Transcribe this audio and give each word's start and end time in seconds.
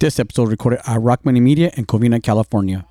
This 0.00 0.18
episode 0.18 0.48
recorded 0.48 0.80
at 0.86 1.00
Rock 1.00 1.24
Money 1.24 1.40
Media 1.40 1.70
in 1.76 1.86
Covina, 1.86 2.20
California. 2.20 2.84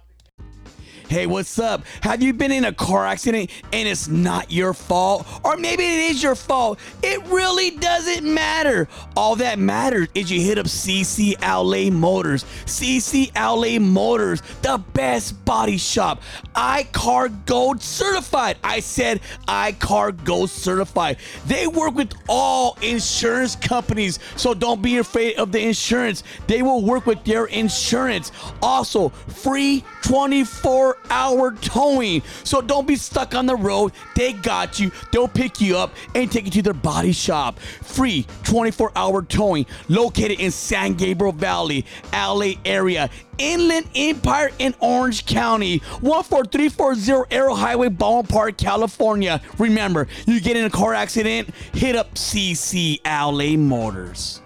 Hey, 1.09 1.27
what's 1.27 1.59
up? 1.59 1.85
Have 2.01 2.21
you 2.23 2.33
been 2.33 2.51
in 2.51 2.65
a 2.65 2.73
car 2.73 3.05
accident 3.05 3.51
and 3.71 3.87
it's 3.87 4.07
not 4.07 4.51
your 4.51 4.73
fault? 4.73 5.27
Or 5.43 5.57
maybe 5.57 5.83
it 5.83 6.11
is 6.11 6.23
your 6.23 6.33
fault. 6.35 6.79
It 7.03 7.23
really 7.27 7.71
doesn't 7.71 8.23
matter. 8.23 8.87
All 9.15 9.35
that 9.35 9.59
matters 9.59 10.07
is 10.15 10.31
you 10.31 10.41
hit 10.41 10.57
up 10.57 10.65
CC 10.65 11.35
Outlet 11.41 11.93
Motors. 11.93 12.45
CC 12.65 13.31
Outlet 13.35 13.81
Motors, 13.81 14.41
the 14.61 14.83
best 14.93 15.43
body 15.45 15.77
shop. 15.77 16.21
I-CAR 16.55 17.29
Gold 17.29 17.81
certified. 17.81 18.57
I 18.63 18.79
said 18.79 19.19
I-CAR 19.47 20.13
Gold 20.13 20.49
certified. 20.49 21.17
They 21.45 21.67
work 21.67 21.95
with 21.95 22.13
all 22.29 22.77
insurance 22.81 23.55
companies, 23.55 24.19
so 24.35 24.53
don't 24.53 24.81
be 24.81 24.97
afraid 24.97 25.35
of 25.37 25.51
the 25.51 25.59
insurance. 25.59 26.23
They 26.47 26.61
will 26.61 26.83
work 26.83 27.05
with 27.05 27.23
their 27.25 27.45
insurance. 27.45 28.31
Also, 28.61 29.09
free 29.09 29.83
24 30.03 30.92
hour 31.09 31.51
towing. 31.51 32.21
So 32.43 32.61
don't 32.61 32.87
be 32.87 32.95
stuck 32.95 33.35
on 33.35 33.45
the 33.45 33.55
road. 33.55 33.93
They 34.15 34.33
got 34.33 34.79
you. 34.79 34.91
They'll 35.11 35.27
pick 35.27 35.61
you 35.61 35.77
up 35.77 35.93
and 36.15 36.31
take 36.31 36.45
you 36.45 36.51
to 36.51 36.61
their 36.61 36.73
body 36.73 37.11
shop. 37.11 37.59
Free 37.59 38.25
24 38.43 38.91
hour 38.95 39.21
towing 39.21 39.65
located 39.89 40.39
in 40.39 40.51
San 40.51 40.93
Gabriel 40.93 41.33
Valley, 41.33 41.85
LA 42.13 42.53
area. 42.65 43.09
Inland 43.37 43.87
Empire 43.95 44.51
in 44.59 44.75
Orange 44.79 45.25
County, 45.25 45.79
14340 45.79 47.35
Arrow 47.35 47.55
Highway, 47.55 47.89
Baldwin 47.89 48.27
Park, 48.27 48.57
California. 48.57 49.41
Remember, 49.57 50.07
you 50.27 50.39
get 50.39 50.55
in 50.55 50.65
a 50.65 50.69
car 50.69 50.93
accident, 50.93 51.49
hit 51.73 51.95
up 51.95 52.13
CC 52.13 52.99
LA 53.05 53.57
Motors. 53.57 54.41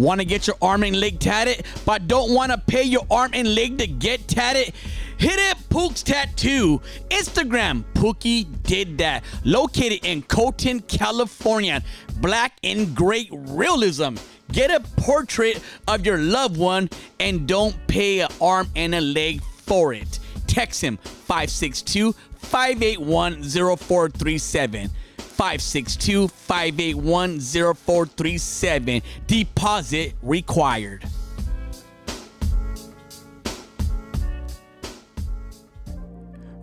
Want 0.00 0.18
to 0.18 0.24
get 0.24 0.46
your 0.46 0.56
arm 0.62 0.82
and 0.82 0.98
leg 0.98 1.20
tatted, 1.20 1.66
but 1.84 2.08
don't 2.08 2.32
want 2.32 2.52
to 2.52 2.56
pay 2.56 2.84
your 2.84 3.06
arm 3.10 3.32
and 3.34 3.54
leg 3.54 3.76
to 3.80 3.86
get 3.86 4.26
tatted? 4.26 4.72
Hit 5.18 5.38
it 5.38 5.58
Pook's 5.68 6.02
Tattoo. 6.02 6.80
Instagram, 7.10 7.84
Pookie 7.92 8.46
did 8.62 8.96
that. 8.96 9.22
Located 9.44 10.06
in 10.06 10.22
Colton, 10.22 10.80
California. 10.80 11.82
Black 12.16 12.54
and 12.64 12.96
grey 12.96 13.28
realism. 13.30 14.14
Get 14.50 14.70
a 14.70 14.80
portrait 14.96 15.62
of 15.86 16.06
your 16.06 16.16
loved 16.16 16.56
one 16.56 16.88
and 17.18 17.46
don't 17.46 17.76
pay 17.86 18.20
an 18.20 18.30
arm 18.40 18.68
and 18.74 18.94
a 18.94 19.02
leg 19.02 19.42
for 19.42 19.92
it. 19.92 20.18
Text 20.46 20.80
him 20.80 20.96
562 20.96 22.14
581 22.38 23.42
0437. 23.42 24.90
562 25.40 26.28
581 26.28 27.40
0437. 27.40 29.02
Deposit 29.26 30.12
required. 30.22 31.02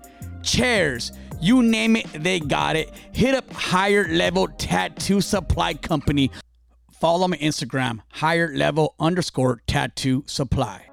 chairs. 0.43 1.13
You 1.41 1.63
name 1.63 1.97
it, 1.97 2.07
they 2.13 2.41
got 2.41 2.77
it. 2.77 2.93
Hit 3.13 3.35
up 3.35 3.51
Higher 3.53 4.07
Level 4.09 4.47
Tattoo 4.47 5.21
Supply 5.21 5.75
Company. 5.75 6.31
Follow 6.93 7.25
on 7.25 7.33
Instagram, 7.33 7.99
higher 8.13 8.57
level 8.57 8.95
underscore 9.01 9.61
tattoo 9.67 10.23
supply. 10.27 10.92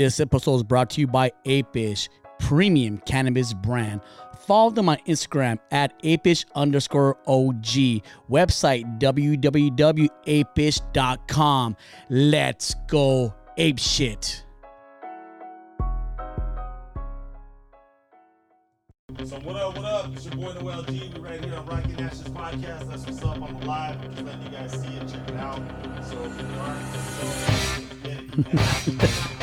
This 0.00 0.16
episode 0.18 0.54
is 0.54 0.62
brought 0.62 0.88
to 0.92 1.02
you 1.02 1.06
by 1.06 1.30
Apish, 1.44 2.08
premium 2.38 2.96
cannabis 3.04 3.52
brand. 3.52 4.00
Follow 4.46 4.70
them 4.70 4.88
on 4.88 4.96
Instagram 5.06 5.58
at 5.70 6.02
apish 6.02 6.46
underscore 6.54 7.18
OG. 7.26 8.00
Website 8.30 8.98
www.apish.com. 8.98 11.76
Let's 12.08 12.74
go 12.88 13.34
ape 13.58 13.78
shit. 13.78 14.46
So 19.22 19.38
what 19.40 19.56
up, 19.56 19.76
what 19.76 19.84
up? 19.84 20.10
It's 20.14 20.24
your 20.24 20.34
boy 20.34 20.54
Noel 20.62 20.82
G. 20.84 21.12
We're 21.14 21.24
right 21.24 21.44
here 21.44 21.56
on 21.56 21.66
Rocky 21.66 21.92
Nash's 21.92 22.22
podcast. 22.22 22.88
That's 22.88 23.04
what's 23.04 23.22
up. 23.22 23.36
I'm 23.36 23.54
alive. 23.56 23.98
I'm 24.02 24.14
just 24.14 24.24
letting 24.24 24.44
you 24.44 24.48
guys 24.48 24.72
see 24.72 24.96
it, 24.96 25.06
check 25.08 25.28
it 25.28 25.36
out. 25.36 25.60
So 26.08 26.24
if 26.24 26.40
you 26.40 26.46
are, 26.58 26.78
let's 29.02 29.28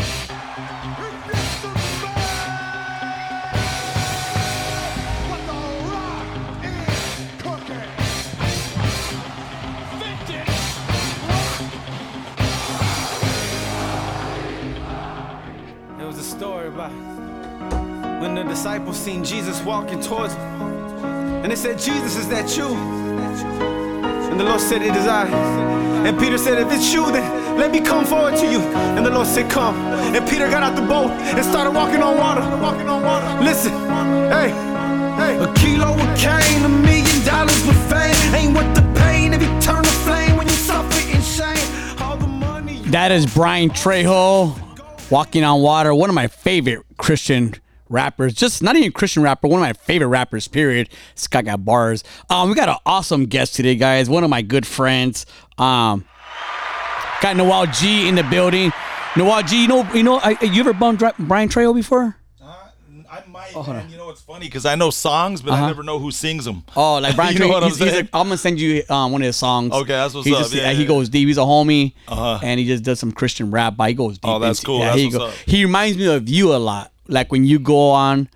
disciples 18.67 18.97
seen 18.97 19.23
Jesus 19.23 19.61
walking 19.61 20.01
towards 20.01 20.35
them. 20.35 20.61
And 21.41 21.49
they 21.49 21.55
said, 21.55 21.79
Jesus, 21.79 22.17
is 22.17 22.27
that 22.27 22.57
you? 22.57 22.67
And 24.29 24.37
the 24.37 24.43
Lord 24.43 24.59
said, 24.59 24.81
It 24.81 24.93
is 24.93 25.07
I. 25.07 25.25
And 26.05 26.19
Peter 26.19 26.37
said, 26.37 26.57
If 26.59 26.69
it's 26.73 26.91
you, 26.93 27.09
then 27.09 27.57
let 27.57 27.71
me 27.71 27.79
come 27.79 28.03
forward 28.03 28.35
to 28.35 28.45
you. 28.51 28.59
And 28.97 29.05
the 29.05 29.09
Lord 29.09 29.25
said, 29.25 29.49
Come. 29.49 29.77
And 30.13 30.27
Peter 30.27 30.49
got 30.49 30.63
out 30.63 30.75
the 30.75 30.85
boat 30.85 31.11
and 31.11 31.45
started 31.45 31.71
walking 31.71 32.01
on 32.01 32.17
water. 32.17 32.41
Walking 32.61 32.89
on 32.89 33.03
water. 33.03 33.41
Listen, 33.41 33.71
hey, 34.35 34.49
hey. 35.15 35.33
A 35.39 35.47
kilo 35.53 35.93
of 35.93 36.17
cane, 36.19 36.65
a 36.65 36.67
million 36.67 37.25
dollars 37.25 37.65
with 37.65 37.79
fame. 37.89 38.35
Ain't 38.35 38.53
worth 38.53 38.75
the 38.75 38.83
pain 38.99 39.31
turn 39.61 39.81
the 39.81 39.97
flame 40.03 40.35
when 40.35 40.45
you 40.45 40.53
suffer 40.53 40.99
in 41.15 41.21
shame. 41.21 42.91
That 42.91 43.13
is 43.13 43.25
Bryann 43.27 43.69
Trejo, 43.69 44.59
Walking 45.09 45.45
on 45.45 45.61
Water, 45.61 45.95
one 45.95 46.09
of 46.09 46.15
my 46.15 46.27
favorite 46.27 46.83
Christian 46.97 47.53
rappers. 47.89 48.33
Just 48.33 48.61
not 48.63 48.75
even 48.75 48.91
Christian 48.91 49.23
rapper, 49.23 49.47
one 49.47 49.61
of 49.61 49.67
my 49.67 49.73
favorite 49.73 50.07
rappers, 50.07 50.47
period. 50.47 50.89
This 51.15 51.27
guy 51.27 51.41
got 51.41 51.63
bars. 51.65 52.03
Um, 52.29 52.49
we 52.49 52.55
got 52.55 52.69
an 52.69 52.77
awesome 52.85 53.25
guest 53.25 53.55
today, 53.55 53.75
guys. 53.75 54.09
One 54.09 54.23
of 54.23 54.29
my 54.29 54.41
good 54.41 54.65
friends. 54.67 55.25
Um, 55.57 56.05
got 57.21 57.35
Noel 57.35 57.65
G 57.67 58.07
in 58.07 58.15
the 58.15 58.23
building. 58.23 58.71
Noel 59.15 59.41
G, 59.43 59.61
you 59.63 59.67
know, 59.67 59.91
you 59.93 60.03
know, 60.03 60.19
I, 60.21 60.37
you 60.43 60.59
ever 60.59 60.73
bumped 60.73 61.01
Bryann 61.01 61.49
Trejo 61.49 61.73
before? 61.73 62.15
Uh, 62.39 62.53
I 63.09 63.23
might, 63.27 63.55
man. 63.67 63.89
You 63.89 63.97
know, 63.97 64.09
it's 64.11 64.21
funny 64.21 64.45
because 64.45 64.65
I 64.65 64.75
know 64.75 64.91
songs, 64.91 65.41
but 65.41 65.53
I 65.53 65.65
never 65.65 65.81
know 65.81 65.97
who 65.97 66.11
sings 66.11 66.45
them. 66.45 66.63
Oh, 66.75 66.99
like 66.99 67.15
Brian 67.15 67.33
You 67.33 67.39
know 67.39 67.47
what 67.47 67.63
I'm 67.63 67.71
saying? 67.71 68.05
a, 68.13 68.17
I'm 68.17 68.27
gonna 68.27 68.37
send 68.37 68.59
you 68.59 68.83
um, 68.89 69.11
one 69.11 69.21
of 69.21 69.25
his 69.25 69.35
songs. 69.35 69.73
Okay, 69.73 69.87
that's 69.93 70.13
what's 70.13 70.27
He's 70.27 70.35
up. 70.35 70.41
just- 70.43 70.53
Yeah, 70.53 70.71
he 70.73 70.81
yeah. 70.83 70.87
goes 70.87 71.09
deep. 71.09 71.27
He's 71.27 71.37
a 71.37 71.41
homie, 71.41 71.93
Uh-huh. 72.07 72.39
and 72.43 72.59
he 72.59 72.67
just 72.67 72.83
does 72.83 72.99
some 72.99 73.11
Christian 73.11 73.49
rap. 73.49 73.75
But 73.77 73.87
he 73.89 73.93
goes 73.95 74.19
deep. 74.19 74.29
Oh, 74.29 74.37
that's 74.39 74.59
into- 74.59 74.65
cool. 74.67 74.79
Yeah, 74.79 74.85
That's 74.87 74.97
here 74.99 75.09
you 75.09 75.17
what's 75.19 75.35
go. 75.35 75.41
up. 75.41 75.47
He 75.47 75.65
reminds 75.65 75.97
me 75.97 76.05
of 76.13 76.29
you 76.29 76.53
a 76.53 76.57
lot. 76.57 76.91
Like 77.07 77.31
when 77.31 77.43
you 77.45 77.59
go 77.59 77.89
on 77.91 78.29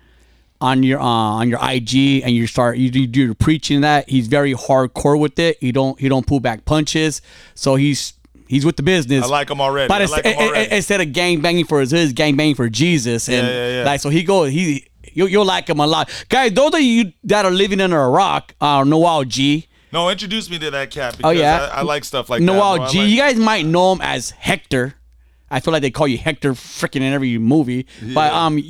on 0.60 0.82
your 0.82 1.00
uh, 1.00 1.04
on 1.04 1.48
your 1.48 1.58
IG 1.62 2.22
and 2.22 2.30
you 2.30 2.46
start 2.46 2.78
you 2.78 2.90
do, 2.90 3.00
you 3.00 3.06
do 3.06 3.24
your 3.24 3.34
preaching 3.34 3.80
that 3.80 4.08
he's 4.08 4.28
very 4.28 4.54
hardcore 4.54 5.18
with 5.18 5.38
it. 5.38 5.58
He 5.60 5.72
don't 5.72 5.98
he 5.98 6.08
don't 6.08 6.26
pull 6.26 6.40
back 6.40 6.64
punches. 6.64 7.20
So 7.54 7.74
he's 7.76 8.14
he's 8.48 8.64
with 8.64 8.76
the 8.76 8.82
business. 8.82 9.24
I 9.24 9.28
like 9.28 9.50
him 9.50 9.60
already. 9.60 9.88
But 9.88 10.02
I 10.02 10.04
like 10.06 10.24
him 10.24 10.36
already. 10.38 10.74
instead 10.74 11.00
of 11.00 11.12
gang 11.12 11.40
banging 11.40 11.64
for 11.64 11.80
his, 11.80 11.90
his 11.90 12.12
gang 12.12 12.36
banging 12.36 12.54
for 12.54 12.68
Jesus, 12.68 13.28
and 13.28 13.46
Yeah, 13.46 13.52
yeah, 13.52 13.78
yeah. 13.80 13.84
like 13.84 14.00
so 14.00 14.08
he 14.08 14.22
goes 14.22 14.52
he 14.52 14.86
you 15.14 15.26
you'll 15.26 15.44
like 15.44 15.68
him 15.68 15.80
a 15.80 15.86
lot, 15.86 16.08
guys. 16.28 16.52
Those 16.52 16.74
of 16.74 16.80
you 16.80 17.12
that 17.24 17.44
are 17.44 17.50
living 17.50 17.80
under 17.80 17.98
a 18.00 18.08
rock, 18.08 18.54
uh, 18.60 18.84
Noel 18.84 19.24
G. 19.24 19.66
No, 19.92 20.08
introduce 20.08 20.48
me 20.48 20.58
to 20.60 20.70
that 20.70 20.90
cat. 20.90 21.14
Oh 21.22 21.28
Because 21.30 21.36
yeah, 21.38 21.70
I, 21.70 21.80
I 21.80 21.82
like 21.82 22.04
stuff 22.04 22.30
like 22.30 22.40
Noel 22.40 22.74
that. 22.74 22.78
No, 22.78 22.84
I 22.84 22.88
G. 22.88 22.98
like- 22.98 23.08
You 23.10 23.16
guys 23.18 23.36
might 23.36 23.66
know 23.66 23.92
him 23.92 24.00
as 24.00 24.30
Hector. 24.30 24.94
I 25.52 25.60
feel 25.60 25.70
like 25.72 25.82
they 25.82 25.90
call 25.90 26.08
you 26.08 26.18
Hector 26.18 26.54
freaking 26.54 27.02
in 27.02 27.12
every 27.12 27.36
movie. 27.38 27.86
But 28.14 28.32
um, 28.32 28.60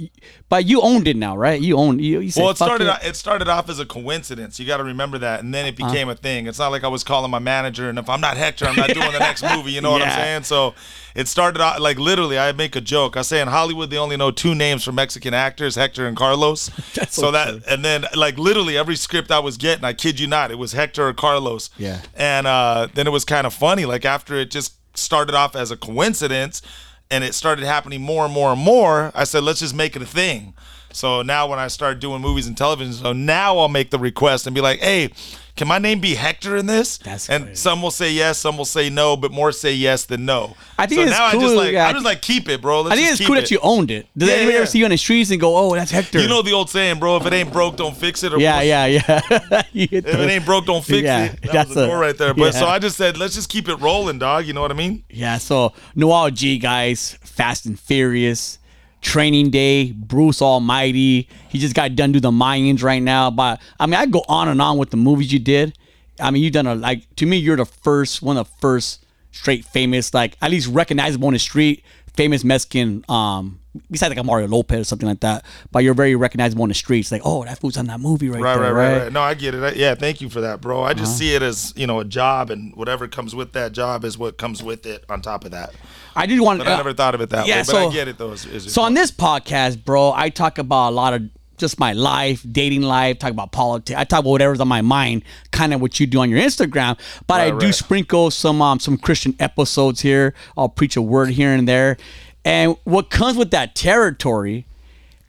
but 0.48 0.66
you 0.66 0.80
owned 0.82 1.06
it 1.08 1.16
now, 1.16 1.36
right? 1.36 1.58
You 1.60 1.76
owned. 1.78 2.00
You, 2.02 2.20
you 2.20 2.30
said, 2.30 2.42
Well, 2.42 2.50
it 2.50 2.56
started. 2.56 2.88
it." 2.88 2.98
It 3.06 3.16
started 3.16 3.48
off 3.48 3.70
as 3.70 3.78
a 3.78 3.86
coincidence. 3.86 4.58
You 4.60 4.66
got 4.66 4.78
to 4.78 4.84
remember 4.84 5.16
that, 5.18 5.40
and 5.40 5.54
then 5.54 5.64
it 5.64 5.80
Uh-huh. 5.80 5.90
became 5.90 6.08
a 6.08 6.14
thing. 6.14 6.46
It's 6.46 6.58
not 6.58 6.72
like 6.72 6.84
I 6.84 6.88
was 6.88 7.04
calling 7.04 7.30
my 7.30 7.38
manager, 7.38 7.88
and 7.88 7.98
if 7.98 8.08
I'm 8.10 8.20
not 8.20 8.36
Hector, 8.36 8.66
I'm 8.66 8.76
not 8.76 8.92
doing 8.92 9.12
the 9.12 9.20
next 9.20 9.42
movie. 9.42 9.72
You 9.72 9.80
know 9.80 9.92
what 9.92 10.02
I'm 10.02 10.08
Yeah. 10.12 10.16
saying? 10.16 10.42
So 10.42 10.74
it 11.14 11.28
started 11.28 11.62
out 11.62 11.80
like 11.80 11.98
literally. 11.98 12.38
I 12.38 12.52
make 12.52 12.74
a 12.76 12.80
joke. 12.80 13.16
I 13.16 13.22
say 13.22 13.40
in 13.40 13.48
Hollywood 13.48 13.88
they 13.90 13.98
only 13.98 14.16
know 14.16 14.30
two 14.32 14.54
names 14.54 14.82
for 14.84 14.92
Mexican 14.92 15.32
actors, 15.34 15.76
Hector 15.76 16.06
and 16.06 16.16
Carlos. 16.16 16.68
That's 16.94 17.14
so 17.14 17.22
so 17.22 17.30
that, 17.30 17.62
and 17.68 17.84
then 17.84 18.04
like 18.16 18.36
literally 18.38 18.76
every 18.76 18.96
script 18.96 19.30
I 19.30 19.38
was 19.38 19.56
getting, 19.56 19.84
I 19.84 19.92
kid 19.92 20.18
you 20.18 20.26
not, 20.26 20.50
it 20.50 20.58
was 20.58 20.72
Hector 20.72 21.06
or 21.06 21.12
Carlos. 21.14 21.70
Yeah. 21.78 22.00
And 22.16 22.46
uh, 22.46 22.88
then 22.94 23.06
it 23.06 23.10
was 23.10 23.24
kind 23.24 23.46
of 23.46 23.54
funny. 23.54 23.84
Like 23.86 24.04
after 24.04 24.34
it 24.34 24.50
just 24.50 24.74
started 24.94 25.34
off 25.34 25.56
as 25.56 25.70
a 25.70 25.76
coincidence, 25.76 26.62
and 27.10 27.24
it 27.24 27.34
started 27.34 27.64
happening 27.64 28.00
more 28.00 28.24
and 28.24 28.32
more 28.32 28.52
and 28.52 28.60
more. 28.60 29.12
I 29.14 29.24
said, 29.24 29.44
let's 29.44 29.60
just 29.60 29.74
make 29.74 29.96
it 29.96 30.02
a 30.02 30.06
thing. 30.06 30.54
So 30.92 31.22
now 31.22 31.46
when 31.46 31.58
I 31.58 31.68
start 31.68 32.00
doing 32.00 32.20
movies 32.20 32.46
and 32.46 32.56
television, 32.56 32.92
so 32.92 33.12
now 33.12 33.58
I'll 33.58 33.68
make 33.68 33.90
the 33.90 33.98
request 33.98 34.46
and 34.46 34.54
be 34.54 34.60
like, 34.60 34.80
hey, 34.80 35.10
can 35.54 35.68
my 35.68 35.78
name 35.78 36.00
be 36.00 36.14
Hector 36.14 36.56
in 36.56 36.66
this? 36.66 36.96
That's 36.98 37.28
and 37.28 37.44
crazy. 37.44 37.56
some 37.56 37.82
will 37.82 37.90
say 37.90 38.10
yes, 38.10 38.38
some 38.38 38.56
will 38.56 38.64
say 38.64 38.88
no, 38.88 39.16
but 39.16 39.30
more 39.32 39.52
say 39.52 39.74
yes 39.74 40.04
than 40.06 40.24
no. 40.24 40.56
I 40.78 40.86
think 40.86 41.00
so 41.00 41.02
it's 41.02 41.10
now 41.12 41.26
I 41.26 41.32
cool, 41.32 41.40
just 41.42 41.54
like 41.56 41.72
yeah. 41.72 41.88
I 41.88 41.92
just 41.92 42.04
like 42.04 42.22
keep 42.22 42.48
it, 42.48 42.62
bro. 42.62 42.80
Let's 42.80 42.92
I 42.94 42.96
think 42.96 43.10
it's 43.10 43.20
cool 43.26 43.36
keep 43.36 43.44
that 43.44 43.50
you 43.50 43.58
owned 43.62 43.90
it. 43.90 44.06
Does 44.16 44.28
Yeah, 44.30 44.34
anybody 44.36 44.52
yeah. 44.54 44.58
ever 44.60 44.66
see 44.66 44.78
you 44.78 44.84
on 44.86 44.90
the 44.92 44.96
streets 44.96 45.30
and 45.30 45.38
go, 45.40 45.56
"Oh, 45.56 45.74
that's 45.74 45.90
Hector"? 45.90 46.20
You 46.20 46.28
know 46.28 46.40
the 46.42 46.52
old 46.52 46.70
saying, 46.70 46.98
bro. 46.98 47.18
If 47.18 47.26
it 47.26 47.32
ain't 47.34 47.52
broke, 47.52 47.76
don't 47.76 47.96
fix 47.96 48.22
it. 48.22 48.32
Or 48.32 48.38
yeah, 48.38 48.62
yeah, 48.62 48.86
yeah. 48.86 49.20
If 49.74 49.92
it 50.06 50.30
ain't 50.30 50.46
broke, 50.46 50.64
don't 50.66 50.84
fix 50.84 51.00
it. 51.00 51.04
That 51.42 51.52
that's 51.52 51.68
was 51.68 51.74
the 51.76 51.84
a- 51.84 51.86
door 51.86 51.98
right 51.98 52.16
there. 52.16 52.32
But 52.34 52.52
so. 52.54 52.66
I 52.66 52.78
just 52.78 52.96
said, 52.96 53.18
let's 53.18 53.34
just 53.34 53.48
keep 53.50 53.68
it 53.68 53.76
rolling, 53.76 54.18
dog. 54.18 54.46
You 54.46 54.54
know 54.54 54.62
what 54.62 54.70
I 54.70 54.74
mean? 54.74 55.04
Yeah, 55.10 55.36
so 55.38 55.74
Noel 55.94 56.30
G 56.30 56.58
guys, 56.58 57.18
Fast 57.20 57.66
and 57.66 57.78
Furious, 57.78 58.58
Training 59.02 59.50
Day, 59.50 59.92
Bruce 59.92 60.40
Almighty. 60.40 61.28
He 61.50 61.58
just 61.58 61.74
got 61.74 61.94
done 61.94 62.12
doing 62.12 62.22
the 62.22 62.30
Mayans 62.30 62.82
right 62.82 63.02
now. 63.02 63.30
But 63.30 63.60
I 63.78 63.86
mean, 63.86 63.96
I 63.96 64.06
go 64.06 64.24
on 64.28 64.48
and 64.48 64.62
on 64.62 64.78
with 64.78 64.90
the 64.90 64.96
movies 64.96 65.32
you 65.32 65.38
did. 65.38 65.76
I 66.20 66.30
mean, 66.30 66.42
you've 66.42 66.52
done 66.52 66.66
a 66.66 66.74
like 66.74 67.14
to 67.16 67.26
me, 67.26 67.36
you're 67.36 67.56
the 67.56 67.66
first 67.66 68.22
one 68.22 68.36
of 68.36 68.48
the 68.48 68.56
first 68.60 69.04
straight 69.32 69.64
famous, 69.64 70.14
like 70.14 70.36
at 70.40 70.50
least 70.50 70.68
recognizable 70.68 71.26
on 71.26 71.32
the 71.34 71.38
street, 71.38 71.84
famous 72.14 72.44
Mexican. 72.44 73.04
Um, 73.08 73.60
besides 73.90 74.10
like 74.10 74.18
a 74.18 74.24
Mario 74.24 74.48
Lopez 74.48 74.80
or 74.80 74.84
something 74.84 75.08
like 75.08 75.20
that. 75.20 75.44
But 75.70 75.80
you're 75.84 75.94
very 75.94 76.14
recognizable 76.14 76.62
on 76.62 76.68
the 76.68 76.74
streets. 76.74 77.10
Like, 77.10 77.22
oh, 77.24 77.44
that 77.44 77.58
fool's 77.58 77.76
on 77.76 77.86
that 77.86 78.00
movie 78.00 78.28
right, 78.28 78.40
Right, 78.40 78.54
there, 78.58 78.62
right, 78.62 78.70
right, 78.72 78.92
right, 78.92 79.02
right. 79.04 79.12
No, 79.12 79.20
I 79.22 79.34
get 79.34 79.54
it. 79.54 79.62
I, 79.62 79.72
yeah, 79.72 79.94
thank 79.94 80.20
you 80.20 80.28
for 80.28 80.40
that, 80.42 80.60
bro. 80.60 80.82
I 80.82 80.92
just 80.94 81.10
Uh-huh. 81.12 81.18
see 81.18 81.34
it 81.34 81.42
as 81.42 81.72
you 81.76 81.86
know 81.86 82.00
a 82.00 82.04
job, 82.04 82.50
and 82.50 82.74
whatever 82.76 83.08
comes 83.08 83.34
with 83.34 83.52
that 83.52 83.72
job 83.72 84.04
is 84.04 84.18
what 84.18 84.38
comes 84.38 84.62
with 84.62 84.86
it. 84.86 85.04
On 85.08 85.20
top 85.22 85.44
of 85.44 85.50
that, 85.52 85.72
I 86.14 86.26
did 86.26 86.40
want. 86.40 86.58
but 86.58 86.68
I 86.68 86.76
never 86.76 86.92
thought 86.92 87.14
of 87.14 87.20
it 87.20 87.30
that 87.30 87.46
yeah, 87.46 87.58
way. 87.58 87.64
But 87.66 87.88
I 87.88 87.92
get 87.92 88.08
it 88.08 88.18
though. 88.18 88.32
Is, 88.32 88.44
is 88.46 88.72
So 88.72 88.82
on 88.82 88.94
this 88.94 89.10
podcast, 89.10 89.84
bro, 89.84 90.12
I 90.12 90.28
talk 90.28 90.58
about 90.58 90.90
a 90.90 90.94
lot 90.94 91.14
of 91.14 91.22
just 91.58 91.78
my 91.78 91.92
life, 91.92 92.44
dating 92.50 92.82
life, 92.82 93.18
talk 93.20 93.30
about 93.30 93.52
politics. 93.52 93.96
I 93.96 94.02
talk 94.04 94.20
about 94.20 94.30
whatever's 94.30 94.58
on 94.58 94.66
my 94.68 94.80
mind, 94.82 95.22
kind 95.52 95.72
of 95.72 95.80
what 95.80 96.00
you 96.00 96.06
do 96.08 96.18
on 96.20 96.28
your 96.28 96.40
Instagram. 96.40 96.98
But 97.28 97.40
I 97.40 97.50
do 97.50 97.66
right. 97.66 97.74
sprinkle 97.74 98.30
some 98.30 98.60
um 98.60 98.80
some 98.80 98.96
Christian 98.98 99.34
episodes 99.38 100.00
here. 100.00 100.34
I'll 100.56 100.68
preach 100.68 100.96
a 100.96 101.02
word 101.02 101.30
here 101.30 101.50
and 101.52 101.68
there. 101.68 101.96
And 102.44 102.76
what 102.84 103.08
comes 103.10 103.36
with 103.36 103.50
that 103.52 103.74
territory, 103.74 104.66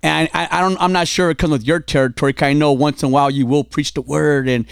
and 0.02 0.30
I, 0.34 0.48
I 0.52 0.62
don't 0.62 0.78
I'm 0.82 0.92
not 0.92 1.08
sure 1.08 1.30
it 1.30 1.38
comes 1.38 1.52
with 1.52 1.64
your 1.64 1.80
territory, 1.80 2.34
'cause 2.34 2.48
I 2.48 2.54
know 2.54 2.72
once 2.72 3.04
in 3.04 3.08
a 3.10 3.12
while 3.12 3.30
you 3.30 3.46
will 3.46 3.64
preach 3.64 3.94
the 3.94 4.02
word 4.02 4.48
and 4.50 4.66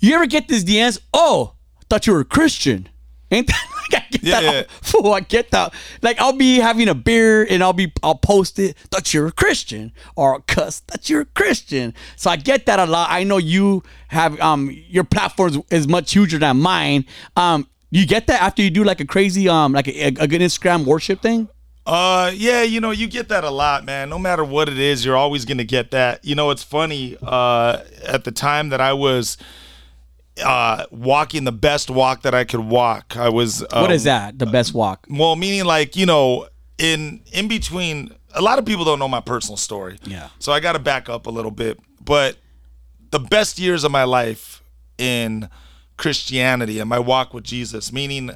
you 0.00 0.14
ever 0.14 0.26
get 0.26 0.48
this 0.48 0.62
DMs? 0.64 0.98
Oh, 1.12 1.54
I 1.80 1.82
thought 1.90 2.06
you 2.06 2.12
were 2.12 2.20
a 2.20 2.24
Christian. 2.24 2.88
Ain't 3.30 3.48
that 3.48 3.66
like 3.92 4.02
I 4.02 4.06
get 4.10 4.22
Yeah, 4.22 4.40
that? 4.40 4.54
yeah. 4.54 4.62
Fool, 4.80 5.12
I 5.12 5.20
get 5.20 5.50
that. 5.50 5.74
Like 6.00 6.18
I'll 6.20 6.32
be 6.32 6.58
having 6.60 6.88
a 6.88 6.94
beer 6.94 7.42
and 7.44 7.62
I'll 7.62 7.72
be 7.72 7.92
I'll 8.02 8.14
post 8.14 8.58
it. 8.58 8.76
Thought 8.90 9.12
you're 9.12 9.26
a 9.26 9.32
Christian, 9.32 9.92
or 10.16 10.34
I'll 10.34 10.40
cuss. 10.46 10.80
That 10.86 11.10
you're 11.10 11.22
a 11.22 11.26
Christian. 11.26 11.92
So 12.16 12.30
I 12.30 12.36
get 12.36 12.66
that 12.66 12.78
a 12.78 12.86
lot. 12.86 13.08
I 13.10 13.24
know 13.24 13.36
you 13.38 13.82
have 14.08 14.38
um 14.40 14.70
your 14.88 15.04
platform 15.04 15.50
is, 15.50 15.58
is 15.70 15.88
much 15.88 16.12
huger 16.12 16.38
than 16.38 16.58
mine. 16.60 17.04
Um, 17.36 17.66
you 17.90 18.06
get 18.06 18.26
that 18.26 18.42
after 18.42 18.62
you 18.62 18.70
do 18.70 18.84
like 18.84 19.00
a 19.00 19.04
crazy 19.06 19.48
um 19.48 19.72
like 19.72 19.88
a, 19.88 20.06
a 20.06 20.26
good 20.26 20.40
Instagram 20.40 20.84
worship 20.84 21.20
thing. 21.22 21.48
Uh, 21.86 22.30
yeah, 22.34 22.62
you 22.62 22.80
know, 22.82 22.90
you 22.90 23.06
get 23.06 23.30
that 23.30 23.44
a 23.44 23.50
lot, 23.50 23.82
man. 23.82 24.10
No 24.10 24.18
matter 24.18 24.44
what 24.44 24.68
it 24.68 24.78
is, 24.78 25.06
you're 25.06 25.16
always 25.16 25.46
gonna 25.46 25.64
get 25.64 25.90
that. 25.92 26.22
You 26.22 26.34
know, 26.34 26.50
it's 26.50 26.62
funny. 26.62 27.16
Uh, 27.22 27.78
at 28.06 28.24
the 28.24 28.32
time 28.32 28.68
that 28.68 28.80
I 28.80 28.92
was 28.92 29.38
uh 30.44 30.84
walking 30.90 31.44
the 31.44 31.52
best 31.52 31.88
walk 31.90 32.22
that 32.22 32.34
I 32.34 32.44
could 32.44 32.60
walk, 32.60 33.16
I 33.16 33.30
was. 33.30 33.62
Um, 33.72 33.82
What 33.82 33.90
is 33.92 34.04
that? 34.04 34.38
The 34.38 34.46
best 34.46 34.74
walk. 34.74 35.06
Well, 35.08 35.34
meaning 35.34 35.64
like 35.64 35.96
you 35.96 36.04
know, 36.04 36.48
in 36.76 37.22
in 37.32 37.48
between, 37.48 38.14
a 38.34 38.42
lot 38.42 38.58
of 38.58 38.66
people 38.66 38.84
don't 38.84 38.98
know 38.98 39.08
my 39.08 39.20
personal 39.22 39.56
story. 39.56 39.98
Yeah. 40.04 40.28
So 40.38 40.52
I 40.52 40.60
got 40.60 40.72
to 40.74 40.78
back 40.78 41.08
up 41.08 41.26
a 41.26 41.30
little 41.30 41.50
bit. 41.50 41.80
But 42.04 42.36
the 43.10 43.18
best 43.18 43.58
years 43.58 43.82
of 43.84 43.90
my 43.92 44.04
life 44.04 44.62
in 44.98 45.48
Christianity 45.98 46.78
and 46.78 46.88
my 46.88 46.98
walk 46.98 47.34
with 47.34 47.44
Jesus, 47.44 47.92
meaning 47.92 48.30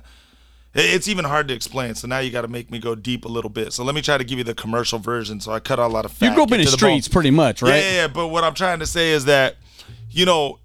it's 0.74 1.08
even 1.08 1.24
hard 1.24 1.48
to 1.48 1.54
explain. 1.54 1.94
So 1.94 2.06
now 2.08 2.18
you 2.18 2.30
got 2.30 2.42
to 2.42 2.48
make 2.48 2.70
me 2.70 2.78
go 2.78 2.94
deep 2.94 3.24
a 3.24 3.28
little 3.28 3.50
bit. 3.50 3.72
So 3.72 3.84
let 3.84 3.94
me 3.94 4.02
try 4.02 4.18
to 4.18 4.24
give 4.24 4.38
you 4.38 4.44
the 4.44 4.54
commercial 4.54 4.98
version. 4.98 5.40
So 5.40 5.52
I 5.52 5.60
cut 5.60 5.78
out 5.78 5.90
a 5.90 5.94
lot 5.94 6.04
of 6.04 6.12
fat. 6.12 6.26
You 6.26 6.34
grew 6.34 6.44
up 6.44 6.52
in 6.52 6.60
the 6.60 6.66
streets, 6.66 7.08
bone. 7.08 7.12
pretty 7.12 7.30
much, 7.30 7.62
right? 7.62 7.70
Yeah, 7.70 7.80
yeah, 7.80 7.92
yeah. 8.02 8.08
But 8.08 8.28
what 8.28 8.44
I'm 8.44 8.54
trying 8.54 8.80
to 8.80 8.86
say 8.86 9.12
is 9.12 9.24
that, 9.26 9.56
you 10.10 10.26
know, 10.26 10.58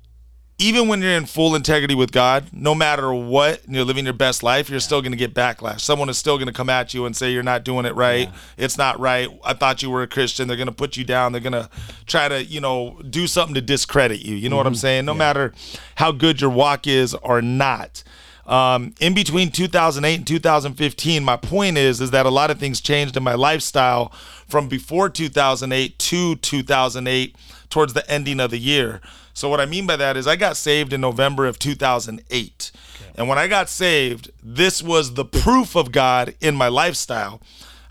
even 0.59 0.87
when 0.87 1.01
you're 1.01 1.11
in 1.11 1.27
full 1.27 1.53
integrity 1.53 1.93
with 1.93 2.11
God, 2.11 2.47
no 2.51 2.73
matter 2.73 3.13
what, 3.13 3.63
and 3.65 3.75
you're 3.75 3.85
living 3.85 4.05
your 4.05 4.13
best 4.13 4.41
life, 4.41 4.69
you're 4.69 4.79
still 4.79 5.01
going 5.01 5.11
to 5.11 5.17
get 5.17 5.35
backlash. 5.35 5.81
Someone 5.81 6.09
is 6.09 6.17
still 6.17 6.37
going 6.37 6.47
to 6.47 6.53
come 6.53 6.69
at 6.69 6.95
you 6.95 7.05
and 7.05 7.15
say 7.15 7.31
you're 7.31 7.43
not 7.43 7.63
doing 7.63 7.85
it 7.85 7.93
right. 7.95 8.29
It's 8.57 8.77
not 8.77 8.99
right. 8.99 9.29
I 9.43 9.53
thought 9.53 9.83
you 9.83 9.91
were 9.91 10.01
a 10.01 10.07
Christian. 10.07 10.47
They're 10.47 10.57
going 10.57 10.67
to 10.67 10.73
put 10.73 10.97
you 10.97 11.03
down. 11.03 11.31
They're 11.31 11.41
going 11.41 11.53
to 11.53 11.69
try 12.07 12.27
to, 12.27 12.43
you 12.43 12.59
know, 12.59 12.99
do 13.07 13.27
something 13.27 13.53
to 13.53 13.61
discredit 13.61 14.21
you. 14.21 14.35
You 14.35 14.49
know 14.49 14.57
what 14.57 14.65
I'm 14.65 14.75
saying? 14.75 15.05
No 15.05 15.13
matter 15.13 15.53
how 15.95 16.11
good 16.11 16.41
your 16.41 16.49
walk 16.49 16.87
is 16.87 17.13
or 17.13 17.39
not. 17.41 18.03
Um, 18.47 18.95
in 18.99 19.13
between 19.13 19.51
2008 19.51 20.15
and 20.15 20.25
2015, 20.25 21.23
my 21.23 21.35
point 21.35 21.77
is 21.77 21.99
is 21.99 22.11
that 22.11 22.25
a 22.25 22.29
lot 22.29 22.49
of 22.49 22.57
things 22.57 22.79
changed 22.79 23.17
in 23.17 23.21
my 23.21 23.35
lifestyle 23.35 24.11
from 24.47 24.69
before 24.69 25.09
2008 25.09 25.99
to 25.99 26.35
2008 26.37 27.35
towards 27.69 27.93
the 27.93 28.09
ending 28.09 28.39
of 28.39 28.51
the 28.51 28.57
year. 28.57 29.01
So 29.37 29.49
what 29.49 29.61
I 29.61 29.67
mean 29.67 29.85
by 29.85 29.97
that 29.97 30.17
is 30.17 30.25
I 30.25 30.35
got 30.35 30.57
saved 30.57 30.93
in 30.93 31.01
November 31.01 31.45
of 31.45 31.59
2008. 31.59 32.71
And 33.15 33.29
when 33.29 33.37
I 33.37 33.47
got 33.47 33.69
saved, 33.69 34.31
this 34.41 34.81
was 34.81 35.13
the 35.13 35.25
proof 35.25 35.75
of 35.75 35.91
God 35.91 36.33
in 36.41 36.55
my 36.55 36.69
lifestyle. 36.69 37.39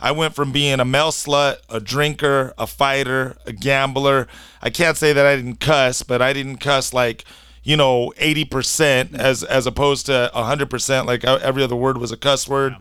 I 0.01 0.11
went 0.11 0.35
from 0.35 0.51
being 0.51 0.81
a 0.81 0.85
male 0.85 1.13
slut, 1.13 1.59
a 1.71 1.79
drinker, 1.79 2.53
a 2.59 2.67
fighter, 2.67 3.37
a 3.47 3.53
gambler. 3.53 4.27
I 4.61 4.71
can't 4.71 4.97
say 4.97 5.13
that 5.13 5.25
I 5.25 5.37
didn't 5.37 5.61
cuss, 5.61 6.03
but 6.03 6.21
I 6.21 6.33
didn't 6.33 6.57
cuss 6.57 6.93
like, 6.93 7.25
you 7.63 7.77
know, 7.77 8.13
80% 8.19 9.15
as 9.15 9.45
as 9.45 9.69
opposed 9.69 10.07
to 10.07 10.33
100% 10.35 11.07
like 11.07 11.25
uh, 11.25 11.39
every 11.43 11.63
other 11.63 11.77
word 11.77 11.99
was 11.99 12.11
a 12.11 12.17
cuss 12.17 12.49
word. 12.49 12.75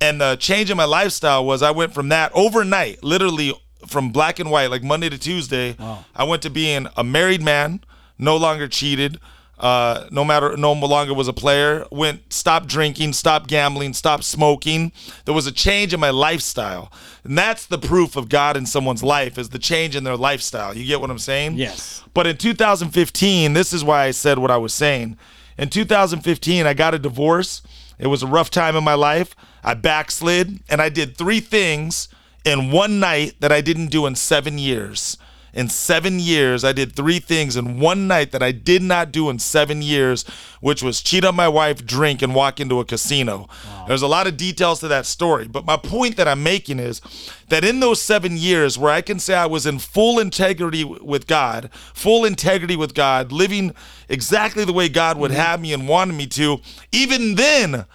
And 0.00 0.18
the 0.18 0.36
change 0.36 0.70
in 0.70 0.78
my 0.78 0.84
lifestyle 0.86 1.44
was 1.44 1.62
I 1.62 1.72
went 1.72 1.92
from 1.92 2.08
that 2.08 2.32
overnight, 2.34 3.04
literally 3.04 3.52
from 3.86 4.10
black 4.10 4.38
and 4.38 4.50
white, 4.50 4.70
like 4.70 4.82
Monday 4.82 5.08
to 5.08 5.18
Tuesday. 5.18 5.76
I 6.14 6.24
went 6.24 6.42
to 6.42 6.50
being 6.50 6.86
a 6.96 7.04
married 7.04 7.42
man, 7.42 7.80
no 8.18 8.36
longer 8.36 8.68
cheated, 8.68 9.18
uh, 9.58 10.06
no 10.10 10.22
matter, 10.24 10.56
no 10.56 10.72
longer 10.72 11.14
was 11.14 11.28
a 11.28 11.32
player. 11.32 11.86
Went, 11.90 12.32
stopped 12.32 12.66
drinking, 12.66 13.14
stopped 13.14 13.48
gambling, 13.48 13.94
stopped 13.94 14.24
smoking. 14.24 14.92
There 15.24 15.34
was 15.34 15.46
a 15.46 15.52
change 15.52 15.94
in 15.94 16.00
my 16.00 16.10
lifestyle, 16.10 16.92
and 17.24 17.38
that's 17.38 17.66
the 17.66 17.78
proof 17.78 18.16
of 18.16 18.28
God 18.28 18.56
in 18.56 18.66
someone's 18.66 19.02
life 19.02 19.38
is 19.38 19.48
the 19.48 19.58
change 19.58 19.96
in 19.96 20.04
their 20.04 20.16
lifestyle. 20.16 20.76
You 20.76 20.86
get 20.86 21.00
what 21.00 21.10
I'm 21.10 21.18
saying? 21.18 21.54
Yes. 21.56 22.02
But 22.12 22.26
in 22.26 22.36
2015, 22.36 23.54
this 23.54 23.72
is 23.72 23.82
why 23.82 24.04
I 24.04 24.10
said 24.10 24.38
what 24.38 24.50
I 24.50 24.58
was 24.58 24.74
saying. 24.74 25.16
In 25.58 25.70
2015, 25.70 26.66
I 26.66 26.74
got 26.74 26.94
a 26.94 26.98
divorce. 26.98 27.62
It 27.98 28.08
was 28.08 28.22
a 28.22 28.26
rough 28.26 28.50
time 28.50 28.76
in 28.76 28.84
my 28.84 28.94
life. 28.94 29.34
I 29.64 29.72
backslid 29.72 30.60
and 30.68 30.82
I 30.82 30.90
did 30.90 31.16
three 31.16 31.40
things 31.40 32.08
in 32.46 32.70
one 32.70 33.00
night 33.00 33.34
that 33.40 33.50
I 33.52 33.60
didn't 33.60 33.88
do 33.88 34.06
in 34.06 34.14
seven 34.14 34.56
years. 34.56 35.18
In 35.52 35.70
seven 35.70 36.20
years, 36.20 36.64
I 36.64 36.72
did 36.72 36.94
three 36.94 37.18
things 37.18 37.56
in 37.56 37.80
one 37.80 38.06
night 38.06 38.30
that 38.32 38.42
I 38.42 38.52
did 38.52 38.82
not 38.82 39.10
do 39.10 39.30
in 39.30 39.38
seven 39.38 39.80
years, 39.80 40.22
which 40.60 40.82
was 40.82 41.00
cheat 41.00 41.24
on 41.24 41.34
my 41.34 41.48
wife, 41.48 41.84
drink, 41.84 42.20
and 42.20 42.34
walk 42.34 42.60
into 42.60 42.78
a 42.78 42.84
casino. 42.84 43.48
There's 43.88 44.02
a 44.02 44.06
lot 44.06 44.26
of 44.26 44.36
details 44.36 44.80
to 44.80 44.88
that 44.88 45.06
story, 45.06 45.48
but 45.48 45.64
my 45.64 45.78
point 45.78 46.18
that 46.18 46.28
I'm 46.28 46.42
making 46.42 46.78
is 46.78 47.00
that 47.48 47.64
in 47.64 47.80
those 47.80 48.02
seven 48.02 48.36
years 48.36 48.78
where 48.78 48.92
I 48.92 49.00
can 49.00 49.18
say 49.18 49.34
I 49.34 49.46
was 49.46 49.64
in 49.64 49.78
full 49.78 50.20
integrity 50.20 50.84
with 50.84 51.26
God, 51.26 51.70
full 51.94 52.26
integrity 52.26 52.76
with 52.76 52.94
God, 52.94 53.32
living 53.32 53.74
exactly 54.10 54.64
the 54.66 54.74
way 54.74 54.90
God 54.90 55.16
would 55.16 55.30
mm-hmm. 55.30 55.40
have 55.40 55.60
me 55.62 55.72
and 55.72 55.88
wanted 55.88 56.12
me 56.12 56.26
to, 56.26 56.60
even 56.92 57.36
then, 57.36 57.86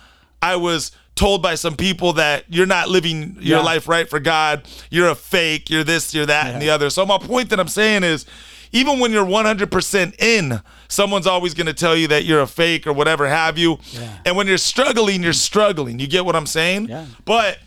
I 0.41 0.55
was 0.55 0.91
told 1.21 1.41
by 1.43 1.53
some 1.53 1.75
people 1.75 2.13
that 2.13 2.45
you're 2.49 2.65
not 2.65 2.89
living 2.89 3.37
your 3.39 3.59
Yeah. 3.59 3.63
life 3.63 3.87
right 3.87 4.09
for 4.09 4.19
God. 4.19 4.63
You're 4.89 5.09
a 5.09 5.15
fake. 5.15 5.69
You're 5.69 5.83
this, 5.83 6.15
you're 6.15 6.25
that, 6.25 6.47
and 6.47 6.59
the 6.59 6.71
other. 6.71 6.89
So 6.89 7.05
my 7.05 7.19
point 7.19 7.51
that 7.51 7.59
I'm 7.59 7.67
saying 7.67 8.03
is, 8.03 8.25
even 8.71 8.99
when 8.99 9.11
you're 9.11 9.23
100% 9.25 10.15
in, 10.19 10.61
someone's 10.87 11.27
always 11.27 11.53
going 11.53 11.67
to 11.67 11.73
tell 11.73 11.95
you 11.95 12.07
that 12.07 12.23
you're 12.25 12.41
a 12.41 12.47
fake 12.47 12.87
or 12.87 12.93
whatever 12.93 13.27
have 13.27 13.55
you. 13.59 13.77
Yeah. 13.91 14.17
And 14.25 14.35
when 14.35 14.47
you're 14.47 14.57
struggling, 14.57 15.21
you're 15.21 15.33
struggling. 15.33 15.99
You 15.99 16.07
get 16.07 16.25
what 16.25 16.35
I'm 16.35 16.47
saying? 16.47 16.87
Yeah. 16.89 17.05
But 17.23 17.59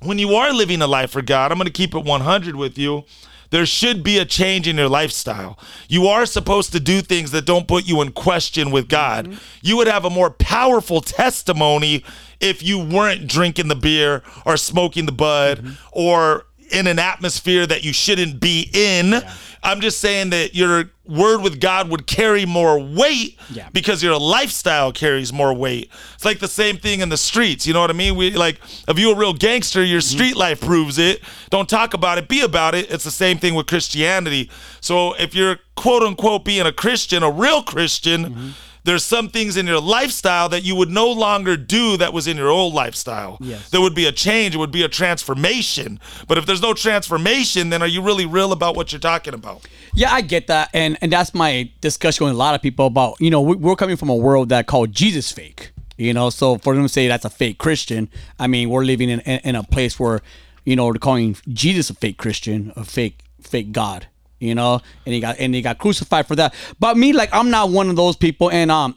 when 0.00 0.18
you 0.18 0.34
are 0.34 0.52
living 0.52 0.82
a 0.82 0.88
life 0.88 1.10
for 1.12 1.22
God, 1.22 1.52
I'm 1.52 1.58
going 1.58 1.66
to 1.66 1.72
keep 1.72 1.94
it 1.94 2.04
100 2.04 2.56
with 2.56 2.76
you. 2.78 3.04
There 3.50 3.64
should 3.64 4.02
be 4.02 4.18
a 4.18 4.24
change 4.24 4.66
in 4.66 4.76
your 4.76 4.88
lifestyle. 4.88 5.56
You 5.88 6.08
are 6.08 6.26
supposed 6.26 6.72
to 6.72 6.80
do 6.80 7.00
things 7.00 7.30
that 7.30 7.44
don't 7.46 7.68
put 7.68 7.86
you 7.86 8.00
in 8.02 8.10
question 8.10 8.72
with 8.72 8.88
God. 8.88 9.28
Mm-hmm. 9.28 9.38
You 9.62 9.76
would 9.76 9.86
have 9.86 10.04
a 10.04 10.10
more 10.10 10.30
powerful 10.30 11.00
testimony 11.00 12.02
if 12.40 12.62
you 12.62 12.78
weren't 12.78 13.26
drinking 13.26 13.68
the 13.68 13.76
beer 13.76 14.22
or 14.44 14.56
smoking 14.56 15.06
the 15.06 15.12
bud 15.12 15.58
mm-hmm. 15.58 15.74
or 15.92 16.46
in 16.70 16.86
an 16.86 16.98
atmosphere 16.98 17.66
that 17.66 17.84
you 17.84 17.92
shouldn't 17.92 18.40
be 18.40 18.68
in. 18.72 19.22
I'm 19.62 19.80
just 19.80 19.98
saying 19.98 20.30
that 20.30 20.54
your 20.54 20.90
word 21.04 21.40
with 21.40 21.60
God 21.60 21.88
would 21.88 22.06
carry 22.06 22.46
more 22.46 22.78
weight 22.78 23.38
Yeah. 23.50 23.68
because 23.72 24.02
your 24.02 24.18
lifestyle 24.18 24.92
carries 24.92 25.32
more 25.32 25.52
weight. 25.52 25.90
It's 26.14 26.24
like 26.24 26.38
the 26.38 26.48
same 26.48 26.76
thing 26.76 27.00
in 27.00 27.08
the 27.08 27.16
streets. 27.16 27.66
You 27.66 27.72
know 27.72 27.80
what 27.80 27.90
I 27.90 27.94
mean? 27.94 28.16
We 28.16 28.32
like 28.32 28.60
if 28.88 28.98
you're 28.98 29.14
a 29.14 29.18
real 29.18 29.32
gangster, 29.32 29.82
your 29.82 30.00
mm-hmm. 30.00 30.16
street 30.16 30.36
life 30.36 30.60
proves 30.60 30.98
it. 30.98 31.20
Don't 31.50 31.68
talk 31.68 31.94
about 31.94 32.18
it, 32.18 32.28
be 32.28 32.42
about 32.42 32.74
it. 32.74 32.90
It's 32.90 33.04
the 33.04 33.10
same 33.10 33.38
thing 33.38 33.54
with 33.54 33.66
Christianity. 33.66 34.50
So 34.80 35.14
if 35.14 35.34
you're 35.34 35.58
quote 35.74 36.02
unquote 36.02 36.44
being 36.44 36.66
a 36.66 36.72
Christian, 36.72 37.22
a 37.22 37.30
real 37.30 37.62
Christian, 37.62 38.24
mm-hmm. 38.24 38.50
There's 38.86 39.04
some 39.04 39.28
things 39.28 39.56
in 39.56 39.66
your 39.66 39.80
lifestyle 39.80 40.48
that 40.48 40.62
you 40.62 40.76
would 40.76 40.88
no 40.88 41.10
longer 41.10 41.56
do 41.56 41.96
that 41.96 42.12
was 42.12 42.28
in 42.28 42.36
your 42.36 42.48
old 42.48 42.72
lifestyle. 42.72 43.36
Yes. 43.40 43.68
There 43.70 43.80
would 43.80 43.96
be 43.96 44.06
a 44.06 44.12
change, 44.12 44.54
it 44.54 44.58
would 44.58 44.70
be 44.70 44.84
a 44.84 44.88
transformation. 44.88 45.98
But 46.28 46.38
if 46.38 46.46
there's 46.46 46.62
no 46.62 46.72
transformation, 46.72 47.70
then 47.70 47.82
are 47.82 47.88
you 47.88 48.00
really 48.00 48.26
real 48.26 48.52
about 48.52 48.76
what 48.76 48.92
you're 48.92 49.00
talking 49.00 49.34
about? 49.34 49.66
Yeah, 49.92 50.12
I 50.12 50.20
get 50.20 50.46
that, 50.46 50.70
and 50.72 50.96
and 51.00 51.12
that's 51.12 51.34
my 51.34 51.70
discussion 51.80 52.26
with 52.26 52.34
a 52.34 52.38
lot 52.38 52.54
of 52.54 52.62
people 52.62 52.86
about 52.86 53.20
you 53.20 53.30
know 53.30 53.40
we, 53.40 53.56
we're 53.56 53.76
coming 53.76 53.96
from 53.96 54.08
a 54.08 54.16
world 54.16 54.50
that 54.50 54.66
called 54.66 54.92
Jesus 54.92 55.32
fake. 55.32 55.72
You 55.96 56.12
know, 56.12 56.30
so 56.30 56.58
for 56.58 56.74
them 56.74 56.84
to 56.84 56.88
say 56.88 57.08
that's 57.08 57.24
a 57.24 57.30
fake 57.30 57.58
Christian, 57.58 58.08
I 58.38 58.46
mean 58.46 58.70
we're 58.70 58.84
living 58.84 59.10
in 59.10 59.20
in, 59.20 59.40
in 59.40 59.56
a 59.56 59.64
place 59.64 59.98
where 59.98 60.20
you 60.64 60.76
know 60.76 60.92
they're 60.92 61.00
calling 61.00 61.36
Jesus 61.48 61.90
a 61.90 61.94
fake 61.94 62.18
Christian, 62.18 62.72
a 62.76 62.84
fake 62.84 63.24
fake 63.40 63.72
God. 63.72 64.06
You 64.46 64.54
know, 64.54 64.80
and 65.04 65.14
he 65.14 65.20
got 65.20 65.38
and 65.38 65.54
he 65.54 65.62
got 65.62 65.78
crucified 65.78 66.26
for 66.26 66.36
that. 66.36 66.54
But 66.80 66.96
me, 66.96 67.12
like 67.12 67.30
I'm 67.32 67.50
not 67.50 67.70
one 67.70 67.90
of 67.90 67.96
those 67.96 68.16
people, 68.16 68.50
and 68.50 68.70
um, 68.70 68.96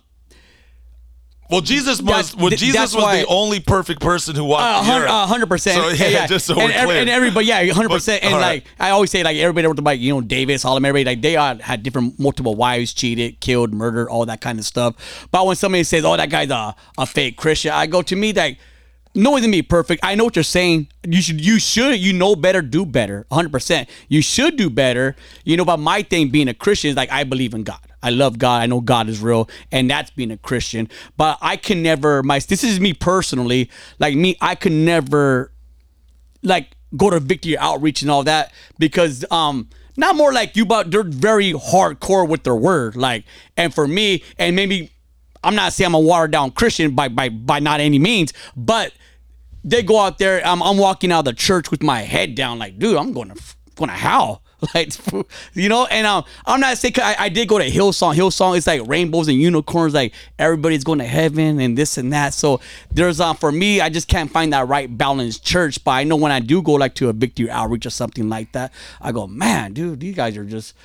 Well, 1.49 1.61
Jesus 1.61 1.99
was 1.99 2.35
well, 2.35 2.51
Jesus 2.51 2.93
was 2.93 3.03
why- 3.03 3.21
the 3.21 3.25
only 3.27 3.59
perfect 3.59 4.01
person 4.01 4.35
who 4.35 4.43
walked 4.43 4.61
A 4.61 4.85
the 4.85 4.91
hun- 4.91 5.01
earth. 5.01 5.09
a 5.09 5.25
hundred 5.25 5.47
percent. 5.49 5.81
So 5.81 5.89
yeah, 6.05 6.27
just 6.27 6.45
so 6.45 6.53
and, 6.53 6.63
we're 6.65 6.71
every- 6.71 6.85
clear. 6.87 7.01
and 7.01 7.09
everybody, 7.09 7.45
yeah, 7.47 7.65
hundred 7.73 7.89
percent. 7.89 8.23
And 8.23 8.33
like 8.33 8.41
right. 8.43 8.63
I 8.79 8.91
always 8.91 9.09
say, 9.09 9.23
like 9.23 9.35
everybody 9.37 9.67
with 9.67 9.77
the 9.77 9.83
like 9.83 9.99
you 9.99 10.13
know 10.13 10.21
David, 10.21 10.59
Solomon, 10.59 10.87
everybody 10.87 11.15
like 11.15 11.23
they 11.23 11.37
all 11.37 11.57
had 11.57 11.81
different 11.81 12.19
multiple 12.19 12.55
wives, 12.55 12.93
cheated, 12.93 13.39
killed, 13.39 13.73
murdered, 13.73 14.09
all 14.09 14.27
that 14.27 14.41
kind 14.41 14.59
of 14.59 14.65
stuff. 14.65 15.27
But 15.31 15.47
when 15.47 15.55
somebody 15.55 15.83
says, 15.85 16.05
"Oh, 16.05 16.15
that 16.15 16.29
guy's 16.29 16.51
a, 16.51 16.75
a 16.99 17.05
fake 17.07 17.35
Christian," 17.37 17.71
I 17.71 17.87
go 17.87 18.01
to 18.03 18.15
me 18.15 18.31
like. 18.33 18.59
No 19.15 19.31
gonna 19.31 19.51
be 19.51 19.61
perfect. 19.61 20.03
I 20.03 20.15
know 20.15 20.25
what 20.25 20.35
you're 20.35 20.43
saying. 20.43 20.87
You 21.03 21.21
should, 21.21 21.43
you 21.43 21.59
should, 21.59 21.99
you 21.99 22.13
know 22.13 22.35
better, 22.35 22.61
do 22.61 22.85
better. 22.85 23.25
100. 23.29 23.51
percent 23.51 23.89
You 24.07 24.21
should 24.21 24.55
do 24.55 24.69
better. 24.69 25.15
You 25.43 25.57
know, 25.57 25.65
but 25.65 25.77
my 25.77 26.03
thing 26.03 26.29
being 26.29 26.47
a 26.47 26.53
Christian 26.53 26.91
is 26.91 26.95
like 26.95 27.11
I 27.11 27.23
believe 27.23 27.53
in 27.53 27.63
God. 27.63 27.79
I 28.01 28.11
love 28.11 28.37
God. 28.39 28.61
I 28.61 28.65
know 28.65 28.79
God 28.81 29.09
is 29.09 29.19
real, 29.19 29.49
and 29.71 29.89
that's 29.89 30.09
being 30.11 30.31
a 30.31 30.37
Christian. 30.37 30.87
But 31.17 31.37
I 31.41 31.57
can 31.57 31.81
never. 31.81 32.23
My 32.23 32.39
this 32.39 32.63
is 32.63 32.79
me 32.79 32.93
personally. 32.93 33.69
Like 33.97 34.15
me, 34.15 34.37
I 34.41 34.55
could 34.55 34.71
never 34.71 35.51
like 36.43 36.75
go 36.95 37.09
to 37.09 37.19
victory 37.19 37.57
outreach 37.57 38.01
and 38.01 38.09
all 38.09 38.23
that 38.23 38.51
because 38.77 39.25
um 39.31 39.69
not 39.97 40.15
more 40.15 40.33
like 40.33 40.55
you 40.55 40.65
but 40.65 40.89
they're 40.91 41.03
very 41.03 41.53
hardcore 41.53 42.27
with 42.27 42.43
their 42.43 42.55
word 42.55 42.95
like 42.95 43.23
and 43.57 43.73
for 43.73 43.87
me 43.87 44.23
and 44.37 44.55
maybe 44.55 44.91
i'm 45.43 45.55
not 45.55 45.73
saying 45.73 45.87
i'm 45.87 45.93
a 45.93 45.99
watered 45.99 46.31
down 46.31 46.49
christian 46.49 46.95
by 46.95 47.07
by 47.07 47.29
by 47.29 47.59
not 47.59 47.79
any 47.79 47.99
means 47.99 48.33
but 48.55 48.91
they 49.63 49.83
go 49.83 49.99
out 49.99 50.17
there 50.17 50.45
i'm, 50.45 50.61
I'm 50.61 50.77
walking 50.77 51.11
out 51.11 51.19
of 51.19 51.25
the 51.25 51.33
church 51.33 51.71
with 51.71 51.83
my 51.83 52.01
head 52.01 52.35
down 52.35 52.59
like 52.59 52.79
dude 52.79 52.97
i'm 52.97 53.13
going 53.13 53.29
to 53.29 53.41
going 53.75 53.89
to 53.89 53.95
hell 53.95 54.41
like 54.75 54.93
you 55.53 55.69
know 55.69 55.85
and 55.85 56.05
um, 56.05 56.25
i'm 56.45 56.59
not 56.59 56.77
saying 56.77 56.93
I, 56.97 57.15
I 57.17 57.29
did 57.29 57.47
go 57.47 57.57
to 57.57 57.65
hillsong. 57.65 58.13
Hillsong 58.13 58.57
it's 58.57 58.67
like 58.67 58.85
rainbows 58.87 59.29
and 59.29 59.37
unicorns 59.37 59.93
like 59.93 60.13
everybody's 60.37 60.83
going 60.83 60.99
to 60.99 61.05
heaven 61.05 61.61
and 61.61 61.77
this 61.77 61.97
and 61.97 62.11
that. 62.11 62.33
So 62.33 62.59
there's 62.91 63.21
um 63.21 63.37
for 63.37 63.53
me 63.53 63.79
i 63.79 63.87
just 63.87 64.09
can't 64.09 64.29
find 64.29 64.51
that 64.51 64.67
right 64.67 64.97
balanced 64.97 65.45
church 65.45 65.81
but 65.83 65.91
i 65.91 66.03
know 66.03 66.17
when 66.17 66.33
i 66.33 66.41
do 66.41 66.61
go 66.61 66.73
like 66.73 66.95
to 66.95 67.07
a 67.07 67.13
victory 67.13 67.49
outreach 67.49 67.85
or 67.85 67.89
something 67.89 68.27
like 68.27 68.51
that 68.51 68.73
i 68.99 69.13
go 69.13 69.27
man 69.27 69.71
dude 69.71 70.01
these 70.01 70.15
guys 70.15 70.35
are 70.35 70.43
just 70.43 70.75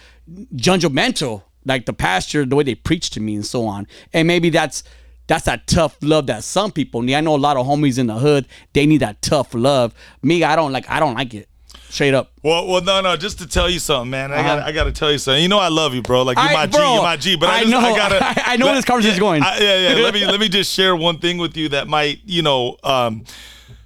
judgmental 0.54 1.42
like 1.64 1.86
the 1.86 1.92
pastor 1.92 2.44
the 2.44 2.56
way 2.56 2.62
they 2.62 2.74
preach 2.74 3.10
to 3.10 3.20
me 3.20 3.34
and 3.34 3.46
so 3.46 3.66
on. 3.66 3.86
And 4.12 4.28
maybe 4.28 4.50
that's 4.50 4.84
that's 5.26 5.44
that 5.46 5.66
tough 5.66 5.96
love 6.02 6.26
that 6.26 6.44
some 6.44 6.70
people 6.72 7.02
need. 7.02 7.14
I 7.14 7.20
know 7.20 7.34
a 7.34 7.36
lot 7.36 7.56
of 7.56 7.66
homies 7.66 7.98
in 7.98 8.06
the 8.06 8.14
hood, 8.14 8.46
they 8.72 8.86
need 8.86 8.98
that 8.98 9.22
tough 9.22 9.54
love. 9.54 9.94
Me, 10.22 10.42
I 10.44 10.56
don't 10.56 10.72
like 10.72 10.88
I 10.90 11.00
don't 11.00 11.14
like 11.14 11.34
it. 11.34 11.48
Straight 11.88 12.12
up. 12.14 12.32
Well, 12.42 12.66
well, 12.66 12.82
no, 12.82 13.00
no. 13.02 13.16
Just 13.16 13.38
to 13.38 13.46
tell 13.46 13.70
you 13.70 13.78
something, 13.78 14.10
man. 14.10 14.32
I 14.32 14.42
got, 14.42 14.58
Uh-huh. 14.58 14.68
I 14.68 14.72
got 14.72 14.84
to 14.84 14.92
tell 14.92 15.12
you 15.12 15.18
something. 15.18 15.40
You 15.40 15.48
know, 15.48 15.60
I 15.60 15.68
love 15.68 15.94
you, 15.94 16.02
bro. 16.02 16.22
Like 16.22 16.36
you're 16.36 16.46
I- 16.48 16.52
my 16.52 16.66
G, 16.66 16.76
you're 16.78 17.02
my 17.02 17.16
G. 17.16 17.36
But 17.36 17.50
I, 17.50 17.56
I 17.56 17.60
just, 17.60 17.70
know. 17.70 17.78
I 17.78 17.96
gotta. 17.96 18.18
I- 18.24 18.42
I 18.46 18.56
know 18.56 18.66
where 18.66 18.74
this 18.74 18.84
conversation's 18.84 19.18
yeah, 19.18 19.20
going. 19.20 19.42
I- 19.44 19.58
yeah, 19.58 19.88
yeah. 19.90 20.02
let 20.02 20.12
me, 20.14 20.26
let 20.26 20.40
me 20.40 20.48
just 20.48 20.72
share 20.72 20.96
one 20.96 21.18
thing 21.18 21.38
with 21.38 21.56
you 21.56 21.68
that 21.70 21.86
might, 21.88 22.18
you 22.24 22.42
know, 22.42 22.76
um. 22.82 23.24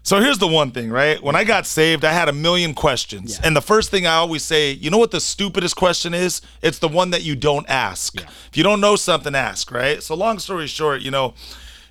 So 0.03 0.21
here's 0.21 0.39
the 0.39 0.47
one 0.49 0.71
thing, 0.71 0.91
right? 0.91 1.23
When 1.23 1.37
I 1.37 1.45
got 1.45 1.67
saved, 1.67 2.03
I 2.05 2.13
had 2.13 2.29
a 2.29 2.33
million 2.33 2.73
questions, 2.73 3.39
Yeah. 3.39 3.47
and 3.47 3.55
the 3.57 3.61
first 3.61 3.91
thing 3.91 4.07
I 4.07 4.15
always 4.15 4.43
say, 4.43 4.73
you 4.73 4.89
know 4.91 4.97
what 4.97 5.11
the 5.11 5.21
stupidest 5.21 5.77
question 5.77 6.15
is? 6.15 6.41
It's 6.63 6.79
the 6.79 6.89
one 6.89 7.11
that 7.11 7.23
you 7.23 7.37
don't 7.37 7.69
ask. 7.69 8.19
If 8.19 8.57
you 8.57 8.63
don't 8.63 8.81
know 8.81 8.97
something, 8.97 9.35
ask, 9.35 9.71
right? 9.71 10.03
So 10.03 10.15
long 10.15 10.39
story 10.39 10.67
short, 10.67 11.03
you 11.03 11.11
know, 11.11 11.35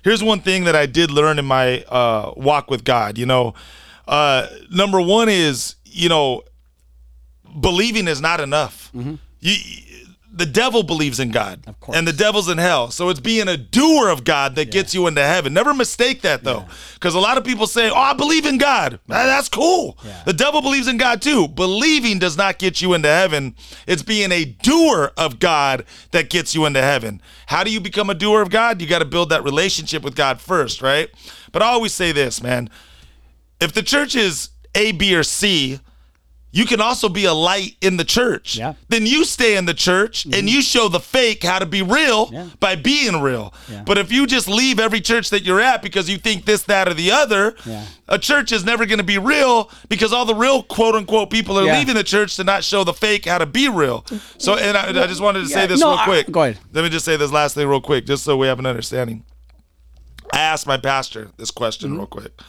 here's 0.02 0.22
one 0.22 0.40
thing 0.40 0.64
that 0.64 0.74
I 0.74 0.86
did 0.86 1.12
learn 1.12 1.38
in 1.38 1.44
my 1.44 1.82
uh, 1.84 2.32
walk 2.36 2.70
with 2.70 2.82
God. 2.82 3.18
You 3.18 3.26
know, 3.26 3.54
uh, 4.08 4.48
number 4.70 5.00
one 5.00 5.28
is, 5.28 5.76
you 5.84 6.08
know, 6.08 6.42
believing 7.60 8.08
is 8.08 8.20
not 8.20 8.40
enough. 8.40 8.90
You, 9.40 9.56
the 10.38 10.46
devil 10.46 10.82
believes 10.82 11.20
in 11.20 11.30
God, 11.30 11.62
Mm-hmm. 11.62 11.70
course. 11.80 11.96
and 11.98 12.06
the 12.08 12.12
devil's 12.12 12.48
in 12.48 12.58
hell. 12.58 12.90
So 12.90 13.08
it's 13.08 13.20
being 13.20 13.48
a 13.48 13.56
doer 13.56 14.08
of 14.08 14.24
God 14.24 14.54
that 14.56 14.70
gets 14.70 14.94
you 14.94 15.06
into 15.06 15.22
heaven. 15.22 15.52
Never 15.52 15.74
mistake 15.74 16.22
that 16.22 16.44
though, 16.44 16.64
because 16.94 17.14
a 17.14 17.18
lot 17.20 17.36
of 17.38 17.44
people 17.44 17.66
say, 17.66 17.90
"Oh, 17.90 17.94
I 17.96 18.14
believe 18.14 18.46
in 18.46 18.56
God." 18.58 19.00
That's 19.06 19.48
cool. 19.48 19.98
Yeah. 20.04 20.22
The 20.24 20.32
devil 20.32 20.62
believes 20.62 20.88
in 20.88 20.96
God 20.96 21.20
too. 21.20 21.48
Believing 21.48 22.18
does 22.18 22.36
not 22.36 22.58
get 22.58 22.80
you 22.80 22.94
into 22.94 23.08
heaven. 23.08 23.54
It's 23.86 24.02
being 24.02 24.32
a 24.32 24.44
doer 24.44 25.12
of 25.16 25.38
God 25.38 25.84
that 26.12 26.30
gets 26.30 26.54
you 26.54 26.64
into 26.66 26.80
heaven. 26.82 27.20
How 27.46 27.64
do 27.64 27.70
you 27.70 27.80
become 27.80 28.08
a 28.10 28.14
doer 28.14 28.40
of 28.42 28.50
God? 28.50 28.80
You 28.80 28.86
got 28.86 29.00
to 29.00 29.04
build 29.04 29.28
that 29.30 29.44
relationship 29.44 30.02
with 30.02 30.14
God 30.14 30.40
first, 30.40 30.80
right? 30.82 31.08
But 31.52 31.62
I 31.62 31.66
always 31.66 31.92
say 31.92 32.12
this, 32.12 32.42
man 32.42 32.70
if 33.60 33.72
the 33.72 33.82
church 33.82 34.14
is 34.14 34.50
A, 34.76 34.92
B, 34.92 35.16
or 35.16 35.24
C, 35.24 35.80
you 36.50 36.64
can 36.64 36.80
also 36.80 37.08
be 37.10 37.26
a 37.26 37.32
light 37.34 37.76
in 37.82 37.98
the 37.98 38.04
church. 38.04 38.56
Yeah. 38.56 38.72
Then 38.88 39.04
you 39.04 39.24
stay 39.26 39.56
in 39.56 39.66
the 39.66 39.74
church 39.74 40.24
and 40.24 40.48
you 40.48 40.62
show 40.62 40.88
the 40.88 40.98
fake 40.98 41.42
how 41.42 41.58
to 41.58 41.66
be 41.66 41.82
real 41.82 42.30
Yeah. 42.32 42.48
by 42.58 42.74
being 42.74 43.20
real. 43.20 43.52
Yeah. 43.70 43.82
But 43.84 43.98
if 43.98 44.10
you 44.10 44.26
just 44.26 44.48
leave 44.48 44.80
every 44.80 45.00
church 45.02 45.28
that 45.30 45.42
you're 45.42 45.60
at 45.60 45.82
because 45.82 46.08
you 46.08 46.16
think 46.16 46.46
this, 46.46 46.62
that, 46.62 46.88
or 46.88 46.94
the 46.94 47.10
other, 47.10 47.54
a 48.08 48.18
church 48.18 48.50
is 48.50 48.64
never 48.64 48.86
going 48.86 48.96
to 48.98 49.04
be 49.04 49.18
real 49.18 49.70
because 49.90 50.12
all 50.12 50.24
the 50.24 50.34
real 50.34 50.62
quote 50.62 50.94
unquote 50.94 51.28
people 51.30 51.58
are 51.58 51.64
leaving 51.64 51.94
the 51.94 52.02
church 52.04 52.36
to 52.36 52.44
not 52.44 52.64
show 52.64 52.82
the 52.82 52.94
fake 52.94 53.26
how 53.26 53.36
to 53.36 53.46
be 53.46 53.68
real. 53.68 54.06
So, 54.38 54.56
and 54.56 54.74
I, 54.76 54.88
I 54.88 55.06
just 55.06 55.20
wanted 55.20 55.40
to 55.40 55.48
say 55.48 55.66
this 55.66 55.80
no, 55.80 55.90
real 55.90 55.98
I- 55.98 56.04
quick. 56.04 56.30
go 56.30 56.42
ahead. 56.44 56.58
Let 56.72 56.82
me 56.82 56.88
just 56.88 57.04
say 57.04 57.18
this 57.18 57.30
last 57.30 57.54
thing 57.56 57.68
real 57.68 57.82
quick, 57.82 58.06
just 58.06 58.24
so 58.24 58.36
we 58.38 58.46
have 58.46 58.58
an 58.58 58.64
understanding. 58.66 59.22
I 60.32 60.38
asked 60.40 60.66
my 60.66 60.78
pastor 60.78 61.30
this 61.36 61.50
question 61.50 61.90
Mm-hmm. 61.90 61.98
real 61.98 62.06
quick. 62.06 62.40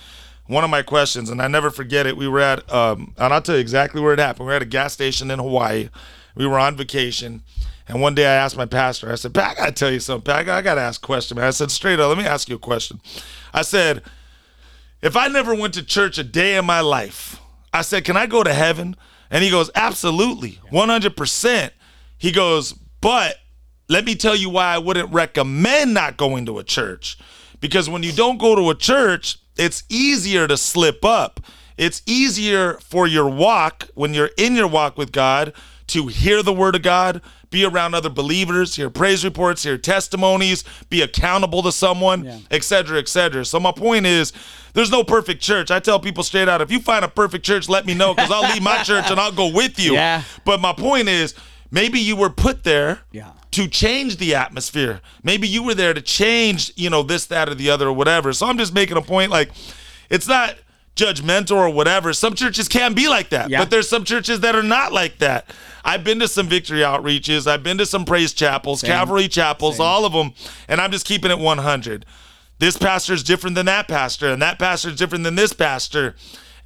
One 0.50 0.63
of 0.63 0.72
my 0.72 0.82
questions, 0.82 1.29
and 1.29 1.39
I 1.44 1.48
never 1.48 1.70
forget 1.70 2.08
it. 2.08 2.18
We 2.18 2.27
were 2.27 2.39
at, 2.39 2.68
um, 2.74 3.13
and 3.20 3.32
I'll 3.32 3.41
tell 3.41 3.53
you 3.53 3.62
exactly 3.62 4.01
where 4.01 4.13
it 4.13 4.20
happened. 4.20 4.48
We 4.48 4.51
were 4.51 4.56
at 4.56 4.63
a 4.63 4.65
gas 4.65 4.94
station 4.94 5.29
in 5.29 5.38
Hawaii. 5.38 5.89
We 6.34 6.48
were 6.48 6.58
on 6.58 6.75
vacation, 6.75 7.44
and 7.88 8.01
one 8.01 8.15
day 8.15 8.25
I 8.25 8.34
asked 8.34 8.58
my 8.58 8.65
pastor. 8.65 9.12
I 9.12 9.15
said, 9.15 9.36
"Pat, 9.36 9.51
I 9.51 9.53
gotta 9.53 9.72
tell 9.74 9.91
you 9.91 10.00
something. 10.00 10.24
Pat, 10.24 10.50
I 10.50 10.62
gotta 10.63 10.82
ask 10.82 11.03
a 11.03 11.06
question." 11.06 11.38
Man. 11.38 11.46
I 11.46 11.51
said, 11.51 11.70
"Straight 11.70 12.00
up, 12.00 12.10
let 12.10 12.18
me 12.18 12.25
ask 12.25 12.50
you 12.50 12.56
a 12.56 12.60
question." 12.60 13.00
I 13.53 13.62
said, 13.62 14.01
"If 15.03 15.15
I 15.15 15.27
never 15.27 15.53
went 15.53 15.75
to 15.75 15.84
church 15.84 16.18
a 16.18 16.24
day 16.24 16.58
in 16.58 16.65
my 16.65 16.79
life, 16.79 17.39
I 17.72 17.84
said, 17.84 18.03
can 18.03 18.18
I 18.18 18.25
go 18.25 18.44
to 18.44 18.53
heaven?" 18.53 18.96
And 19.29 19.44
he 19.44 19.51
goes, 19.51 19.70
"Absolutely, 19.75 20.60
one 20.72 20.89
hundred 20.89 21.15
percent." 21.15 21.74
He 22.18 22.32
goes, 22.32 22.74
"But 23.01 23.36
let 23.88 24.03
me 24.03 24.15
tell 24.15 24.36
you 24.36 24.50
why 24.50 24.74
I 24.74 24.79
wouldn't 24.79 25.13
recommend 25.13 25.94
not 25.94 26.18
going 26.18 26.48
to 26.48 26.58
a 26.58 26.63
church. 26.63 27.20
Because 27.60 27.89
when 27.89 28.04
you 28.04 28.12
don't 28.12 28.38
go 28.38 28.56
to 28.56 28.70
a 28.70 28.75
church, 28.75 29.38
it's 29.58 29.84
easier 29.89 30.48
to 30.48 30.58
slip 30.58 31.04
up. 31.04 31.39
It's 31.78 32.01
easier 32.06 32.74
for 32.75 33.08
your 33.08 33.30
walk, 33.30 33.88
when 33.94 34.13
you're 34.13 34.32
in 34.38 34.56
your 34.56 34.68
walk 34.68 34.98
with 34.98 35.12
God, 35.12 35.54
to 35.88 36.08
hear 36.08 36.44
the 36.44 36.54
word 36.54 36.75
of 36.75 36.82
God, 36.82 37.22
be 37.50 37.66
around 37.66 37.96
other 37.96 38.10
believers, 38.10 38.75
hear 38.75 38.89
praise 38.89 39.24
reports, 39.25 39.63
hear 39.63 39.78
testimonies, 39.78 40.63
be 40.89 41.01
accountable 41.01 41.63
to 41.63 41.72
someone, 41.72 42.25
Yeah. 42.25 42.38
etc. 42.51 43.00
et. 43.00 43.44
So 43.46 43.60
my 43.60 43.72
point 43.72 44.06
is, 44.06 44.32
there's 44.74 44.92
no 44.92 45.04
perfect 45.04 45.42
church. 45.42 45.72
I 45.72 45.80
tell 45.80 46.00
people 46.00 46.24
straight 46.24 46.48
out, 46.48 46.62
if 46.62 46.70
you 46.72 46.80
find 46.80 47.04
a 47.04 47.08
perfect 47.08 47.44
church, 47.44 47.68
let 47.68 47.86
me 47.88 47.96
know 47.96 48.13
because 48.13 48.30
I'll 48.30 48.54
leave 48.54 48.62
my 48.62 48.84
church 48.84 49.10
and 49.10 49.20
I'll 49.20 49.32
go 49.32 49.48
with 49.51 49.80
you. 49.80 49.94
Yeah. 49.94 50.22
But 50.46 50.60
my 50.62 50.74
point 50.74 51.08
is, 51.10 51.34
maybe 51.72 52.00
you 52.00 52.16
were 52.16 52.30
put 52.30 52.63
there 52.63 53.00
Yeah. 53.12 53.32
To 53.51 53.68
change 53.68 54.18
the 54.18 54.36
atmosphere. 54.36 55.01
Maybe 55.24 55.48
you 55.48 55.63
were 55.63 55.74
there 55.74 55.94
to 55.94 56.01
change, 56.01 56.72
you 56.75 56.89
know, 56.89 57.01
this, 57.03 57.25
that, 57.27 57.50
or 57.50 57.56
the 57.56 57.70
other, 57.70 57.88
or 57.88 57.94
whatever. 57.94 58.32
So 58.34 58.46
I'm 58.48 58.58
just 58.58 58.74
making 58.74 58.98
a 58.98 59.01
point 59.01 59.32
like, 59.32 59.51
it's 60.10 60.27
not 60.27 60.56
judgmental 60.96 61.56
or 61.58 61.70
whatever. 61.70 62.13
Some 62.13 62.36
churches 62.36 62.68
can 62.68 62.94
be 62.94 63.08
like 63.08 63.29
that, 63.29 63.50
Yeah. 63.50 63.60
but 63.60 63.70
there's 63.70 63.88
some 63.89 64.03
churches 64.03 64.41
that 64.41 64.56
are 64.56 64.63
not 64.63 64.91
like 64.91 65.18
that. 65.20 65.50
I've 65.84 66.03
been 66.03 66.20
to 66.20 66.27
some 66.27 66.48
victory 66.48 66.82
outreaches, 66.82 67.48
I've 67.48 67.63
been 67.63 67.77
to 67.77 67.86
some 67.86 68.06
praise 68.06 68.34
chapels, 68.34 68.82
Same. 68.82 68.89
Calvary 68.89 69.27
chapels, 69.27 69.77
Same. 69.77 69.86
all 69.86 70.06
of 70.06 70.12
them, 70.13 70.34
and 70.68 70.82
I'm 70.82 70.91
just 70.91 71.06
keeping 71.06 71.32
it 71.32 71.39
100. 71.39 72.06
This 72.60 72.75
pastor 72.77 73.13
is 73.13 73.24
different 73.24 73.56
than 73.56 73.65
that 73.68 73.88
pastor, 73.88 74.29
and 74.29 74.41
that 74.41 74.60
pastor 74.60 74.89
is 74.89 74.96
different 74.96 75.24
than 75.24 75.36
this 75.36 75.53
pastor. 75.53 76.15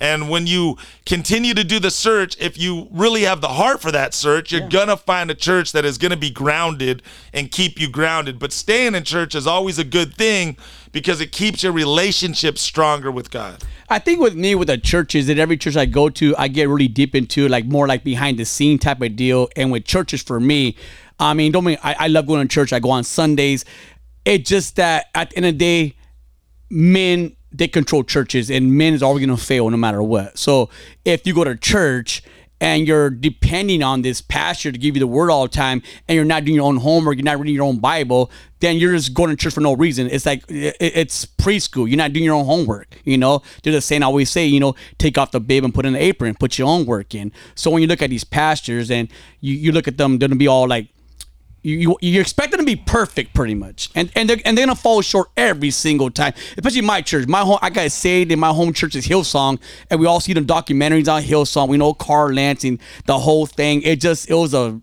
And 0.03 0.29
when 0.29 0.47
you 0.47 0.75
continue 1.05 1.53
to 1.53 1.63
do 1.63 1.79
the 1.79 1.89
search, 1.89 2.35
if 2.37 2.57
you 2.57 2.89
really 2.91 3.21
have 3.21 3.39
the 3.39 3.47
heart 3.47 3.81
for 3.81 3.89
that 3.93 4.13
search, 4.13 4.51
you're 4.51 4.67
gonna 4.67 4.97
find 4.97 5.31
a 5.31 5.33
church 5.33 5.71
that 5.71 5.85
is 5.85 5.97
gonna 5.97 6.17
be 6.17 6.29
grounded 6.29 7.01
and 7.31 7.49
keep 7.49 7.79
you 7.79 7.89
grounded. 7.89 8.37
But 8.37 8.51
staying 8.51 8.95
in 8.95 9.05
church 9.05 9.33
is 9.33 9.47
always 9.47 9.79
a 9.79 9.85
good 9.85 10.13
thing 10.13 10.57
because 10.91 11.21
it 11.21 11.31
keeps 11.31 11.63
your 11.63 11.71
relationship 11.71 12.57
stronger 12.57 13.11
with 13.11 13.31
God. 13.31 13.63
I 13.89 13.99
think 13.99 14.19
with 14.19 14.35
me 14.35 14.55
with 14.55 14.67
the 14.67 14.77
churches 14.77 15.27
that 15.27 15.37
every 15.37 15.55
church 15.55 15.77
I 15.77 15.85
go 15.85 16.09
to, 16.09 16.35
I 16.37 16.49
get 16.49 16.67
really 16.67 16.89
deep 16.89 17.15
into 17.15 17.47
like 17.47 17.65
more 17.65 17.87
like 17.87 18.03
behind 18.03 18.37
the 18.37 18.45
scene 18.45 18.79
type 18.79 19.01
of 19.01 19.15
deal. 19.15 19.47
And 19.55 19.71
with 19.71 19.85
churches 19.85 20.21
for 20.21 20.37
me, 20.37 20.75
I 21.17 21.33
mean, 21.33 21.53
don't 21.53 21.63
mean 21.63 21.77
I, 21.81 21.95
I 21.97 22.07
love 22.09 22.27
going 22.27 22.45
to 22.45 22.53
church. 22.53 22.73
I 22.73 22.79
go 22.79 22.91
on 22.91 23.05
Sundays. 23.05 23.63
It's 24.25 24.49
just 24.49 24.75
that 24.75 25.05
at 25.15 25.29
the 25.29 25.37
end 25.37 25.45
of 25.45 25.53
the 25.53 25.57
day, 25.59 25.95
men 26.69 27.37
they 27.53 27.67
control 27.67 28.03
churches 28.03 28.49
and 28.49 28.73
men 28.73 28.93
is 28.93 29.03
always 29.03 29.25
gonna 29.25 29.37
fail 29.37 29.69
no 29.69 29.77
matter 29.77 30.01
what. 30.01 30.37
So 30.37 30.69
if 31.05 31.25
you 31.27 31.33
go 31.33 31.43
to 31.43 31.55
church 31.55 32.23
and 32.63 32.87
you're 32.87 33.09
depending 33.09 33.83
on 33.83 34.03
this 34.03 34.21
pastor 34.21 34.71
to 34.71 34.77
give 34.77 34.95
you 34.95 35.01
the 35.01 35.07
word 35.07 35.29
all 35.29 35.43
the 35.43 35.49
time 35.49 35.81
and 36.07 36.15
you're 36.15 36.23
not 36.23 36.45
doing 36.45 36.55
your 36.55 36.65
own 36.65 36.77
homework, 36.77 37.17
you're 37.17 37.25
not 37.25 37.37
reading 37.37 37.55
your 37.55 37.65
own 37.65 37.79
Bible, 37.79 38.31
then 38.61 38.77
you're 38.77 38.95
just 38.95 39.13
going 39.13 39.29
to 39.29 39.35
church 39.35 39.53
for 39.53 39.59
no 39.59 39.73
reason. 39.73 40.07
It's 40.09 40.25
like 40.25 40.45
it's 40.47 41.25
preschool. 41.25 41.89
You're 41.89 41.97
not 41.97 42.13
doing 42.13 42.23
your 42.23 42.35
own 42.35 42.45
homework. 42.45 43.01
You 43.03 43.17
know, 43.17 43.41
there's 43.63 43.75
a 43.75 43.81
saying 43.81 44.01
I 44.01 44.05
always 44.05 44.29
say, 44.29 44.45
you 44.45 44.61
know, 44.61 44.75
take 44.97 45.17
off 45.17 45.31
the 45.31 45.41
bib 45.41 45.65
and 45.65 45.73
put 45.73 45.85
in 45.85 45.91
the 45.91 46.01
apron, 46.01 46.35
put 46.35 46.57
your 46.57 46.69
own 46.69 46.85
work 46.85 47.13
in. 47.13 47.33
So 47.55 47.69
when 47.69 47.81
you 47.81 47.87
look 47.87 48.01
at 48.01 48.09
these 48.09 48.23
pastors 48.23 48.89
and 48.89 49.09
you, 49.41 49.55
you 49.55 49.71
look 49.73 49.89
at 49.89 49.97
them, 49.97 50.17
they're 50.17 50.29
gonna 50.29 50.37
be 50.37 50.47
all 50.47 50.65
like 50.65 50.87
you, 51.63 51.77
you 51.77 51.97
you 52.01 52.21
expect 52.21 52.51
them 52.51 52.59
to 52.59 52.65
be 52.65 52.75
perfect 52.75 53.33
pretty 53.33 53.55
much. 53.55 53.89
And 53.95 54.11
and 54.15 54.29
they're, 54.29 54.37
and 54.45 54.57
they're 54.57 54.65
gonna 54.65 54.75
fall 54.75 55.01
short 55.01 55.29
every 55.35 55.71
single 55.71 56.11
time 56.11 56.33
especially 56.57 56.81
my 56.81 57.01
church. 57.01 57.27
My 57.27 57.41
home 57.41 57.59
i 57.61 57.69
got 57.69 57.91
saved 57.91 58.31
in 58.31 58.39
my 58.39 58.49
home 58.49 58.73
church 58.73 58.95
is 58.95 59.07
hillsong 59.07 59.59
and 59.89 59.99
we 59.99 60.05
all 60.05 60.19
see 60.19 60.33
the 60.33 60.41
documentaries 60.41 61.11
on 61.11 61.23
hillsong. 61.23 61.69
We 61.69 61.77
know 61.77 61.93
Carl 61.93 62.33
Lentz 62.33 62.63
and 62.63 62.79
the 63.05 63.17
whole 63.17 63.45
thing. 63.45 63.81
It 63.81 64.01
just 64.01 64.29
it 64.29 64.35
was 64.35 64.53
a 64.53 64.81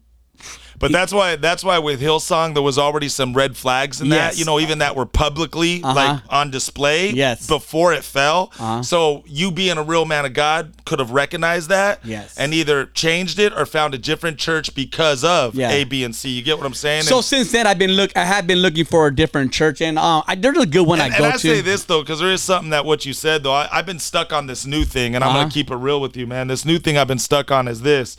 But 0.80 0.90
that's 0.92 1.12
why 1.12 1.36
that's 1.36 1.62
why 1.62 1.78
with 1.78 2.00
Hillsong 2.00 2.54
there 2.54 2.62
was 2.62 2.78
already 2.78 3.08
some 3.08 3.34
red 3.34 3.56
flags 3.56 4.00
in 4.00 4.08
that, 4.08 4.38
you 4.38 4.44
know, 4.44 4.58
even 4.58 4.78
that 4.78 4.96
were 4.96 5.06
publicly 5.06 5.80
like 5.80 6.22
on 6.30 6.50
display 6.50 7.10
Yes. 7.10 7.46
before 7.46 7.92
it 7.92 8.02
fell. 8.02 8.50
Uh-huh. 8.58 8.82
So 8.82 9.22
you 9.26 9.50
being 9.52 9.76
a 9.76 9.82
real 9.82 10.06
man 10.06 10.24
of 10.24 10.32
God 10.32 10.72
could 10.86 10.98
have 10.98 11.10
recognized 11.10 11.68
that 11.68 12.00
Yes. 12.02 12.36
and 12.38 12.52
either 12.54 12.86
changed 12.86 13.38
it 13.38 13.52
or 13.52 13.66
found 13.66 13.94
a 13.94 13.98
different 13.98 14.38
church 14.38 14.74
because 14.74 15.22
of 15.22 15.54
Yeah. 15.54 15.70
A, 15.70 15.84
B, 15.84 16.02
and 16.02 16.16
C. 16.16 16.30
You 16.30 16.42
get 16.42 16.56
what 16.56 16.66
I'm 16.66 16.74
saying? 16.74 17.02
so 17.04 17.16
And- 17.18 17.24
since 17.26 17.52
then 17.52 17.66
i've 17.66 17.78
been 17.78 17.92
look 17.92 18.10
i 18.16 18.24
have 18.24 18.46
been 18.46 18.58
looking 18.58 18.86
for 18.86 19.06
a 19.06 19.14
different 19.14 19.52
church 19.52 19.80
and 19.82 19.98
um 19.98 20.22
I, 20.26 20.34
there's 20.34 20.56
a 20.56 20.64
good 20.66 20.86
one 20.86 20.98
and, 21.00 21.12
i 21.12 21.18
go 21.18 21.24
and 21.24 21.34
I 21.34 21.36
to 21.36 21.38
say 21.38 21.60
this 21.60 21.84
though, 21.84 22.00
because 22.00 22.20
there 22.20 22.32
is 22.32 22.42
something 22.42 22.70
that 22.70 22.84
what 22.86 23.04
you 23.04 23.12
said 23.12 23.42
though. 23.42 23.52
I, 23.52 23.68
I've 23.70 23.86
been 23.86 23.98
stuck 23.98 24.32
on 24.32 24.46
this 24.46 24.64
new 24.64 24.84
thing, 24.84 25.14
and 25.14 25.22
I'm 25.22 25.30
Uh-huh. 25.30 25.40
gonna 25.40 25.50
keep 25.50 25.70
it 25.70 25.76
real 25.76 26.00
with 26.00 26.16
you, 26.16 26.26
man. 26.26 26.48
This 26.48 26.64
new 26.64 26.78
thing 26.78 26.96
I've 26.96 27.06
been 27.08 27.18
stuck 27.18 27.50
on 27.50 27.68
is 27.68 27.82
this: 27.82 28.16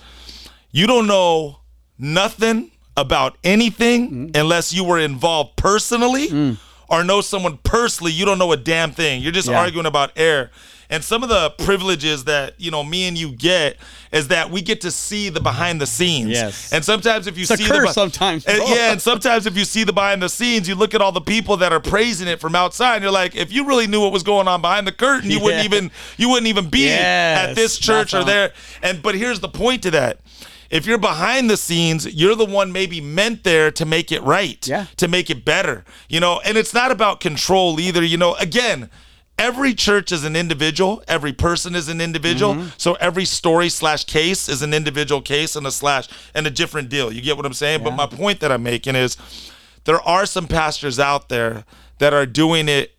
you 0.71 0.85
don't 0.85 1.07
know 1.07 1.57
nothing 2.01 2.71
about 2.97 3.37
anything 3.43 4.09
Mm-hmm. 4.09 4.31
unless 4.35 4.73
you 4.73 4.83
were 4.83 4.99
involved 4.99 5.55
personally 5.55 6.27
Mm. 6.27 6.57
or 6.89 7.03
know 7.03 7.21
someone 7.21 7.57
personally. 7.63 8.11
You 8.11 8.25
don't 8.25 8.37
know 8.39 8.51
a 8.51 8.57
damn 8.57 8.91
thing. 8.91 9.21
You're 9.21 9.31
just 9.31 9.47
Yeah. 9.47 9.59
arguing 9.59 9.85
about 9.85 10.11
air. 10.17 10.51
And 10.89 11.01
some 11.05 11.23
of 11.23 11.29
the 11.29 11.51
privileges 11.51 12.25
that 12.25 12.55
you 12.57 12.69
know 12.69 12.83
me 12.83 13.07
and 13.07 13.17
you 13.17 13.31
get 13.31 13.77
is 14.11 14.27
that 14.27 14.51
we 14.51 14.61
get 14.61 14.81
to 14.81 14.91
see 14.91 15.29
the 15.29 15.39
behind 15.39 15.79
the 15.79 15.87
scenes. 15.87 16.31
Yes. 16.31 16.73
And 16.73 16.83
sometimes 16.83 17.27
if 17.27 17.37
you 17.37 17.43
It's 17.49 17.55
see 17.55 17.65
the 17.65 17.93
sometimes, 17.93 18.43
And- 18.45 18.61
yeah, 18.67 18.91
and 18.91 19.01
sometimes 19.09 19.45
if 19.45 19.55
you 19.57 19.63
see 19.63 19.85
the 19.85 19.93
behind 19.93 20.21
the 20.21 20.27
scenes, 20.27 20.67
you 20.67 20.75
look 20.75 20.93
at 20.93 20.99
all 21.01 21.13
the 21.13 21.21
people 21.21 21.55
that 21.57 21.71
are 21.71 21.79
praising 21.79 22.27
it 22.27 22.41
from 22.41 22.55
outside, 22.55 22.95
and 22.95 23.03
you're 23.03 23.11
like, 23.13 23.37
if 23.37 23.53
you 23.53 23.65
really 23.65 23.87
knew 23.87 24.01
what 24.01 24.11
was 24.11 24.23
going 24.23 24.49
on 24.49 24.59
behind 24.61 24.85
the 24.85 24.91
curtain, 24.91 25.31
you 25.31 25.39
wouldn't 25.39 25.63
even 25.63 25.91
you 26.17 26.27
wouldn't 26.27 26.47
even 26.47 26.67
be 26.69 26.79
Yes, 26.87 27.49
at 27.51 27.55
this 27.55 27.77
church 27.77 28.11
that's 28.11 28.25
or 28.25 28.25
there. 28.25 28.51
And 28.83 29.01
but 29.01 29.15
here's 29.15 29.39
the 29.39 29.47
point 29.47 29.83
to 29.83 29.91
that. 29.91 30.19
If 30.71 30.85
you're 30.85 30.97
behind 30.97 31.49
the 31.49 31.57
scenes, 31.57 32.07
you're 32.11 32.35
the 32.35 32.45
one 32.45 32.71
maybe 32.71 33.01
meant 33.01 33.43
there 33.43 33.69
to 33.71 33.85
make 33.85 34.11
it 34.11 34.23
right, 34.23 34.65
Yeah. 34.65 34.85
to 34.97 35.07
make 35.07 35.29
it 35.29 35.43
better. 35.45 35.83
You 36.09 36.19
know, 36.21 36.39
and 36.45 36.57
it's 36.57 36.73
not 36.73 36.91
about 36.91 37.19
control 37.19 37.79
either. 37.79 38.03
You 38.03 38.17
know, 38.17 38.35
again, 38.35 38.89
every 39.37 39.73
church 39.73 40.11
is 40.11 40.23
an 40.23 40.35
individual, 40.35 41.03
every 41.07 41.33
person 41.33 41.75
is 41.75 41.89
an 41.89 41.99
individual. 41.99 42.55
Mm-hmm. 42.55 42.69
So 42.77 42.93
every 42.95 43.25
story 43.25 43.67
slash 43.69 44.05
case 44.05 44.47
is 44.47 44.61
an 44.61 44.73
individual 44.73 45.21
case 45.21 45.55
and 45.57 45.67
a 45.67 45.71
slash 45.71 46.07
and 46.33 46.47
a 46.47 46.49
different 46.51 46.89
deal. 46.89 47.11
You 47.11 47.21
get 47.21 47.35
what 47.35 47.45
I'm 47.45 47.53
saying? 47.53 47.83
But 47.83 47.91
my 47.91 48.05
point 48.07 48.39
that 48.39 48.51
I'm 48.51 48.63
making 48.63 48.95
is 48.95 49.17
there 49.83 50.01
are 50.01 50.25
some 50.25 50.47
pastors 50.47 50.99
out 50.99 51.27
there 51.29 51.65
that 51.97 52.13
are 52.13 52.25
doing 52.25 52.69
it 52.69 52.95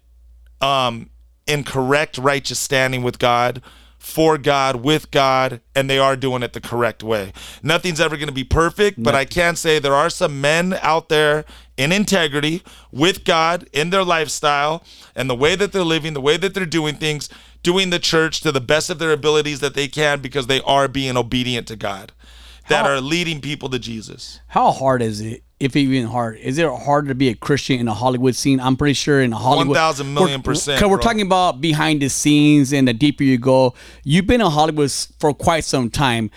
um, 0.60 1.08
in 1.46 1.64
correct 1.64 2.18
righteous 2.18 2.58
standing 2.58 3.02
with 3.02 3.18
God, 3.18 3.62
for 4.02 4.36
God, 4.36 4.76
with 4.76 5.12
God, 5.12 5.60
and 5.76 5.88
they 5.88 5.98
are 5.98 6.16
doing 6.16 6.42
it 6.42 6.52
the 6.52 6.60
correct 6.60 7.04
way. 7.04 7.32
Nothing's 7.62 8.00
ever 8.00 8.16
going 8.16 8.26
to 8.28 8.34
be 8.34 8.42
perfect, 8.44 9.00
but 9.00 9.14
I 9.14 9.24
can 9.24 9.54
say 9.54 9.78
there 9.78 9.94
are 9.94 10.10
some 10.10 10.40
men 10.40 10.76
out 10.82 11.08
there 11.08 11.44
in 11.76 11.92
integrity 11.92 12.62
with 12.90 13.24
God 13.24 13.68
in 13.72 13.90
their 13.90 14.02
lifestyle 14.04 14.82
and 15.14 15.30
the 15.30 15.36
way 15.36 15.54
that 15.54 15.72
they're 15.72 15.84
living, 15.84 16.14
the 16.14 16.20
way 16.20 16.36
that 16.36 16.52
they're 16.52 16.66
doing 16.66 16.96
things, 16.96 17.28
doing 17.62 17.90
the 17.90 18.00
church 18.00 18.40
to 18.40 18.50
the 18.50 18.60
best 18.60 18.90
of 18.90 18.98
their 18.98 19.12
abilities 19.12 19.60
that 19.60 19.74
they 19.74 19.86
can 19.86 20.20
because 20.20 20.48
they 20.48 20.60
are 20.62 20.88
being 20.88 21.16
obedient 21.16 21.68
to 21.68 21.76
God, 21.76 22.10
that 22.68 22.84
How- 22.84 22.90
are 22.90 23.00
leading 23.00 23.40
people 23.40 23.70
to 23.70 23.78
Jesus. 23.78 24.40
how 24.48 24.72
hard 24.72 25.00
is 25.00 25.20
it 25.20 25.44
if 25.62 25.76
even 25.76 26.06
hard. 26.06 26.38
Is 26.38 26.58
it 26.58 26.68
harder 26.68 27.08
to 27.08 27.14
be 27.14 27.28
a 27.28 27.34
christian 27.34 27.78
in 27.78 27.86
the 27.86 27.94
hollywood 27.94 28.34
scene? 28.34 28.60
I'm 28.60 28.76
pretty 28.76 28.94
sure 28.94 29.20
in 29.22 29.32
hollywood 29.32 29.68
1,000 29.68 30.12
million 30.12 30.40
we're- 30.40 30.42
percent, 30.42 30.78
because 30.78 30.90
we're 30.90 30.96
bro. 30.96 31.04
talking 31.04 31.22
about 31.22 31.60
behind 31.60 32.02
the 32.02 32.08
scenes 32.08 32.72
and 32.72 32.86
the 32.88 32.92
deeper 32.92 33.22
you 33.22 33.38
go. 33.38 33.74
You've 34.04 34.26
been 34.26 34.40
in 34.40 34.50
hollywood 34.50 34.90
for 35.18 35.32
quite 35.32 35.64
some 35.64 35.88
time. 35.90 36.30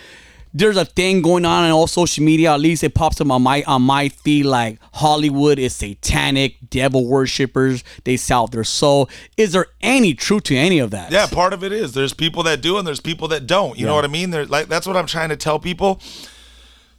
There's 0.57 0.77
a 0.77 0.85
thing 0.85 1.21
going 1.21 1.43
on 1.43 1.65
on 1.65 1.71
all 1.71 1.85
social 1.85 2.23
media. 2.23 2.53
At 2.53 2.61
least 2.61 2.81
it 2.81 2.93
pops 2.93 3.19
up 3.19 3.29
on 3.29 3.41
my 3.41 3.61
on 3.63 3.81
my 3.81 4.07
feed 4.07 4.45
like 4.45 4.79
hollywood 4.93 5.59
is 5.59 5.75
satanic 5.75 6.55
devil 6.69 7.05
worshippers 7.07 7.83
they 8.05 8.15
sell 8.15 8.47
their 8.47 8.63
soul. 8.63 9.09
Is 9.35 9.51
there 9.51 9.65
any 9.81 10.13
truth 10.13 10.43
to 10.43 10.55
any 10.55 10.79
of 10.79 10.91
that? 10.91 11.11
Yeah, 11.11 11.27
part 11.27 11.51
of 11.51 11.61
it 11.63 11.73
is. 11.73 11.93
There's 11.93 12.13
people 12.13 12.41
that 12.43 12.61
do 12.61 12.77
and 12.77 12.87
there's 12.87 13.01
people 13.01 13.27
that 13.29 13.45
don't. 13.47 13.77
You 13.77 13.85
know 13.85 13.95
what 13.95 14.05
I 14.05 14.07
mean? 14.07 14.29
There's 14.29 14.49
like 14.49 14.67
that's 14.69 14.87
what 14.87 14.95
I'm 14.95 15.07
trying 15.07 15.27
to 15.29 15.35
tell 15.35 15.59
people. 15.59 15.99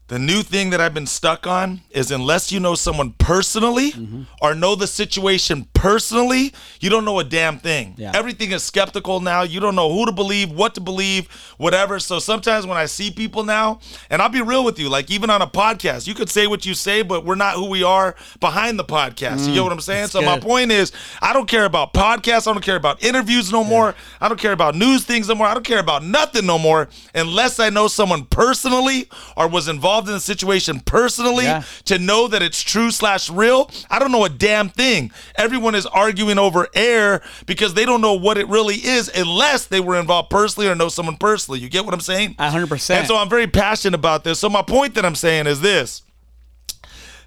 The 0.09 0.21
new 0.21 0.42
thing 0.45 0.71
that 0.71 0.81
I've 0.81 0.95
been 0.95 1.07
stuck 1.07 1.49
on 1.49 1.81
is 1.90 2.12
unless 2.12 2.53
you 2.53 2.61
know 2.61 2.77
someone 2.77 3.11
personally 3.19 3.90
Mm-hmm. 3.90 4.23
or 4.40 4.55
know 4.55 4.75
the 4.77 4.87
situation 4.87 5.66
personally, 5.73 6.53
you 6.81 6.90
don't 6.90 7.05
know 7.05 7.19
a 7.19 7.25
damn 7.25 7.59
thing. 7.59 7.95
Yeah. 7.97 8.12
Everything 8.14 8.53
is 8.53 8.62
skeptical 8.62 9.21
now. 9.21 9.42
You 9.42 9.59
don't 9.59 9.75
know 9.75 9.92
who 9.92 10.07
to 10.07 10.12
believe, 10.12 10.51
what 10.53 10.75
to 10.75 10.81
believe, 10.81 11.29
whatever. 11.59 11.99
So 11.99 12.19
sometimes 12.21 12.66
when 12.66 12.77
I 12.77 12.87
see 12.87 13.11
people 13.11 13.42
now, 13.42 13.81
and 14.11 14.21
I'll 14.23 14.29
be 14.29 14.42
real 14.42 14.64
with 14.64 14.79
you, 14.79 14.88
like 14.88 15.11
even 15.11 15.29
on 15.31 15.42
a 15.42 15.47
podcast, 15.47 16.07
you 16.07 16.14
could 16.14 16.29
say 16.29 16.47
what 16.47 16.64
you 16.66 16.75
say, 16.75 17.03
but 17.03 17.25
we're 17.25 17.35
not 17.35 17.55
who 17.55 17.66
we 17.69 17.83
are 17.83 18.14
behind 18.38 18.79
the 18.79 18.85
podcast. 18.85 19.49
you 19.49 19.55
get 19.55 19.62
what 19.64 19.73
I'm 19.73 19.81
saying? 19.81 20.07
Mm, 20.07 20.11
So 20.11 20.23
my 20.23 20.38
point 20.38 20.71
is, 20.71 20.92
I 21.21 21.33
don't 21.33 21.49
care 21.49 21.64
about 21.64 21.95
podcasts. 21.95 22.47
I 22.47 22.53
don't 22.53 22.62
care 22.64 22.77
about 22.77 23.03
interviews 23.03 23.51
no 23.51 23.64
more. 23.64 23.95
I 24.21 24.29
don't 24.29 24.40
care 24.40 24.53
about 24.53 24.75
news 24.77 25.05
things 25.05 25.29
no 25.29 25.35
more. 25.35 25.47
I 25.49 25.55
don't 25.55 25.66
care 25.66 25.81
about 25.81 26.05
nothing 26.05 26.47
no 26.47 26.59
more 26.59 26.88
unless 27.14 27.59
I 27.59 27.71
know 27.71 27.88
someone 27.88 28.25
personally 28.27 29.09
or 29.37 29.49
was 29.49 29.66
involved 29.69 29.95
in 30.04 30.12
the 30.12 30.20
situation 30.20 30.80
personally 30.80 31.44
Yeah. 31.44 31.62
to 31.87 31.98
know 31.98 32.28
that 32.28 32.42
it's 32.42 32.62
true 32.62 32.90
slash 32.90 33.30
real. 33.30 33.70
I 33.90 33.98
don't 33.98 34.12
know 34.12 34.24
a 34.24 34.28
damn 34.28 34.68
thing. 34.68 35.11
Everyone 35.37 35.74
is 35.74 35.87
arguing 35.87 36.38
over 36.38 36.68
air 36.74 37.22
because 37.46 37.74
they 37.74 37.85
don't 37.87 38.00
know 38.00 38.14
what 38.14 38.37
it 38.38 38.46
really 38.48 38.76
is 38.76 39.09
unless 39.14 39.66
they 39.66 39.80
were 39.80 39.98
involved 39.98 40.30
personally 40.30 40.68
or 40.68 40.74
know 40.74 40.88
someone 40.88 41.16
personally. 41.16 41.61
You 41.61 41.68
get 41.68 41.85
what 41.85 41.94
I'm 41.94 42.00
saying? 42.00 42.35
Hundred 42.38 42.68
percent. 42.68 42.98
And 43.00 43.09
so 43.09 43.16
I'm 43.16 43.28
very 43.28 43.46
passionate 43.46 43.94
about 43.98 44.22
this. 44.24 44.38
So 44.38 44.48
my 44.48 44.62
point 44.62 44.94
that 44.94 45.04
I'm 45.04 45.14
saying 45.16 45.46
is 45.46 45.61
this. 45.61 46.02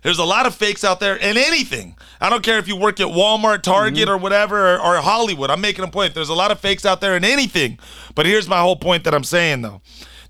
There's 0.02 0.18
a 0.20 0.24
lot 0.24 0.46
of 0.46 0.56
fakes 0.56 0.86
out 0.86 1.02
there 1.02 1.18
in 1.18 1.36
anything. 1.38 1.98
I 2.22 2.30
don't 2.30 2.42
care 2.42 2.58
if 2.58 2.70
you 2.70 2.78
work 2.78 3.02
at 3.02 3.08
Walmart, 3.08 3.64
Target, 3.64 4.04
Mm-hmm. 4.06 4.10
or 4.12 4.18
whatever, 4.18 4.76
or, 4.76 4.80
or 4.80 4.96
Hollywood. 5.02 5.50
I'm 5.52 5.60
making 5.60 5.84
a 5.84 5.90
point. 5.90 6.14
There's 6.14 6.30
a 6.30 6.34
lot 6.34 6.52
of 6.52 6.60
fakes 6.62 6.86
out 6.86 7.02
there 7.02 7.18
in 7.18 7.26
anything. 7.26 7.80
But 8.16 8.26
here's 8.26 8.48
my 8.48 8.62
whole 8.62 8.78
point 8.78 9.04
that 9.04 9.14
I'm 9.14 9.26
saying, 9.26 9.62
though. 9.62 9.82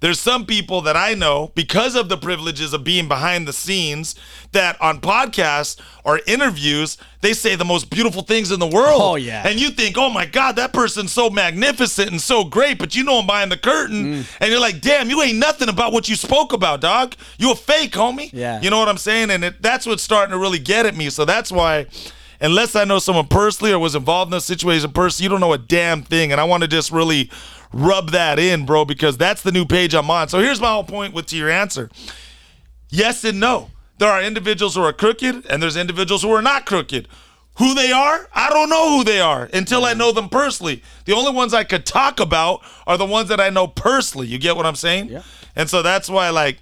There's 0.01 0.19
some 0.19 0.45
people 0.45 0.81
that 0.81 0.95
I 0.95 1.13
know 1.13 1.51
because 1.55 1.95
of 1.95 2.07
the 2.07 2.17
privileges 2.17 2.73
of 2.73 2.83
being 2.83 3.07
behind 3.07 3.47
the 3.47 3.53
scenes 3.53 4.15
that 4.53 4.79
on 4.81 5.01
podcasts 5.01 5.79
or 6.05 6.21
interviews, 6.25 6.97
they 7.21 7.33
say 7.33 7.55
the 7.55 7.65
most 7.65 7.89
beautiful 7.89 8.21
things 8.21 8.51
in 8.51 8.59
the 8.59 8.67
world. 8.67 9.01
Oh, 9.01 9.15
yeah. 9.15 9.45
And 9.45 9.59
you 9.59 9.69
think, 9.69 9.97
oh 9.97 10.09
my 10.09 10.25
God, 10.25 10.55
that 10.55 10.71
person's 10.71 11.11
so 11.11 11.29
magnificent 11.29 12.11
and 12.11 12.21
so 12.21 12.45
great, 12.45 12.79
but 12.79 12.95
you 12.95 13.03
know 13.03 13.19
him 13.19 13.27
behind 13.27 13.51
the 13.51 13.57
curtain. 13.57 14.05
Mm. 14.05 14.37
And 14.39 14.51
you're 14.51 14.61
like, 14.61 14.79
damn, 14.79 15.09
you 15.09 15.21
ain't 15.21 15.37
nothing 15.37 15.67
about 15.67 15.91
what 15.91 16.07
you 16.07 16.15
spoke 16.15 16.53
about, 16.53 16.79
dog. 16.79 17.15
You 17.37 17.51
a 17.51 17.55
fake, 17.55 17.91
homie. 17.91 18.29
Yeah. 18.31 18.61
You 18.61 18.69
know 18.69 18.79
what 18.79 18.87
I'm 18.87 18.97
saying? 18.97 19.31
And 19.31 19.43
it, 19.43 19.61
that's 19.61 19.85
what's 19.85 20.03
starting 20.03 20.31
to 20.31 20.37
really 20.37 20.59
get 20.59 20.85
at 20.85 20.95
me. 20.95 21.09
So 21.09 21.25
that's 21.25 21.51
why, 21.51 21.87
unless 22.41 22.75
I 22.75 22.83
know 22.83 22.99
someone 22.99 23.27
personally 23.27 23.73
or 23.73 23.79
was 23.79 23.95
involved 23.95 24.31
in 24.31 24.37
a 24.37 24.41
situation 24.41 24.91
personally, 24.91 25.25
you 25.25 25.29
don't 25.29 25.39
know 25.39 25.53
a 25.53 25.57
damn 25.57 26.03
thing. 26.03 26.31
And 26.31 26.39
I 26.39 26.43
want 26.43 26.61
to 26.61 26.67
just 26.67 26.91
really 26.91 27.29
rub 27.71 28.11
that 28.11 28.39
in, 28.39 28.65
bro, 28.65 28.85
because 28.85 29.17
that's 29.17 29.41
the 29.41 29.51
new 29.51 29.65
page 29.65 29.93
I'm 29.93 30.09
on. 30.09 30.29
So 30.29 30.39
here's 30.39 30.61
my 30.61 30.71
whole 30.71 30.83
point 30.83 31.13
with 31.13 31.27
to 31.27 31.37
your 31.37 31.49
answer. 31.49 31.89
Yes 32.89 33.23
and 33.23 33.39
no. 33.39 33.69
There 33.97 34.09
are 34.09 34.21
individuals 34.21 34.75
who 34.75 34.81
are 34.81 34.93
crooked 34.93 35.45
and 35.49 35.61
there's 35.61 35.75
individuals 35.75 36.23
who 36.23 36.31
are 36.31 36.41
not 36.41 36.65
crooked. 36.65 37.07
Who 37.57 37.75
they 37.75 37.91
are, 37.91 38.29
I 38.33 38.49
don't 38.49 38.69
know 38.69 38.97
who 38.97 39.03
they 39.03 39.19
are 39.19 39.49
until 39.53 39.83
I 39.83 39.89
mm-hmm. 39.91 39.99
know 39.99 40.11
them 40.13 40.29
personally. 40.29 40.81
The 41.03 41.13
only 41.13 41.33
ones 41.33 41.53
I 41.53 41.65
could 41.65 41.85
talk 41.85 42.21
about 42.21 42.61
are 42.87 42.97
the 42.97 43.05
ones 43.05 43.27
that 43.27 43.41
I 43.41 43.49
know 43.49 43.67
personally. 43.67 44.27
You 44.27 44.37
get 44.37 44.55
what 44.55 44.65
I'm 44.65 44.75
saying? 44.75 45.09
Yeah. 45.09 45.23
And 45.57 45.69
so 45.69 45.81
that's 45.81 46.09
why, 46.09 46.29
like, 46.29 46.59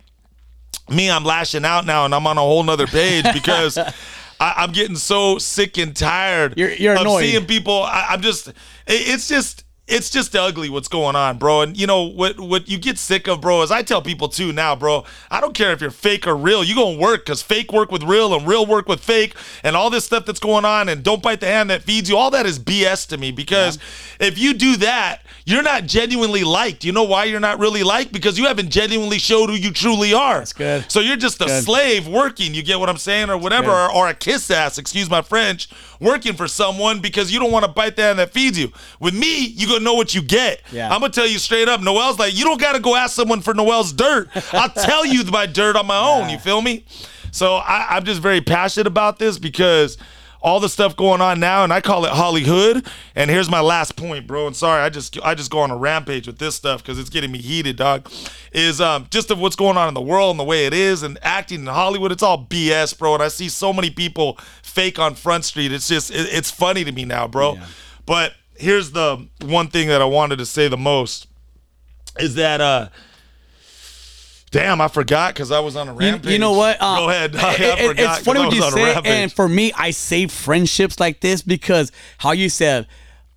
me, 0.89 1.11
I'm 1.11 1.23
lashing 1.23 1.65
out 1.65 1.85
now 1.85 2.05
and 2.05 2.15
I'm 2.15 2.25
on 2.25 2.39
a 2.39 2.41
whole 2.41 2.63
nother 2.63 2.87
page 2.87 3.25
because 3.31 3.77
I, 4.39 4.53
I'm 4.57 4.71
getting 4.71 4.95
so 4.95 5.37
sick 5.37 5.77
and 5.77 5.95
tired 5.95 6.53
You're- 6.57 6.75
you're 6.77 6.95
of 6.95 7.01
annoyed. 7.01 7.23
seeing 7.23 7.45
people. 7.45 7.83
I, 7.83 8.07
I'm 8.11 8.21
just, 8.21 8.47
it- 8.49 8.53
it's 8.87 9.27
just, 9.27 9.63
it's 9.87 10.09
just 10.09 10.35
ugly 10.35 10.69
what's 10.69 10.89
going 10.89 11.15
on, 11.15 11.37
bro. 11.37 11.61
And 11.61 11.77
you 11.77 11.87
know 11.87 12.03
what? 12.03 12.39
What 12.39 12.67
you 12.67 12.77
get 12.77 12.97
sick 12.97 13.27
of, 13.27 13.41
bro, 13.41 13.61
is 13.61 13.71
I 13.71 13.83
tell 13.83 14.01
people 14.01 14.27
too 14.27 14.51
now, 14.51 14.75
bro. 14.75 15.05
I 15.31 15.39
don't 15.39 15.53
care 15.53 15.71
if 15.71 15.79
you're 15.79 15.91
fake 15.91 16.27
or 16.27 16.35
real. 16.35 16.63
You 16.63 16.75
gonna 16.75 16.97
work 16.97 17.25
because 17.25 17.41
fake 17.41 17.71
work 17.71 17.91
with 17.91 18.03
real 18.03 18.33
and 18.33 18.45
real 18.47 18.65
work 18.65 18.87
with 18.89 18.99
fake 18.99 19.33
and 19.63 19.75
all 19.75 19.89
this 19.89 20.05
stuff 20.05 20.25
that's 20.25 20.39
going 20.41 20.65
on. 20.65 20.89
And 20.89 21.03
don't 21.03 21.23
bite 21.23 21.39
the 21.39 21.47
hand 21.47 21.69
that 21.69 21.83
feeds 21.83 22.09
you. 22.09 22.17
All 22.17 22.31
that 22.31 22.45
is 22.45 22.59
BS 22.59 23.07
to 23.09 23.17
me 23.17 23.31
because 23.31 23.79
if 24.19 24.37
you 24.37 24.53
do 24.53 24.75
that, 24.77 25.21
you're 25.45 25.63
not 25.63 25.85
genuinely 25.85 26.43
liked. 26.43 26.83
You 26.83 26.91
know 26.91 27.03
why 27.03 27.23
you're 27.23 27.39
not 27.39 27.57
really 27.59 27.83
liked? 27.83 28.11
Because 28.11 28.37
you 28.37 28.45
haven't 28.47 28.69
genuinely 28.69 29.19
showed 29.19 29.49
who 29.49 29.55
you 29.55 29.71
truly 29.71 30.13
are. 30.13 30.39
That's 30.39 30.51
good. 30.51 30.91
So 30.91 30.99
you're 30.99 31.15
just 31.15 31.39
a 31.41 31.45
Good. 31.45 31.63
slave 31.63 32.07
working. 32.07 32.53
You 32.53 32.61
get 32.61 32.79
what 32.79 32.89
I'm 32.89 32.97
saying, 32.97 33.29
or 33.29 33.37
whatever, 33.37 33.71
or, 33.71 33.89
or 33.93 34.09
a 34.09 34.13
kiss 34.13 34.51
ass. 34.51 34.77
Excuse 34.77 35.09
my 35.09 35.21
French. 35.21 35.69
Working 36.01 36.33
for 36.33 36.47
someone 36.49 36.99
because 36.99 37.31
you 37.31 37.39
don't 37.39 37.51
want 37.51 37.63
to 37.63 37.71
bite 37.71 37.95
the 37.95 38.01
hand 38.01 38.19
that 38.19 38.31
feeds 38.31 38.59
you. 38.59 38.73
With 38.99 39.13
me, 39.15 39.45
you 39.45 39.67
gonna 39.77 39.85
know 39.89 39.95
what 39.95 40.13
you 40.13 40.21
get. 40.21 40.61
Yeah. 40.71 40.93
I'm 40.93 40.99
gonna 40.99 41.13
tell 41.13 41.27
you 41.27 41.39
straight 41.39 41.67
up. 41.67 41.81
Noel's 41.81 42.19
like, 42.19 42.37
you 42.37 42.43
don't 42.43 42.59
gotta 42.59 42.79
go 42.79 42.95
ask 42.95 43.15
someone 43.15 43.41
for 43.41 43.53
Noel's 43.53 43.93
dirt. 43.93 44.29
I'll 44.53 44.69
tell 44.85 45.05
you 45.05 45.23
my 45.25 45.45
dirt 45.45 45.75
on 45.75 45.85
my 45.85 45.99
own. 45.99 46.29
You 46.29 46.37
feel 46.37 46.61
me? 46.61 46.85
So 47.31 47.55
I, 47.55 47.87
I'm 47.91 48.05
just 48.05 48.21
very 48.21 48.41
passionate 48.41 48.87
about 48.87 49.19
this 49.19 49.37
because 49.37 49.97
all 50.41 50.59
the 50.59 50.69
stuff 50.69 50.95
going 50.95 51.19
on 51.19 51.39
now, 51.39 51.63
and 51.63 51.73
I 51.73 51.81
call 51.81 52.05
it 52.05 52.11
Hollywood. 52.11 52.85
And 53.15 53.29
here's 53.29 53.49
my 53.49 53.59
last 53.59 53.95
point, 53.95 54.27
bro. 54.27 54.47
And 54.47 54.55
sorry, 54.55 54.81
I 54.81 54.89
just 54.89 55.19
I 55.23 55.35
just 55.35 55.51
go 55.51 55.59
on 55.59 55.71
a 55.71 55.77
rampage 55.77 56.27
with 56.27 56.37
this 56.37 56.55
stuff 56.55 56.81
because 56.81 56.99
it's 56.99 57.09
getting 57.09 57.31
me 57.31 57.39
heated, 57.39 57.75
dog. 57.75 58.09
Is 58.51 58.79
um 58.79 59.07
just 59.09 59.31
of 59.31 59.39
what's 59.39 59.55
going 59.55 59.77
on 59.77 59.87
in 59.87 59.93
the 59.93 60.01
world 60.01 60.31
and 60.31 60.39
the 60.39 60.43
way 60.43 60.65
it 60.65 60.73
is, 60.73 61.03
and 61.03 61.17
acting 61.21 61.61
in 61.61 61.67
Hollywood. 61.67 62.11
It's 62.11 62.23
all 62.23 62.45
BS, 62.45 62.97
bro. 62.97 63.15
And 63.15 63.23
I 63.23 63.27
see 63.27 63.49
so 63.49 63.73
many 63.73 63.89
people 63.89 64.37
fake 64.61 64.99
on 64.99 65.15
Front 65.15 65.45
Street. 65.45 65.71
It's 65.71 65.87
just 65.87 66.11
it, 66.11 66.27
it's 66.31 66.51
funny 66.51 66.83
to 66.83 66.91
me 66.91 67.05
now, 67.05 67.27
bro. 67.27 67.55
Yeah. 67.55 67.65
But 68.05 68.33
here's 68.59 68.91
the 68.91 69.27
one 69.43 69.67
thing 69.67 69.87
that 69.89 70.01
I 70.01 70.05
wanted 70.05 70.37
to 70.37 70.45
say 70.45 70.67
the 70.67 70.77
most 70.77 71.27
is 72.19 72.35
that 72.35 72.61
uh 72.61 72.89
damn 74.51 74.81
I 74.81 74.87
forgot 74.87 75.33
because 75.33 75.51
I 75.51 75.59
was 75.59 75.75
on 75.75 75.89
a 75.89 75.93
You, 75.93 75.99
rampage. 75.99 76.31
you 76.31 76.39
know 76.39 76.53
what? 76.53 76.77
Uh, 76.79 76.97
Go 76.99 77.09
ahead. 77.09 77.35
I 77.37 77.53
it- 77.55 77.99
it's 77.99 78.19
funny 78.19 78.39
what 78.39 78.53
you 78.53 78.61
say, 78.71 78.95
and 79.05 79.31
for 79.31 79.47
me, 79.47 79.71
I 79.73 79.91
save 79.91 80.31
friendships 80.31 80.99
like 80.99 81.19
this 81.21 81.41
because 81.41 81.91
how 82.17 82.31
you 82.31 82.49
said, 82.49 82.87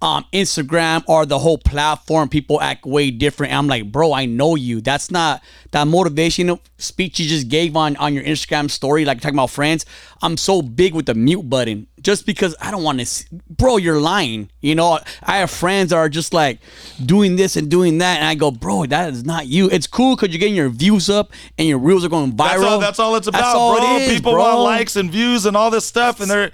um, 0.03 0.25
Instagram 0.33 1.03
or 1.07 1.27
the 1.27 1.39
whole 1.39 1.59
platform, 1.59 2.29
people 2.29 2.61
act 2.61 2.87
way 2.87 3.11
different. 3.11 3.53
I'm 3.53 3.67
like, 3.67 3.93
bro, 3.93 4.13
I 4.13 4.25
know 4.25 4.55
you. 4.55 4.81
That's 4.81 5.11
not 5.11 5.43
that 5.73 5.87
motivational 5.87 6.61
speech 6.79 7.21
you 7.21 7.29
just 7.29 7.49
gave 7.49 7.77
on 7.77 7.97
on 7.97 8.15
your 8.15 8.25
Instagram 8.25 8.71
story, 8.71 9.05
like 9.05 9.21
talking 9.21 9.37
about 9.37 9.51
friends. 9.51 9.85
I'm 10.23 10.37
so 10.37 10.63
big 10.63 10.95
with 10.95 11.07
the 11.07 11.15
mute 11.15 11.43
button 11.43 11.87
just 12.01 12.25
because 12.25 12.55
I 12.61 12.71
don't 12.71 12.83
want 12.83 13.07
to. 13.07 13.25
Bro, 13.51 13.79
you're 13.79 14.01
lying. 14.01 14.51
You 14.63 14.75
know, 14.75 15.01
I 15.23 15.39
have 15.39 15.51
friends 15.51 15.91
that 15.91 15.97
are 15.97 16.09
just 16.09 16.33
like 16.33 16.61
doing 17.05 17.37
this 17.37 17.57
and 17.57 17.71
doing 17.71 17.99
that, 17.99 18.19
and 18.19 18.27
I 18.27 18.35
go, 18.35 18.51
bro, 18.51 18.87
that 18.87 19.13
is 19.13 19.25
not 19.25 19.49
you. 19.49 19.69
It's 19.69 19.87
cool 19.87 20.17
because 20.17 20.31
you're 20.31 20.41
getting 20.41 20.57
your 20.57 20.71
views 20.71 21.11
up 21.11 21.33
and 21.59 21.69
your 21.69 21.79
reels 21.79 22.07
are 22.07 22.09
going 22.09 22.33
viral. 22.33 22.37
That's 22.37 22.63
all, 22.63 22.81
that's 22.81 22.99
all 22.99 23.17
it's 23.17 23.27
about, 23.27 23.57
all 23.57 23.77
bro. 23.77 23.97
it 23.97 24.03
is, 24.03 24.13
People 24.15 24.33
bro. 24.33 24.43
want 24.43 24.61
likes 24.61 24.97
and 24.97 25.11
views 25.11 25.45
and 25.45 25.57
all 25.57 25.71
this 25.71 25.85
stuff, 25.85 26.21
and 26.21 26.31
they're. 26.31 26.53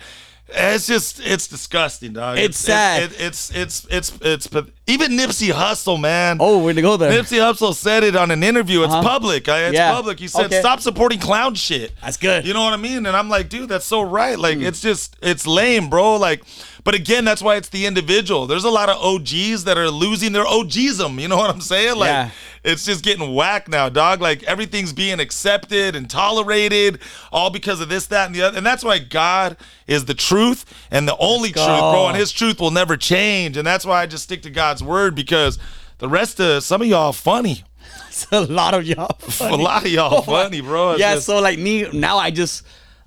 It's 0.48 0.86
just, 0.86 1.18
it's 1.20 1.48
disgusting, 1.48 2.12
dog. 2.12 2.38
It's 2.38 2.56
sad. 2.56 3.10
It, 3.10 3.20
it's, 3.20 3.50
it's, 3.54 3.84
it's, 3.90 4.12
it's, 4.20 4.46
but 4.46 4.68
even 4.86 5.12
Nipsey 5.12 5.52
Hussle, 5.52 6.00
man. 6.00 6.36
Oh, 6.40 6.58
we're 6.62 6.72
gonna 6.72 6.82
go 6.82 6.96
there. 6.96 7.10
Nipsey 7.10 7.38
Hussle 7.38 7.74
said 7.74 8.04
it 8.04 8.14
on 8.14 8.30
an 8.30 8.44
interview. 8.44 8.84
It's 8.84 8.92
Uh-huh. 8.92 9.02
public. 9.02 9.48
I- 9.48 9.64
It's 9.64 9.74
Yeah. 9.74 9.92
public. 9.92 10.20
He 10.20 10.28
said, 10.28 10.46
Okay. 10.46 10.60
"Stop 10.60 10.80
supporting 10.80 11.18
clown 11.18 11.56
shit." 11.56 11.92
That's 12.00 12.16
good. 12.16 12.46
You 12.46 12.54
know 12.54 12.62
what 12.62 12.72
I 12.74 12.76
mean? 12.76 13.06
And 13.06 13.16
I'm 13.16 13.28
like, 13.28 13.48
dude, 13.48 13.68
that's 13.68 13.84
so 13.86 14.02
right. 14.02 14.38
Like, 14.38 14.58
it's 14.58 14.80
just, 14.80 15.16
it's 15.20 15.46
lame, 15.48 15.90
bro. 15.90 16.14
Like, 16.16 16.42
but 16.86 16.94
again, 16.94 17.26
that's 17.26 17.42
why 17.42 17.56
it's 17.56 17.68
the 17.68 17.84
individual. 17.84 18.46
There's 18.46 18.64
a 18.64 18.70
lot 18.70 18.88
of 18.88 18.96
OGs 18.96 19.64
that 19.64 19.76
are 19.76 19.90
losing 19.90 20.32
their 20.32 20.44
OGism. 20.46 21.20
You 21.20 21.28
know 21.28 21.36
what 21.36 21.50
I'm 21.50 21.60
saying? 21.60 21.96
Like, 21.98 22.08
Yeah. 22.08 22.30
it's 22.64 22.84
just 22.86 23.04
getting 23.04 23.34
whack 23.34 23.68
now, 23.68 23.90
dog. 23.90 24.22
Like 24.22 24.42
everything's 24.44 24.92
being 24.94 25.20
accepted 25.20 25.94
and 25.94 26.08
tolerated, 26.08 27.00
all 27.32 27.50
because 27.50 27.80
of 27.80 27.88
this, 27.90 28.06
that, 28.06 28.26
and 28.26 28.34
the 28.34 28.42
other. 28.42 28.56
And 28.56 28.64
that's 28.66 28.82
why 28.84 29.00
God 29.00 29.56
is 29.86 30.06
the 30.06 30.14
truth 30.14 30.64
and 30.90 31.06
the 31.06 31.16
only 31.18 31.50
truth, 31.52 31.66
bro. 31.66 32.06
And 32.08 32.16
His 32.16 32.32
truth 32.32 32.60
will 32.60 32.70
never 32.70 32.96
change. 32.96 33.56
And 33.56 33.66
that's 33.66 33.84
why 33.84 34.00
I 34.02 34.06
just 34.06 34.24
stick 34.24 34.42
to 34.42 34.50
God's 34.50 34.82
word 34.82 35.14
because 35.14 35.58
the 35.98 36.08
rest 36.08 36.40
of 36.40 36.62
some 36.62 36.80
of 36.82 36.86
y'all 36.88 37.12
funny. 37.12 37.64
It's 38.08 38.26
a 38.32 38.40
lot 38.42 38.74
of 38.74 38.86
y'all. 38.86 39.16
A 39.26 39.30
funny. 39.30 39.62
lot 39.62 39.84
of 39.84 39.90
y'all 39.90 40.22
funny, 40.22 40.60
bro. 40.60 40.92
It's 40.92 41.00
yeah, 41.00 41.14
just- 41.14 41.26
so 41.26 41.40
like 41.40 41.58
me 41.58 41.88
now, 41.92 42.16
I 42.18 42.30
just 42.30 42.64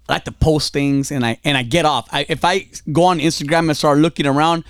I 0.09 0.13
like 0.13 0.25
to 0.25 0.31
post 0.31 0.73
things 0.73 1.11
and 1.11 1.25
I 1.25 1.37
and 1.43 1.57
I 1.57 1.63
get 1.63 1.85
off. 1.85 2.07
I, 2.11 2.25
if 2.27 2.43
I 2.43 2.67
go 2.91 3.03
on 3.05 3.19
Instagram 3.19 3.69
and 3.69 3.77
start 3.77 3.99
looking 3.99 4.25
around, 4.25 4.63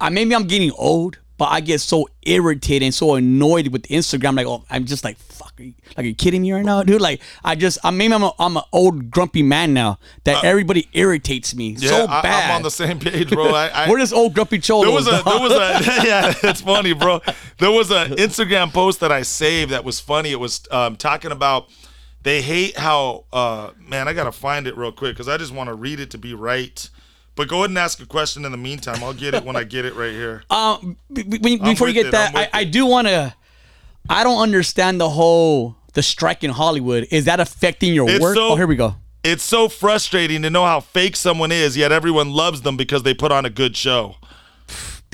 I 0.00 0.10
maybe 0.10 0.34
I'm 0.34 0.46
getting 0.46 0.72
old, 0.72 1.18
but 1.38 1.46
I 1.46 1.60
get 1.60 1.80
so 1.80 2.08
irritated 2.22 2.82
and 2.84 2.94
so 2.94 3.14
annoyed 3.14 3.68
with 3.68 3.84
Instagram. 3.84 4.36
Like, 4.36 4.46
oh, 4.46 4.64
I'm 4.68 4.84
just 4.84 5.02
like, 5.02 5.16
fuck, 5.16 5.54
are 5.58 5.62
you, 5.62 5.74
like, 5.96 6.04
are 6.04 6.08
you 6.08 6.14
kidding 6.14 6.42
me 6.42 6.52
right 6.52 6.64
now, 6.64 6.82
dude? 6.82 7.00
Like, 7.00 7.20
I 7.42 7.54
just, 7.54 7.78
I 7.82 7.90
maybe 7.90 8.12
I'm 8.14 8.22
a, 8.22 8.32
I'm 8.38 8.56
an 8.56 8.62
old 8.72 9.10
grumpy 9.10 9.42
man 9.42 9.72
now 9.72 9.98
that 10.24 10.44
everybody 10.44 10.88
irritates 10.92 11.54
me 11.54 11.76
Uh, 11.76 11.78
yeah, 11.80 11.88
so 11.88 12.06
bad. 12.06 12.50
I'm 12.50 12.56
on 12.56 12.62
the 12.62 12.70
same 12.70 12.98
page, 12.98 13.30
bro. 13.30 13.54
I, 13.54 13.68
I, 13.74 13.90
We're 13.90 13.98
just 13.98 14.12
old 14.12 14.34
grumpy 14.34 14.58
cholos. 14.58 14.86
There 14.86 14.94
was 14.94 15.06
a 15.06 15.24
dog. 15.24 15.24
there 15.24 15.40
was 15.40 15.52
a 15.88 16.02
yeah, 16.06 16.34
it's 16.42 16.60
funny, 16.60 16.92
bro. 16.92 17.20
There 17.58 17.70
was 17.70 17.90
an 17.90 18.10
Instagram 18.16 18.72
post 18.72 19.00
that 19.00 19.10
I 19.10 19.22
saved 19.22 19.70
that 19.70 19.84
was 19.84 19.98
funny. 20.00 20.30
It 20.30 20.40
was 20.40 20.60
um, 20.70 20.96
talking 20.96 21.32
about 21.32 21.68
they 22.24 22.42
hate 22.42 22.76
how 22.76 23.24
uh, 23.32 23.70
man. 23.78 24.08
I 24.08 24.12
gotta 24.12 24.32
find 24.32 24.66
it 24.66 24.76
real 24.76 24.90
quick 24.92 25.14
because 25.14 25.28
I 25.28 25.36
just 25.36 25.52
want 25.54 25.68
to 25.68 25.74
read 25.74 26.00
it 26.00 26.10
to 26.10 26.18
be 26.18 26.34
right. 26.34 26.88
But 27.36 27.48
go 27.48 27.58
ahead 27.58 27.70
and 27.70 27.78
ask 27.78 28.00
a 28.00 28.06
question 28.06 28.44
in 28.44 28.52
the 28.52 28.58
meantime. 28.58 29.02
I'll 29.02 29.12
get 29.14 29.34
it 29.34 29.44
when 29.44 29.56
I 29.56 29.64
get 29.64 29.84
it 29.84 29.94
right 29.94 30.12
here. 30.12 30.42
Um, 30.50 30.96
b- 31.12 31.22
b- 31.24 31.56
before 31.56 31.88
you 31.88 31.94
get 31.94 32.06
it, 32.06 32.12
that, 32.12 32.34
I, 32.36 32.48
I 32.52 32.64
do 32.64 32.86
want 32.86 33.06
to. 33.08 33.34
I 34.08 34.22
don't 34.24 34.40
understand 34.42 35.00
the 35.00 35.08
whole 35.10 35.76
the 35.94 36.02
strike 36.02 36.44
in 36.44 36.50
Hollywood. 36.50 37.06
Is 37.10 37.24
that 37.26 37.40
affecting 37.40 37.94
your 37.94 38.08
It's 38.08 38.20
work? 38.20 38.34
so- 38.36 38.48
oh, 38.50 38.56
here 38.56 38.66
we 38.66 38.76
go. 38.76 38.96
It's 39.22 39.42
so 39.42 39.70
frustrating 39.70 40.42
to 40.42 40.50
know 40.50 40.66
how 40.66 40.80
fake 40.80 41.16
someone 41.16 41.50
is, 41.50 41.78
yet 41.78 41.92
everyone 41.92 42.30
loves 42.30 42.60
them 42.60 42.76
because 42.76 43.04
they 43.04 43.14
put 43.14 43.32
on 43.32 43.46
a 43.46 43.50
good 43.50 43.74
show. 43.74 44.16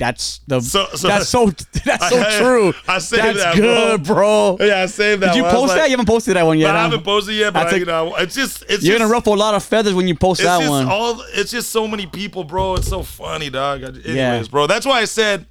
That's 0.01 0.39
the 0.47 0.59
So- 0.61 0.87
so- 0.95 1.07
that's 1.07 1.29
so 1.29 1.45
that's 1.85 2.09
so 2.09 2.19
I- 2.19 2.39
true. 2.39 2.73
I 2.87 2.97
saved 2.97 3.23
that's 3.23 3.37
that, 3.39 3.55
good, 3.55 4.03
bro. 4.03 4.57
Yeah, 4.59 4.81
I 4.81 4.85
saved 4.87 5.21
that. 5.21 5.27
Did 5.33 5.37
you 5.37 5.43
one. 5.43 5.51
Post 5.53 5.67
like- 5.69 5.77
that? 5.77 5.85
You 5.85 5.91
haven't 5.91 6.07
posted 6.07 6.35
that 6.35 6.45
one 6.45 6.57
yet. 6.57 6.69
But 6.69 6.75
I 6.75 6.81
haven't 6.83 7.03
posted 7.03 7.35
yet, 7.35 7.53
but 7.53 7.67
I, 7.67 7.75
you 7.75 7.85
know, 7.85 8.15
it's 8.15 8.33
just 8.33 8.63
it's 8.63 8.83
You're 8.83 8.93
just, 8.97 8.99
gonna 8.99 9.11
ruffle 9.11 9.33
a 9.33 9.35
lot 9.35 9.53
of 9.53 9.63
feathers 9.63 9.93
when 9.93 10.07
you 10.07 10.15
post 10.15 10.41
that 10.41 10.67
one. 10.67 10.87
all. 10.87 11.21
It's 11.35 11.51
just 11.51 11.69
so 11.69 11.87
many 11.87 12.07
people, 12.07 12.43
bro. 12.43 12.75
It's 12.75 12.87
so 12.87 13.03
funny, 13.03 13.51
dog. 13.51 13.83
Anyways, 13.83 14.05
Yeah. 14.07 14.43
bro. 14.49 14.65
That's 14.65 14.85
why 14.87 15.01
I 15.01 15.05
said, 15.05 15.45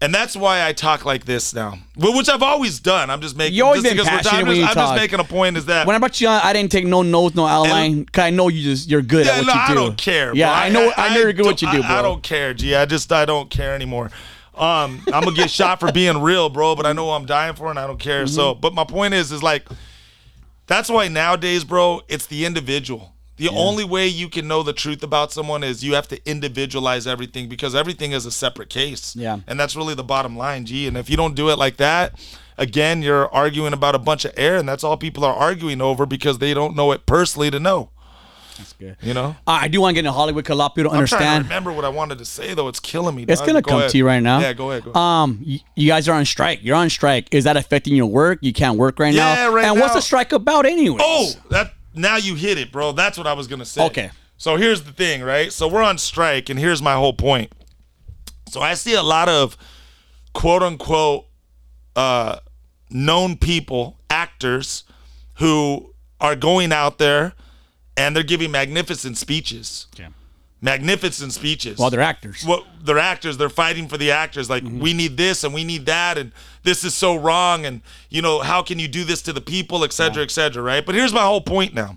and 0.00 0.14
that's 0.14 0.36
why 0.36 0.64
I 0.64 0.72
talk 0.72 1.04
like 1.04 1.24
this 1.24 1.52
now. 1.52 1.78
Which 1.96 2.28
I've 2.28 2.42
always 2.42 2.78
done. 2.78 3.10
I'm 3.10 3.20
just 3.20 3.36
making. 3.36 3.56
You 3.56 3.64
always 3.64 3.82
just 3.82 3.96
been 3.96 4.04
because 4.04 4.12
we're 4.12 4.30
passionate 4.30 4.46
when 4.48 4.56
you 4.56 4.64
I'm 4.64 4.74
just 4.74 4.94
making 4.94 5.18
a 5.18 5.24
point. 5.24 5.56
Is 5.56 5.66
that 5.66 5.86
when 5.86 5.96
I 5.96 5.98
brought 5.98 6.20
you 6.20 6.28
on, 6.28 6.40
I 6.42 6.52
didn't 6.52 6.70
take 6.70 6.86
no 6.86 7.02
notes, 7.02 7.34
no 7.34 7.46
outline. 7.46 8.04
Cause 8.06 8.22
I 8.22 8.30
know 8.30 8.48
you 8.48 8.62
just 8.62 8.88
you're 8.88 9.02
good 9.02 9.26
yeah, 9.26 9.32
at 9.32 9.38
what 9.38 9.46
no, 9.46 9.52
you 9.54 9.66
do. 9.66 9.72
I 9.72 9.74
don't 9.74 9.98
care. 9.98 10.34
Yeah, 10.34 10.48
bro. 10.48 10.54
I 10.54 10.68
know. 10.68 10.92
I, 10.96 11.14
know 11.14 11.20
you're 11.20 11.32
good 11.32 11.46
at 11.46 11.50
what 11.50 11.62
you 11.62 11.70
do, 11.72 11.80
bro. 11.82 11.90
I, 11.90 12.02
don't 12.02 12.22
care, 12.22 12.54
G. 12.54 12.74
I 12.76 12.86
just 12.86 13.10
I 13.12 13.24
don't 13.24 13.50
care 13.50 13.74
anymore. 13.74 14.10
Um, 14.54 15.02
I'm 15.06 15.24
gonna 15.24 15.32
get 15.36 15.50
shot 15.50 15.80
for 15.80 15.90
being 15.92 16.20
real, 16.22 16.48
bro. 16.48 16.76
But 16.76 16.86
I 16.86 16.92
know 16.92 17.06
what 17.06 17.14
I'm 17.20 17.26
dying 17.26 17.54
for, 17.54 17.70
and 17.70 17.78
I 17.78 17.86
don't 17.86 18.00
care. 18.00 18.26
So, 18.26 18.52
Mm-hmm. 18.52 18.60
but 18.60 18.74
my 18.74 18.84
point 18.84 19.14
is, 19.14 19.32
is 19.32 19.42
like, 19.42 19.68
that's 20.66 20.88
why 20.88 21.08
nowadays, 21.08 21.64
bro, 21.64 22.02
it's 22.08 22.26
the 22.26 22.44
individual. 22.44 23.14
The 23.38 23.48
only 23.48 23.84
way 23.84 24.06
you 24.08 24.28
can 24.28 24.46
know 24.48 24.62
the 24.62 24.72
truth 24.72 25.02
about 25.02 25.32
someone 25.32 25.62
is 25.64 25.82
you 25.84 25.94
have 25.94 26.08
to 26.08 26.20
individualize 26.28 27.06
everything 27.06 27.48
because 27.48 27.74
everything 27.74 28.12
is 28.12 28.26
a 28.26 28.30
separate 28.30 28.68
case. 28.68 29.14
Yeah. 29.16 29.40
And 29.46 29.58
that's 29.58 29.74
really 29.76 29.94
the 29.94 30.04
bottom 30.04 30.36
line, 30.36 30.66
G. 30.66 30.86
And 30.86 30.96
if 30.96 31.08
you 31.08 31.16
don't 31.16 31.34
do 31.34 31.48
it 31.48 31.56
like 31.58 31.76
that, 31.78 32.18
again, 32.56 33.00
you're 33.02 33.32
arguing 33.32 33.72
about 33.72 33.94
a 33.94 33.98
bunch 33.98 34.24
of 34.24 34.32
air, 34.36 34.56
and 34.56 34.68
that's 34.68 34.82
all 34.84 34.96
people 34.96 35.24
are 35.24 35.34
arguing 35.34 35.80
over 35.80 36.04
because 36.04 36.38
they 36.38 36.52
don't 36.52 36.74
know 36.76 36.92
it 36.92 37.06
personally 37.06 37.50
to 37.50 37.60
know. 37.60 37.90
That's 38.58 38.72
good. 38.72 38.96
You 39.02 39.14
know? 39.14 39.36
I 39.46 39.68
do 39.68 39.80
want 39.80 39.92
to 39.92 39.94
get 39.94 40.00
into 40.00 40.10
Hollywood 40.10 40.42
because 40.42 40.54
a 40.54 40.58
lot 40.58 40.72
of 40.72 40.74
people 40.74 40.90
don't 40.90 40.94
I'm 40.94 40.98
understand. 40.98 41.44
remember 41.44 41.70
what 41.72 41.84
I 41.84 41.90
wanted 41.90 42.18
to 42.18 42.24
say 42.24 42.54
though. 42.54 42.66
It's 42.66 42.80
killing 42.80 43.14
me. 43.14 43.24
It's 43.28 43.40
dog. 43.40 43.46
gonna 43.46 43.62
Go 43.62 43.68
come 43.70 43.78
ahead. 43.78 43.90
to 43.92 43.98
you 43.98 44.04
right 44.04 44.20
now. 44.20 44.40
Yeah, 44.40 44.52
go 44.52 44.72
ahead. 44.72 44.82
Go 44.82 44.90
ahead. 44.90 44.96
Um, 45.00 45.44
you 45.76 45.86
guys 45.88 46.08
are 46.08 46.14
on 46.16 46.24
strike. 46.24 46.58
You're 46.64 46.74
on 46.74 46.90
strike. 46.90 47.32
Is 47.32 47.44
that 47.44 47.56
affecting 47.56 47.94
your 47.94 48.06
work? 48.06 48.40
You 48.42 48.52
can't 48.52 48.76
work 48.76 48.98
right 48.98 49.14
now. 49.14 49.32
Yeah, 49.32 49.54
right 49.54 49.64
And 49.64 49.78
what's 49.78 49.94
the 49.94 50.00
strike 50.00 50.32
about, 50.32 50.66
anyways? 50.66 51.00
Oh, 51.00 51.30
that 51.50 51.74
now 51.98 52.16
you 52.16 52.34
hit 52.34 52.58
it, 52.58 52.72
bro. 52.72 52.92
That's 52.92 53.18
what 53.18 53.26
I 53.26 53.32
was 53.32 53.46
gonna 53.46 53.64
say. 53.64 53.84
Okay. 53.86 54.10
So 54.36 54.56
here's 54.56 54.82
the 54.82 54.92
thing, 54.92 55.22
right? 55.22 55.52
So 55.52 55.68
we're 55.68 55.82
on 55.82 55.98
strike, 55.98 56.48
and 56.48 56.58
here's 56.58 56.80
my 56.80 56.94
whole 56.94 57.12
point. 57.12 57.52
So 58.48 58.60
I 58.60 58.74
see 58.74 58.94
a 58.94 59.02
lot 59.02 59.28
of 59.28 59.56
quote 60.32 60.62
unquote 60.62 61.26
uh, 61.96 62.38
known 62.90 63.36
people, 63.36 63.98
actors, 64.08 64.84
who 65.34 65.94
are 66.20 66.36
going 66.36 66.72
out 66.72 66.98
there 66.98 67.34
and 67.96 68.14
they're 68.14 68.22
giving 68.22 68.50
magnificent 68.50 69.16
speeches. 69.16 69.88
Okay. 69.94 70.08
Magnificent 70.60 71.32
speeches. 71.32 71.78
Well, 71.78 71.90
they're 71.90 72.00
actors. 72.00 72.44
Well, 72.44 72.66
they're 72.82 72.98
actors. 72.98 73.36
They're 73.36 73.48
fighting 73.48 73.86
for 73.86 73.96
the 73.96 74.10
actors. 74.10 74.50
Like 74.50 74.64
mm-hmm. 74.64 74.80
we 74.80 74.92
need 74.92 75.16
this 75.16 75.44
and 75.44 75.54
we 75.54 75.62
need 75.62 75.86
that, 75.86 76.18
and 76.18 76.32
this 76.64 76.82
is 76.82 76.94
so 76.94 77.14
wrong. 77.14 77.64
And 77.64 77.80
you 78.10 78.22
know, 78.22 78.40
how 78.40 78.62
can 78.62 78.80
you 78.80 78.88
do 78.88 79.04
this 79.04 79.22
to 79.22 79.32
the 79.32 79.40
people, 79.40 79.84
et 79.84 79.92
cetera, 79.92 80.22
et 80.22 80.32
cetera, 80.32 80.60
right? 80.62 80.84
But 80.84 80.96
here's 80.96 81.12
my 81.12 81.22
whole 81.22 81.40
point 81.40 81.74
now. 81.74 81.96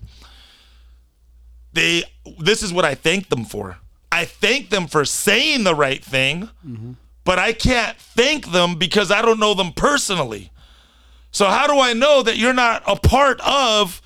They. 1.73 2.03
This 2.37 2.61
is 2.61 2.71
what 2.71 2.85
I 2.85 2.93
thank 2.93 3.29
them 3.29 3.45
for. 3.45 3.79
I 4.11 4.25
thank 4.25 4.69
them 4.69 4.85
for 4.85 5.05
saying 5.05 5.63
the 5.63 5.73
right 5.73 6.03
thing, 6.03 6.49
mm-hmm. 6.65 6.91
but 7.23 7.39
I 7.39 7.53
can't 7.53 7.97
thank 7.97 8.51
them 8.51 8.75
because 8.75 9.09
I 9.09 9.23
don't 9.23 9.39
know 9.39 9.55
them 9.55 9.71
personally. 9.73 10.51
So 11.31 11.47
how 11.47 11.65
do 11.65 11.79
I 11.79 11.93
know 11.93 12.21
that 12.21 12.37
you're 12.37 12.53
not 12.53 12.83
a 12.85 12.95
part 12.95 13.39
of 13.41 14.01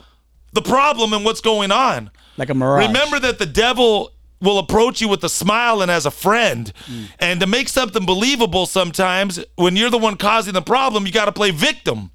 the 0.53 0.61
problem 0.61 1.11
and 1.11 1.25
what's 1.25 1.41
going 1.41 1.71
on? 1.71 2.11
like 2.37 2.49
a 2.49 2.53
mirage. 2.53 2.87
Remember 2.87 3.19
that 3.19 3.39
the 3.39 3.45
devil 3.45 4.11
will 4.41 4.59
approach 4.59 5.01
you 5.01 5.07
with 5.07 5.23
a 5.23 5.29
smile 5.29 5.81
and 5.81 5.89
as 5.89 6.05
a 6.05 6.11
friend. 6.11 6.71
Mm. 6.85 7.05
And 7.19 7.39
to 7.39 7.47
make 7.47 7.69
something 7.69 8.05
believable 8.05 8.65
sometimes, 8.65 9.43
when 9.55 9.75
you're 9.75 9.89
the 9.89 9.97
one 9.97 10.17
causing 10.17 10.53
the 10.53 10.61
problem, 10.61 11.05
you 11.05 11.11
got 11.11 11.25
to 11.25 11.31
play 11.31 11.51
victim. 11.51 12.11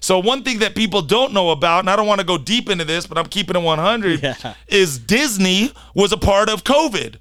So 0.00 0.18
one 0.18 0.42
thing 0.44 0.58
that 0.58 0.74
people 0.74 1.00
don't 1.00 1.32
know 1.32 1.50
about, 1.50 1.80
and 1.80 1.88
I 1.90 1.96
don't 1.96 2.06
want 2.06 2.20
to 2.20 2.26
go 2.26 2.36
deep 2.36 2.68
into 2.68 2.84
this, 2.84 3.06
but 3.06 3.16
I'm 3.16 3.26
keeping 3.26 3.56
it 3.56 3.62
100, 3.62 4.22
Yeah. 4.22 4.54
is 4.68 4.98
Disney 4.98 5.72
was 5.94 6.12
a 6.12 6.18
part 6.18 6.50
of 6.50 6.62
COVID. 6.64 7.16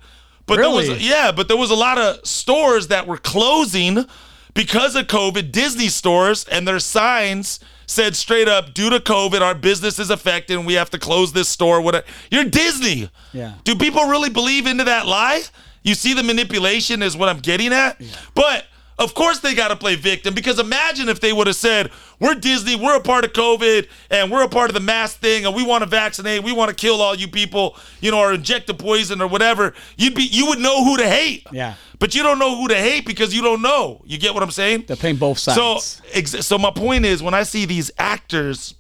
But 0.46 0.58
there 0.58 0.70
was 0.70 0.90
yeah, 1.02 1.32
but 1.32 1.48
there 1.48 1.56
was 1.56 1.72
a 1.72 1.76
lot 1.76 1.98
of 1.98 2.28
stores 2.28 2.90
that 2.90 3.08
were 3.08 3.18
closing 3.18 4.06
because 4.54 4.96
of 4.98 5.08
COVID, 5.08 5.54
Disney 5.54 5.88
stores, 5.88 6.44
and 6.46 6.68
their 6.68 6.80
signs 6.80 7.62
said 7.94 8.16
straight 8.16 8.48
up, 8.48 8.74
due 8.74 8.90
to 8.90 9.00
COVID, 9.00 9.42
our 9.42 9.56
business 9.56 10.00
is 10.00 10.10
affected 10.10 10.58
and 10.58 10.66
we 10.66 10.74
have 10.74 10.90
to 10.90 11.00
close 11.00 11.32
this 11.32 11.48
store. 11.48 11.82
Whatever. 11.82 12.06
You're 12.32 12.46
Disney. 12.46 13.10
Yeah. 13.32 13.54
Do 13.64 13.76
people 13.76 14.06
really 14.06 14.30
believe 14.30 14.66
into 14.66 14.84
that 14.84 15.06
lie? 15.06 15.42
You 15.84 15.96
see 15.96 16.14
the 16.14 16.24
manipulation 16.24 17.02
is 17.02 17.16
what 17.16 17.30
I'm 17.30 17.40
getting 17.40 17.74
at? 17.74 18.00
Yeah. 18.00 18.16
But 18.34 18.66
of 19.00 19.14
course 19.14 19.40
they 19.40 19.56
got 19.56 19.70
to 19.70 19.76
play 19.76 19.96
victim 19.96 20.34
because 20.34 20.60
imagine 20.60 21.10
if 21.10 21.20
they 21.20 21.34
would 21.34 21.48
have 21.48 21.56
said, 21.56 21.92
"We're 22.20 22.36
Disney, 22.36 22.76
we're 22.76 22.96
a 22.96 23.02
part 23.02 23.26
of 23.26 23.34
COVID, 23.34 23.88
and 24.10 24.32
we're 24.32 24.44
a 24.44 24.50
part 24.50 24.70
of 24.70 24.74
the 24.74 24.80
mask 24.80 25.20
thing, 25.20 25.46
and 25.46 25.56
we 25.56 25.64
want 25.64 25.84
to 25.84 25.90
vaccinate, 25.90 26.44
we 26.44 26.52
want 26.52 26.70
to 26.70 26.76
kill 26.76 27.02
all 27.02 27.16
you 27.16 27.28
people, 27.28 27.76
you 28.02 28.12
know, 28.12 28.20
or 28.20 28.34
inject 28.34 28.68
the 28.68 28.74
poison 28.74 29.22
or 29.22 29.28
whatever." 29.28 29.74
You'd 29.98 30.16
be, 30.16 30.24
you 30.24 30.48
would 30.48 30.60
know 30.60 30.84
who 30.84 30.98
to 30.98 31.08
hate. 31.08 31.48
Yeah. 31.52 31.76
But 32.00 32.16
you 32.16 32.24
don't 32.24 32.38
know 32.40 32.56
who 32.56 32.68
to 32.68 32.76
hate 32.76 33.06
because 33.06 33.34
you 33.34 33.42
don't 33.42 33.62
know. 33.62 34.02
You 34.06 34.18
get 34.18 34.34
what 34.34 34.44
I'm 34.44 34.52
saying? 34.52 34.86
They're 34.88 34.98
playing 34.98 35.16
both 35.18 35.40
sides. 35.40 35.58
So, 35.58 36.04
ex- 36.14 36.46
so 36.46 36.58
my 36.58 36.72
point 36.72 37.06
is, 37.06 37.24
when 37.24 37.34
I 37.34 37.44
see 37.44 37.66
these 37.66 37.92
actors, 37.98 38.76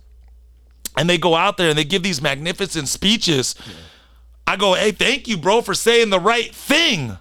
and 0.97 1.09
they 1.09 1.17
go 1.17 1.33
out 1.33 1.57
there 1.57 1.69
and 1.69 1.77
they 1.77 1.85
give 1.85 2.03
these 2.03 2.21
magnificent 2.21 2.87
speeches, 2.87 3.55
I 4.45 4.57
go, 4.57 4.73
"Hey, 4.73 4.91
thank 4.91 5.27
you, 5.27 5.37
bro, 5.37 5.61
for 5.61 5.73
saying 5.73 6.09
the 6.09 6.19
right 6.19 6.53
thing." 6.53 7.17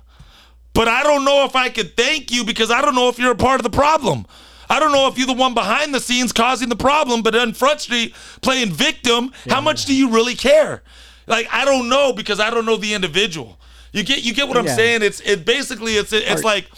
But 0.75 0.89
I 0.89 1.03
don't 1.03 1.25
know 1.25 1.45
if 1.45 1.55
I 1.55 1.69
could 1.69 1.97
thank 1.97 2.31
you 2.31 2.45
because 2.45 2.71
I 2.71 2.81
don't 2.81 2.95
know 2.95 3.09
if 3.09 3.19
you're 3.19 3.33
a 3.33 3.37
part 3.37 3.61
of 3.61 3.65
the 3.65 3.77
problem. 3.77 4.27
I 4.71 4.81
don't 4.81 4.93
know 4.93 5.07
if 5.07 5.19
you're 5.19 5.27
the 5.27 5.35
one 5.35 5.53
behind 5.53 5.95
the 5.95 6.01
scenes 6.01 6.33
causing 6.33 6.71
the 6.71 6.77
problem, 6.77 7.23
but 7.23 7.35
on 7.35 7.53
Front 7.53 7.81
Street 7.83 8.15
playing 8.41 8.71
victim. 8.73 9.33
How 9.49 9.61
much 9.61 9.85
do 9.85 9.95
you 9.95 10.09
really 10.09 10.35
care? 10.35 10.83
Like 11.27 11.47
I 11.53 11.65
don't 11.65 11.89
know 11.89 12.13
because 12.13 12.41
I 12.41 12.49
don't 12.51 12.65
know 12.65 12.77
the 12.77 12.95
individual. 12.95 13.59
You 13.93 14.03
get 14.03 14.25
you 14.25 14.33
get 14.33 14.49
what 14.49 14.57
I'm 14.57 14.67
saying? 14.69 15.03
It's 15.03 15.21
it 15.21 15.45
basically 15.45 15.97
it's 15.97 16.13
it's 16.13 16.41
Or- 16.41 16.45
like 16.45 16.71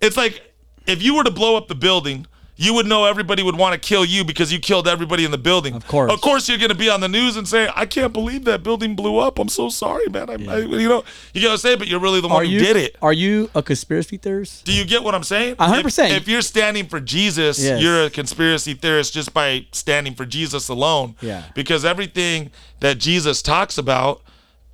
it's 0.00 0.16
like 0.16 0.54
if 0.86 1.02
you 1.02 1.16
were 1.16 1.24
to 1.24 1.30
blow 1.30 1.56
up 1.56 1.66
the 1.66 1.74
building, 1.74 2.26
you 2.62 2.74
would 2.74 2.84
know 2.84 3.06
everybody 3.06 3.42
would 3.42 3.56
want 3.56 3.72
to 3.72 3.78
kill 3.80 4.04
you 4.04 4.22
because 4.22 4.52
you 4.52 4.58
killed 4.58 4.86
everybody 4.86 5.24
in 5.24 5.30
the 5.30 5.38
building. 5.38 5.74
Of 5.74 5.86
course. 5.86 6.12
Of 6.12 6.20
course, 6.20 6.46
you're 6.46 6.58
going 6.58 6.68
to 6.68 6.74
be 6.76 6.90
on 6.90 7.00
the 7.00 7.08
news 7.08 7.38
and 7.38 7.48
say, 7.48 7.70
"I 7.74 7.86
can't 7.86 8.12
believe 8.12 8.44
that 8.44 8.62
building 8.62 8.94
blew 8.94 9.16
up. 9.16 9.38
I'm 9.38 9.48
so 9.48 9.70
sorry, 9.70 10.06
man." 10.10 10.28
I, 10.28 10.34
I, 10.34 10.58
you 10.58 10.86
know, 10.86 11.02
you 11.32 11.40
got 11.40 11.52
to 11.52 11.58
say, 11.58 11.74
but 11.74 11.88
you're 11.88 12.00
really 12.00 12.20
the 12.20 12.28
one 12.28 12.42
are 12.42 12.44
who 12.44 12.50
you 12.50 12.58
did 12.60 12.76
it. 12.76 12.96
Are 13.00 13.14
you 13.14 13.48
a 13.54 13.62
conspiracy 13.62 14.18
theorist? 14.18 14.66
Do 14.66 14.74
you 14.74 14.84
get 14.84 15.02
what 15.02 15.14
I'm 15.14 15.22
saying? 15.22 15.56
A 15.58 15.68
hundred 15.68 15.86
If- 15.86 15.98
If 15.98 16.28
you're 16.28 16.42
standing 16.42 16.86
for 16.86 17.00
Jesus, 17.00 17.58
Yes. 17.58 17.80
you're 17.80 18.04
a 18.04 18.10
conspiracy 18.10 18.74
theorist 18.74 19.14
just 19.14 19.32
by 19.32 19.64
standing 19.72 20.14
for 20.14 20.26
Jesus 20.26 20.68
alone. 20.68 21.16
Yeah. 21.22 21.44
Because 21.54 21.86
everything 21.86 22.50
that 22.80 22.98
Jesus 22.98 23.40
talks 23.40 23.78
about 23.78 24.20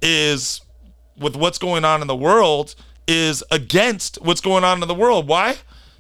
is 0.03 0.61
with 1.17 1.37
what's 1.37 1.59
going 1.59 1.85
on 1.85 2.01
in 2.03 2.09
the 2.09 2.17
world 2.17 2.75
is 3.07 3.45
against 3.53 4.19
what's 4.23 4.41
going 4.41 4.65
on 4.65 4.83
in 4.83 4.89
the 4.89 4.95
world. 4.95 5.29
Why? 5.29 5.57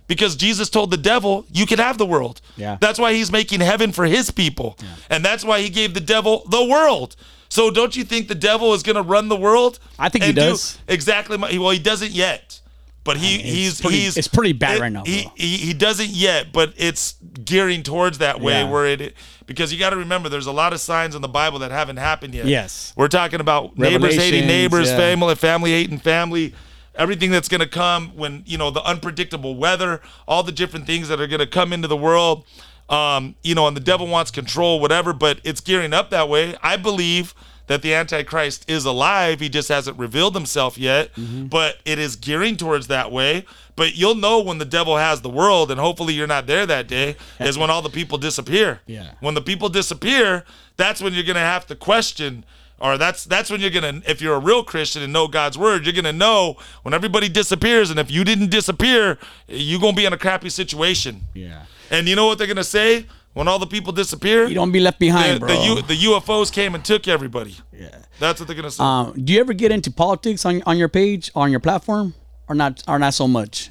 Because 0.06 0.36
Jesus 0.36 0.70
told 0.70 0.90
the 0.90 0.96
devil, 0.96 1.44
you 1.52 1.66
can 1.66 1.78
have 1.78 1.98
the 1.98 2.06
world. 2.06 2.40
Yeah. 2.56 2.76
That's 2.80 2.98
why 2.98 3.12
he's 3.14 3.32
making 3.32 3.60
heaven 3.60 3.90
for 3.92 4.04
his 4.06 4.30
people. 4.30 4.78
And 5.10 5.24
that's 5.24 5.44
why 5.44 5.60
he 5.60 5.68
gave 5.68 5.94
the 5.94 6.00
devil 6.00 6.44
the 6.48 6.64
world. 6.64 7.16
So 7.48 7.70
don't 7.70 7.96
you 7.96 8.04
think 8.04 8.28
the 8.28 8.34
devil 8.34 8.72
is 8.74 8.82
going 8.82 8.96
to 8.96 9.02
run 9.02 9.28
the 9.28 9.36
world? 9.36 9.78
I 9.98 10.08
think 10.08 10.24
he 10.24 10.30
and 10.30 10.36
do 10.36 10.42
does. 10.42 10.78
exactly. 10.88 11.38
My, 11.38 11.56
well, 11.58 11.70
he 11.70 11.78
doesn't 11.78 12.12
yet. 12.12 12.60
But 13.04 13.16
he, 13.18 13.36
it's 13.36 13.44
he's 13.44 13.80
pretty- 13.80 14.00
he's 14.00 14.16
it's 14.16 14.26
pretty 14.26 14.52
bad 14.52 14.78
it- 14.78 14.80
right 14.80 14.92
now, 14.92 15.04
He, 15.04 15.30
he, 15.36 15.56
he 15.58 15.72
doesn't 15.74 16.10
yet, 16.10 16.52
but 16.52 16.74
it's 16.76 17.14
gearing 17.44 17.84
towards 17.84 18.18
that 18.18 18.40
way 18.40 18.62
Yeah. 18.62 18.70
where 18.70 18.86
it 18.86 19.14
because 19.46 19.72
you 19.72 19.78
got 19.78 19.90
to 19.90 19.96
remember 19.96 20.28
there's 20.28 20.46
a 20.48 20.52
lot 20.52 20.72
of 20.72 20.80
signs 20.80 21.14
in 21.14 21.22
the 21.22 21.28
Bible 21.28 21.60
that 21.60 21.70
haven't 21.70 21.98
happened 21.98 22.34
yet. 22.34 22.46
Yes. 22.46 22.92
We're 22.96 23.06
talking 23.06 23.38
about 23.38 23.78
neighbors 23.78 24.16
hating 24.16 24.48
neighbors, 24.48 24.88
yeah. 24.88 24.96
family 24.96 25.36
family 25.36 25.70
hating 25.70 25.98
family, 26.00 26.52
everything 26.96 27.30
that's 27.30 27.48
going 27.48 27.60
to 27.60 27.68
come 27.68 28.08
when, 28.16 28.42
you 28.46 28.58
know, 28.58 28.70
the 28.70 28.82
unpredictable 28.84 29.56
weather, 29.56 30.00
all 30.26 30.42
the 30.42 30.52
different 30.52 30.86
things 30.86 31.08
that 31.08 31.20
are 31.20 31.26
going 31.26 31.40
to 31.40 31.46
come 31.46 31.72
into 31.72 31.88
the 31.88 31.96
world. 31.96 32.44
Um, 32.88 33.34
you 33.42 33.54
know, 33.56 33.66
and 33.66 33.76
the 33.76 33.80
devil 33.80 34.06
wants 34.06 34.30
control 34.30 34.78
whatever, 34.80 35.12
but 35.12 35.40
it's 35.42 35.60
gearing 35.60 35.92
up 35.92 36.10
that 36.10 36.28
way. 36.28 36.54
I 36.62 36.76
believe 36.76 37.34
that 37.66 37.82
the 37.82 37.92
Antichrist 37.92 38.64
is 38.70 38.84
alive. 38.84 39.40
He 39.40 39.48
just 39.48 39.68
hasn't 39.68 39.98
revealed 39.98 40.36
himself 40.36 40.78
yet, 40.78 41.12
Mm-hmm. 41.14 41.46
but 41.46 41.78
it 41.84 41.98
is 41.98 42.14
gearing 42.14 42.56
towards 42.56 42.86
that 42.86 43.10
way. 43.10 43.44
But 43.74 43.96
you'll 43.96 44.14
know 44.14 44.40
when 44.40 44.58
the 44.58 44.64
devil 44.64 44.96
has 44.96 45.20
the 45.22 45.28
world, 45.28 45.72
and 45.72 45.80
hopefully 45.80 46.14
you're 46.14 46.28
not 46.28 46.46
there 46.46 46.64
that 46.64 46.86
day, 46.86 47.16
is 47.40 47.58
when 47.58 47.70
all 47.70 47.82
the 47.82 47.90
people 47.90 48.18
disappear. 48.18 48.80
Yeah. 48.86 49.14
When 49.18 49.34
the 49.34 49.42
people 49.42 49.68
disappear, 49.68 50.44
that's 50.76 51.02
when 51.02 51.12
you're 51.12 51.24
gonna 51.24 51.40
have 51.40 51.66
to 51.66 51.74
question, 51.74 52.44
or 52.78 52.98
that's 52.98 53.24
that's 53.24 53.50
when 53.50 53.60
you're 53.60 53.70
gonna, 53.70 54.02
if 54.06 54.20
you're 54.20 54.34
a 54.34 54.38
real 54.40 54.62
Christian 54.62 55.02
and 55.02 55.12
know 55.12 55.28
God's 55.28 55.56
word, 55.56 55.84
you're 55.86 55.94
gonna 55.94 56.12
know 56.12 56.56
when 56.82 56.94
everybody 56.94 57.28
disappears, 57.28 57.90
and 57.90 57.98
if 57.98 58.10
you 58.10 58.24
didn't 58.24 58.50
disappear, 58.50 59.18
you're 59.48 59.80
gonna 59.80 59.96
be 59.96 60.04
in 60.04 60.12
a 60.12 60.18
crappy 60.18 60.50
situation. 60.50 61.22
Yeah. 61.34 61.64
And 61.90 62.08
you 62.08 62.16
know 62.16 62.26
what 62.26 62.38
they're 62.38 62.46
gonna 62.46 62.64
say 62.64 63.06
when 63.32 63.48
all 63.48 63.58
the 63.58 63.66
people 63.66 63.92
disappear? 63.92 64.46
You 64.46 64.54
don't 64.54 64.72
be 64.72 64.80
left 64.80 64.98
behind, 64.98 65.36
the, 65.36 65.40
bro. 65.40 65.48
the, 65.48 65.64
U, 65.66 65.82
the 65.82 65.94
UFOs 65.94 66.52
came 66.52 66.74
and 66.74 66.84
took 66.84 67.08
everybody. 67.08 67.56
yeah. 67.72 67.88
That's 68.18 68.40
what 68.40 68.46
they're 68.46 68.56
gonna 68.56 68.70
say. 68.70 68.82
Um, 68.82 69.12
do 69.24 69.32
you 69.32 69.40
ever 69.40 69.52
get 69.52 69.72
into 69.72 69.90
politics 69.90 70.44
on 70.44 70.62
on 70.66 70.78
your 70.78 70.88
page, 70.88 71.30
on 71.34 71.50
your 71.50 71.60
platform, 71.60 72.14
or 72.48 72.54
not? 72.54 72.82
Or 72.88 72.98
not 72.98 73.14
so 73.14 73.28
much? 73.28 73.70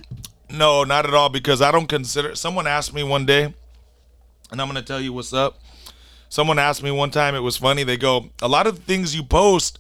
No, 0.50 0.84
not 0.84 1.06
at 1.06 1.14
all. 1.14 1.30
Because 1.30 1.62
I 1.62 1.72
don't 1.72 1.88
consider. 1.88 2.36
Someone 2.36 2.68
asked 2.68 2.94
me 2.94 3.04
one 3.04 3.26
day, 3.26 3.54
and 4.52 4.62
I'm 4.62 4.68
gonna 4.68 4.84
tell 4.84 5.02
you 5.02 5.14
what's 5.14 5.34
up. 5.34 5.60
Someone 6.30 6.60
asked 6.60 6.84
me 6.84 6.92
one 6.92 7.12
time. 7.12 7.36
It 7.36 7.40
was 7.40 7.58
funny. 7.58 7.84
They 7.84 7.98
go, 7.98 8.30
a 8.42 8.48
lot 8.48 8.68
of 8.68 8.80
things 8.80 9.16
you 9.16 9.24
post 9.24 9.80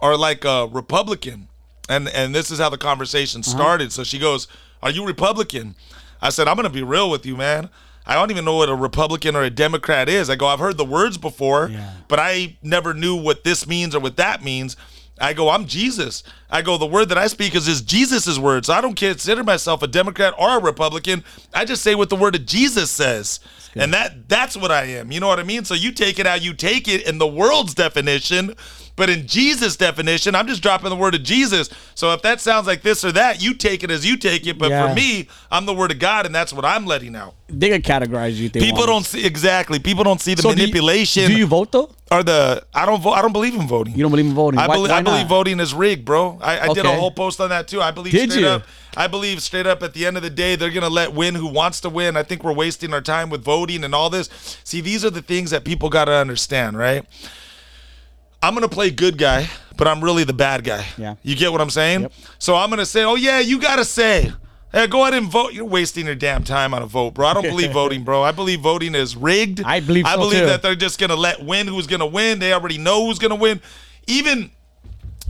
are 0.00 0.16
like 0.16 0.44
a 0.44 0.66
Republican, 0.66 1.48
and 1.88 2.08
and 2.08 2.34
this 2.34 2.50
is 2.50 2.58
how 2.58 2.70
the 2.70 2.78
conversation 2.78 3.40
uh-huh. 3.40 3.50
started. 3.50 3.92
So 3.92 4.04
she 4.04 4.18
goes, 4.18 4.48
"Are 4.82 4.90
you 4.90 5.06
Republican?" 5.06 5.74
I 6.22 6.30
said, 6.30 6.48
"I'm 6.48 6.56
gonna 6.56 6.70
be 6.70 6.82
real 6.82 7.10
with 7.10 7.26
you, 7.26 7.36
man." 7.36 7.70
I 8.06 8.14
don't 8.14 8.30
even 8.30 8.44
know 8.44 8.56
what 8.56 8.68
a 8.68 8.74
Republican 8.74 9.36
or 9.36 9.42
a 9.42 9.50
Democrat 9.50 10.08
is. 10.08 10.30
I 10.30 10.36
go, 10.36 10.46
I've 10.46 10.58
heard 10.58 10.76
the 10.76 10.84
words 10.84 11.18
before, 11.18 11.68
Yeah. 11.70 11.92
but 12.08 12.18
I 12.18 12.56
never 12.62 12.94
knew 12.94 13.14
what 13.14 13.44
this 13.44 13.66
means 13.66 13.94
or 13.94 14.00
what 14.00 14.16
that 14.16 14.42
means. 14.42 14.76
I 15.20 15.34
go, 15.34 15.50
I'm 15.50 15.66
Jesus. 15.66 16.22
I 16.50 16.62
go, 16.62 16.78
the 16.78 16.86
word 16.86 17.10
that 17.10 17.18
I 17.18 17.26
speak 17.26 17.54
is, 17.54 17.68
is 17.68 17.82
Jesus' 17.82 18.38
word. 18.38 18.64
So 18.64 18.72
I 18.72 18.80
don't 18.80 18.96
consider 18.96 19.44
myself 19.44 19.82
a 19.82 19.86
Democrat 19.86 20.34
or 20.38 20.58
a 20.58 20.60
Republican. 20.60 21.22
I 21.52 21.66
just 21.66 21.82
say 21.82 21.94
what 21.94 22.08
the 22.08 22.16
word 22.16 22.34
of 22.34 22.46
Jesus 22.46 22.90
says. 22.90 23.38
And 23.74 23.94
that 23.94 24.28
that's 24.28 24.56
what 24.56 24.70
I 24.70 24.84
am. 24.84 25.12
You 25.12 25.20
know 25.20 25.28
what 25.28 25.38
I 25.38 25.44
mean? 25.44 25.64
So 25.64 25.74
you 25.74 25.92
take 25.92 26.18
it 26.18 26.26
how 26.26 26.34
you 26.34 26.54
take 26.54 26.88
it 26.88 27.06
in 27.06 27.18
the 27.18 27.26
world's 27.26 27.74
definition. 27.74 28.54
But 29.00 29.08
in 29.08 29.26
Jesus' 29.26 29.76
definition, 29.76 30.34
I'm 30.34 30.46
just 30.46 30.62
dropping 30.62 30.90
the 30.90 30.94
word 30.96 31.14
of 31.14 31.22
Jesus. 31.22 31.70
So 31.94 32.12
if 32.12 32.20
that 32.20 32.38
sounds 32.38 32.66
like 32.66 32.82
this 32.82 33.02
or 33.02 33.10
that, 33.12 33.42
you 33.42 33.54
take 33.54 33.82
it 33.82 33.90
as 33.90 34.04
you 34.04 34.18
take 34.18 34.46
it. 34.46 34.58
But 34.58 34.68
Yeah. 34.68 34.88
for 34.88 34.94
me, 34.94 35.26
I'm 35.50 35.64
the 35.64 35.72
word 35.72 35.90
of 35.90 35.98
God, 35.98 36.26
and 36.26 36.34
that's 36.34 36.52
what 36.52 36.66
I'm 36.66 36.84
letting 36.84 37.16
out. 37.16 37.32
They 37.48 37.70
could 37.70 37.82
categorize 37.82 38.34
you. 38.36 38.50
People 38.50 38.80
want. 38.80 38.88
don't 38.88 39.06
see 39.06 39.24
exactly. 39.24 39.78
People 39.78 40.04
don't 40.04 40.20
see 40.20 40.34
the 40.34 40.42
So 40.42 40.50
do 40.52 40.56
you- 40.60 40.66
manipulation 40.66 41.28
Do 41.30 41.34
you, 41.38 41.46
vote 41.46 41.72
though? 41.72 41.90
or 42.10 42.22
the. 42.22 42.62
I 42.74 42.84
don't 42.84 43.00
vote. 43.00 43.12
I 43.12 43.22
don't 43.22 43.32
believe 43.32 43.54
in 43.54 43.66
voting. 43.66 43.94
You 43.96 44.02
don't 44.02 44.10
believe 44.10 44.26
in 44.26 44.34
voting? 44.34 44.60
I, 44.60 44.66
Why- 44.66 44.74
believe, 44.76 44.90
why 44.90 44.98
I 44.98 45.02
believe 45.02 45.26
voting 45.28 45.60
is 45.60 45.72
rigged, 45.72 46.04
bro. 46.04 46.38
I, 46.42 46.68
I 46.68 46.72
did 46.74 46.84
a 46.84 46.94
whole 46.94 47.10
post 47.10 47.40
on 47.40 47.48
that 47.48 47.68
too. 47.68 47.80
I 47.80 47.92
believe 47.92 48.12
Did 48.12 48.30
straight 48.32 48.42
you? 48.42 48.48
up. 48.48 48.64
I 48.98 49.06
believe 49.06 49.40
straight 49.42 49.66
up 49.66 49.82
at 49.82 49.94
the 49.94 50.04
end 50.04 50.18
of 50.18 50.22
the 50.22 50.28
day, 50.30 50.56
they're 50.56 50.68
gonna 50.68 50.90
let 50.90 51.14
win 51.14 51.36
who 51.36 51.46
wants 51.46 51.80
to 51.80 51.88
win. 51.88 52.18
I 52.18 52.22
think 52.22 52.44
we're 52.44 52.52
wasting 52.52 52.92
our 52.92 53.00
time 53.00 53.30
with 53.30 53.42
voting 53.42 53.82
and 53.82 53.94
all 53.94 54.10
this. 54.10 54.28
See, 54.62 54.82
these 54.82 55.06
are 55.06 55.10
the 55.10 55.22
things 55.22 55.52
that 55.52 55.64
people 55.64 55.88
gotta 55.88 56.12
understand, 56.12 56.76
right? 56.76 57.06
I'm 58.42 58.54
gonna 58.54 58.68
play 58.68 58.90
good 58.90 59.18
guy, 59.18 59.48
but 59.76 59.86
I'm 59.86 60.02
really 60.02 60.24
the 60.24 60.32
bad 60.32 60.64
guy. 60.64 60.86
Yeah. 60.96 61.16
You 61.22 61.36
get 61.36 61.52
what 61.52 61.60
I'm 61.60 61.70
saying? 61.70 62.02
Yep. 62.02 62.12
So 62.38 62.56
I'm 62.56 62.70
gonna 62.70 62.86
say, 62.86 63.04
oh 63.04 63.14
yeah, 63.16 63.38
you 63.40 63.60
gotta 63.60 63.84
say. 63.84 64.32
Hey, 64.72 64.86
go 64.86 65.02
ahead 65.02 65.14
and 65.14 65.26
vote. 65.26 65.52
You're 65.52 65.64
wasting 65.64 66.06
your 66.06 66.14
damn 66.14 66.44
time 66.44 66.72
on 66.74 66.82
a 66.82 66.86
vote, 66.86 67.14
bro. 67.14 67.26
I 67.26 67.34
don't 67.34 67.42
believe 67.42 67.72
voting, 67.72 68.04
bro. 68.04 68.22
I 68.22 68.30
believe 68.30 68.60
voting 68.60 68.94
is 68.94 69.16
rigged. 69.16 69.64
I 69.64 69.80
believe 69.80 70.06
I 70.06 70.14
so, 70.14 70.20
believe 70.20 70.40
too. 70.40 70.46
that 70.46 70.62
they're 70.62 70.76
just 70.76 70.98
gonna 70.98 71.16
let 71.16 71.44
win 71.44 71.66
who's 71.66 71.86
gonna 71.86 72.06
win. 72.06 72.38
They 72.38 72.52
already 72.52 72.78
know 72.78 73.06
who's 73.06 73.18
gonna 73.18 73.34
win. 73.34 73.60
Even 74.06 74.50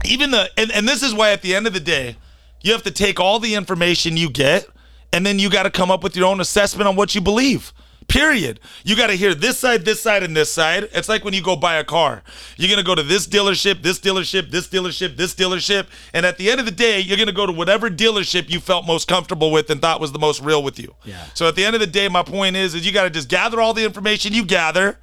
even 0.05 0.31
the 0.31 0.49
and, 0.57 0.71
and 0.71 0.87
this 0.87 1.03
is 1.03 1.13
why 1.13 1.31
at 1.31 1.41
the 1.41 1.55
end 1.55 1.67
of 1.67 1.73
the 1.73 1.79
day 1.79 2.15
you 2.61 2.71
have 2.71 2.83
to 2.83 2.91
take 2.91 3.19
all 3.19 3.39
the 3.39 3.55
information 3.55 4.15
you 4.15 4.29
get 4.29 4.67
and 5.11 5.25
then 5.25 5.39
you 5.39 5.49
got 5.49 5.63
to 5.63 5.69
come 5.69 5.91
up 5.91 6.03
with 6.03 6.15
your 6.15 6.25
own 6.25 6.39
assessment 6.39 6.87
on 6.87 6.95
what 6.95 7.15
you 7.15 7.21
believe 7.21 7.73
period. 8.11 8.59
You 8.83 8.95
got 8.95 9.07
to 9.07 9.13
hear 9.13 9.33
this 9.33 9.57
side 9.57 9.85
this 9.85 10.01
side 10.01 10.23
and 10.23 10.35
this 10.35 10.51
side. 10.51 10.89
It's 10.91 11.07
like 11.07 11.23
when 11.23 11.33
you 11.33 11.41
go 11.41 11.55
buy 11.55 11.75
a 11.75 11.83
car. 11.83 12.23
You're 12.57 12.67
going 12.67 12.77
to 12.77 12.85
go 12.85 12.95
to 12.95 13.03
this 13.03 13.25
dealership 13.25 13.81
this 13.81 13.99
dealership 13.99 14.51
this 14.51 14.67
dealership 14.67 15.17
this 15.17 15.33
dealership 15.33 15.87
and 16.13 16.25
at 16.25 16.37
the 16.37 16.51
end 16.51 16.59
of 16.59 16.65
the 16.65 16.71
day 16.71 16.99
you're 16.99 17.17
going 17.17 17.27
to 17.27 17.33
go 17.33 17.45
to 17.45 17.51
whatever 17.51 17.89
dealership 17.89 18.49
you 18.49 18.59
felt 18.59 18.85
most 18.85 19.07
comfortable 19.07 19.51
with 19.51 19.69
and 19.69 19.81
thought 19.81 19.99
was 20.01 20.11
the 20.11 20.19
most 20.19 20.41
real 20.41 20.61
with 20.61 20.77
you. 20.79 20.93
Yeah. 21.05 21.23
so 21.33 21.47
at 21.47 21.55
the 21.55 21.63
end 21.63 21.75
of 21.75 21.79
the 21.79 21.87
day 21.87 22.07
my 22.09 22.23
point 22.23 22.55
is 22.55 22.75
is 22.75 22.85
you 22.85 22.91
got 22.91 23.03
to 23.03 23.09
just 23.09 23.29
gather 23.29 23.61
all 23.61 23.73
the 23.73 23.85
information 23.85 24.33
you 24.33 24.45
gather 24.45 24.97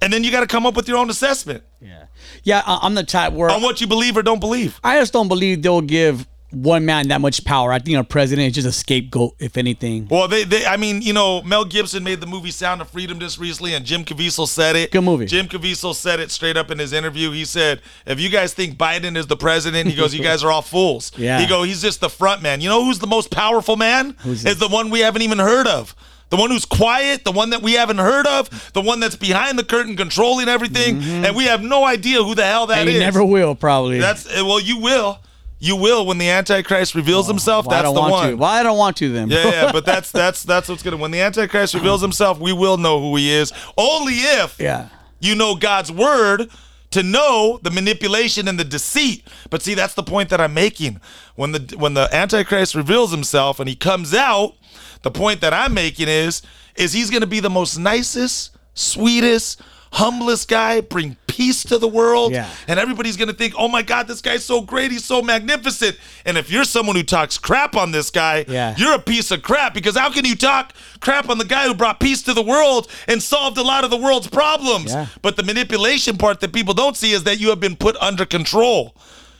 and 0.00 0.12
then 0.12 0.24
you 0.24 0.30
got 0.30 0.40
to 0.40 0.46
come 0.46 0.66
up 0.66 0.76
with 0.76 0.88
your 0.88 0.98
own 0.98 1.10
assessment. 1.10 1.64
Yeah, 1.80 2.06
yeah. 2.44 2.62
I'm 2.66 2.94
the 2.94 3.04
type 3.04 3.32
where 3.32 3.50
on 3.50 3.62
what 3.62 3.80
you 3.80 3.86
believe 3.86 4.16
or 4.16 4.22
don't 4.22 4.40
believe. 4.40 4.80
I 4.82 4.98
just 4.98 5.12
don't 5.12 5.28
believe 5.28 5.62
they'll 5.62 5.80
give 5.80 6.26
one 6.50 6.86
man 6.86 7.08
that 7.08 7.20
much 7.20 7.44
power. 7.44 7.72
I 7.72 7.78
think 7.78 7.98
a 7.98 8.04
president 8.04 8.48
is 8.48 8.54
just 8.54 8.66
a 8.66 8.72
scapegoat, 8.72 9.34
if 9.38 9.56
anything. 9.56 10.08
Well, 10.08 10.28
they, 10.28 10.44
they, 10.44 10.64
I 10.64 10.76
mean, 10.76 11.02
you 11.02 11.12
know, 11.12 11.42
Mel 11.42 11.64
Gibson 11.64 12.02
made 12.02 12.20
the 12.20 12.26
movie 12.26 12.50
Sound 12.50 12.80
of 12.80 12.88
Freedom 12.88 13.20
just 13.20 13.38
recently, 13.38 13.74
and 13.74 13.84
Jim 13.84 14.04
Caviezel 14.04 14.48
said 14.48 14.74
it. 14.74 14.90
Good 14.90 15.02
movie. 15.02 15.26
Jim 15.26 15.46
Caviezel 15.46 15.94
said 15.94 16.20
it 16.20 16.30
straight 16.30 16.56
up 16.56 16.70
in 16.70 16.78
his 16.78 16.92
interview. 16.92 17.30
He 17.32 17.44
said, 17.44 17.82
"If 18.06 18.18
you 18.18 18.30
guys 18.30 18.54
think 18.54 18.76
Biden 18.76 19.16
is 19.16 19.26
the 19.26 19.36
president, 19.36 19.88
he 19.88 19.96
goes, 19.96 20.14
you 20.14 20.22
guys 20.22 20.42
are 20.42 20.50
all 20.50 20.62
fools. 20.62 21.12
Yeah. 21.18 21.40
He 21.40 21.46
go, 21.46 21.64
he's 21.64 21.82
just 21.82 22.00
the 22.00 22.08
front 22.08 22.42
man. 22.42 22.60
You 22.60 22.68
know 22.68 22.84
who's 22.84 23.00
the 23.00 23.06
most 23.06 23.30
powerful 23.30 23.76
man? 23.76 24.14
Who's 24.20 24.44
is 24.44 24.58
the 24.58 24.68
one 24.68 24.88
we 24.88 25.00
haven't 25.00 25.22
even 25.22 25.38
heard 25.38 25.66
of." 25.66 25.94
The 26.30 26.36
one 26.36 26.50
who's 26.50 26.66
quiet, 26.66 27.24
the 27.24 27.32
one 27.32 27.50
that 27.50 27.62
we 27.62 27.72
haven't 27.72 27.98
heard 27.98 28.26
of, 28.26 28.72
the 28.74 28.82
one 28.82 29.00
that's 29.00 29.16
behind 29.16 29.58
the 29.58 29.64
curtain 29.64 29.96
controlling 29.96 30.48
everything, 30.48 31.00
mm-hmm. 31.00 31.24
and 31.24 31.34
we 31.34 31.44
have 31.44 31.62
no 31.62 31.84
idea 31.84 32.22
who 32.22 32.34
the 32.34 32.44
hell 32.44 32.66
that 32.66 32.78
and 32.78 32.88
is. 32.88 32.94
he 32.96 33.00
never 33.00 33.24
will, 33.24 33.54
probably. 33.54 33.98
That's 33.98 34.26
well, 34.42 34.60
you 34.60 34.78
will, 34.78 35.20
you 35.58 35.76
will 35.76 36.06
when 36.06 36.18
the 36.18 36.28
Antichrist 36.28 36.94
reveals 36.94 37.28
oh, 37.28 37.32
himself. 37.32 37.66
Why 37.66 37.74
I 37.74 37.76
that's 37.76 37.86
don't 37.86 37.94
the 37.94 38.00
want 38.00 38.12
one. 38.12 38.30
to. 38.30 38.36
Why 38.36 38.60
I 38.60 38.62
don't 38.62 38.78
want 38.78 38.96
to 38.98 39.12
then? 39.12 39.28
Yeah, 39.28 39.48
yeah, 39.48 39.72
but 39.72 39.84
that's 39.86 40.12
that's 40.12 40.42
that's 40.42 40.68
what's 40.68 40.82
gonna 40.82 40.96
when 40.96 41.10
the 41.10 41.20
Antichrist 41.20 41.74
reveals 41.74 42.00
himself, 42.00 42.38
we 42.38 42.52
will 42.52 42.76
know 42.76 43.00
who 43.00 43.16
he 43.16 43.30
is. 43.30 43.52
Only 43.76 44.14
if 44.14 44.58
yeah. 44.58 44.88
you 45.20 45.34
know 45.34 45.54
God's 45.56 45.90
word 45.90 46.50
to 46.90 47.02
know 47.02 47.58
the 47.62 47.70
manipulation 47.70 48.48
and 48.48 48.58
the 48.58 48.64
deceit. 48.64 49.26
But 49.50 49.62
see, 49.62 49.74
that's 49.74 49.94
the 49.94 50.02
point 50.02 50.30
that 50.30 50.40
I'm 50.40 50.54
making. 50.54 51.00
When 51.34 51.52
the 51.52 51.74
when 51.76 51.94
the 51.94 52.08
Antichrist 52.14 52.74
reveals 52.74 53.10
himself 53.10 53.60
and 53.60 53.68
he 53.68 53.76
comes 53.76 54.14
out, 54.14 54.54
the 55.02 55.10
point 55.10 55.40
that 55.40 55.52
I'm 55.52 55.74
making 55.74 56.08
is 56.08 56.42
is 56.76 56.92
he's 56.92 57.10
gonna 57.10 57.26
be 57.26 57.40
the 57.40 57.50
most 57.50 57.78
nicest, 57.78 58.56
sweetest, 58.74 59.60
humblest 59.92 60.48
guy, 60.48 60.80
bring 60.80 61.16
peace 61.26 61.62
to 61.64 61.78
the 61.78 61.88
world. 61.88 62.32
Yeah. 62.32 62.48
And 62.66 62.80
everybody's 62.80 63.16
gonna 63.16 63.32
think, 63.32 63.54
oh 63.56 63.68
my 63.68 63.82
God, 63.82 64.08
this 64.08 64.20
guy's 64.20 64.44
so 64.44 64.60
great, 64.60 64.90
he's 64.90 65.04
so 65.04 65.22
magnificent. 65.22 65.96
And 66.24 66.36
if 66.36 66.50
you're 66.50 66.64
someone 66.64 66.96
who 66.96 67.02
talks 67.04 67.38
crap 67.38 67.76
on 67.76 67.92
this 67.92 68.10
guy, 68.10 68.44
Yeah. 68.48 68.74
you're 68.76 68.94
a 68.94 68.98
piece 68.98 69.30
of 69.30 69.42
crap 69.42 69.72
because 69.74 69.96
how 69.96 70.10
can 70.10 70.24
you 70.24 70.34
talk 70.36 70.72
crap 71.00 71.28
on 71.30 71.38
the 71.38 71.44
guy 71.44 71.64
who 71.64 71.74
brought 71.74 72.00
peace 72.00 72.22
to 72.22 72.34
the 72.34 72.42
world 72.42 72.88
and 73.06 73.22
solved 73.22 73.56
a 73.56 73.62
lot 73.62 73.84
of 73.84 73.90
the 73.90 73.96
world's 73.96 74.26
problems? 74.26 74.92
Yeah. 74.92 75.06
But 75.22 75.36
the 75.36 75.42
manipulation 75.44 76.16
part 76.18 76.40
that 76.40 76.52
people 76.52 76.74
don't 76.74 76.96
see 76.96 77.12
is 77.12 77.24
that 77.24 77.38
you 77.38 77.48
have 77.50 77.60
been 77.60 77.76
put 77.76 77.96
under 78.00 78.24
control. 78.26 78.94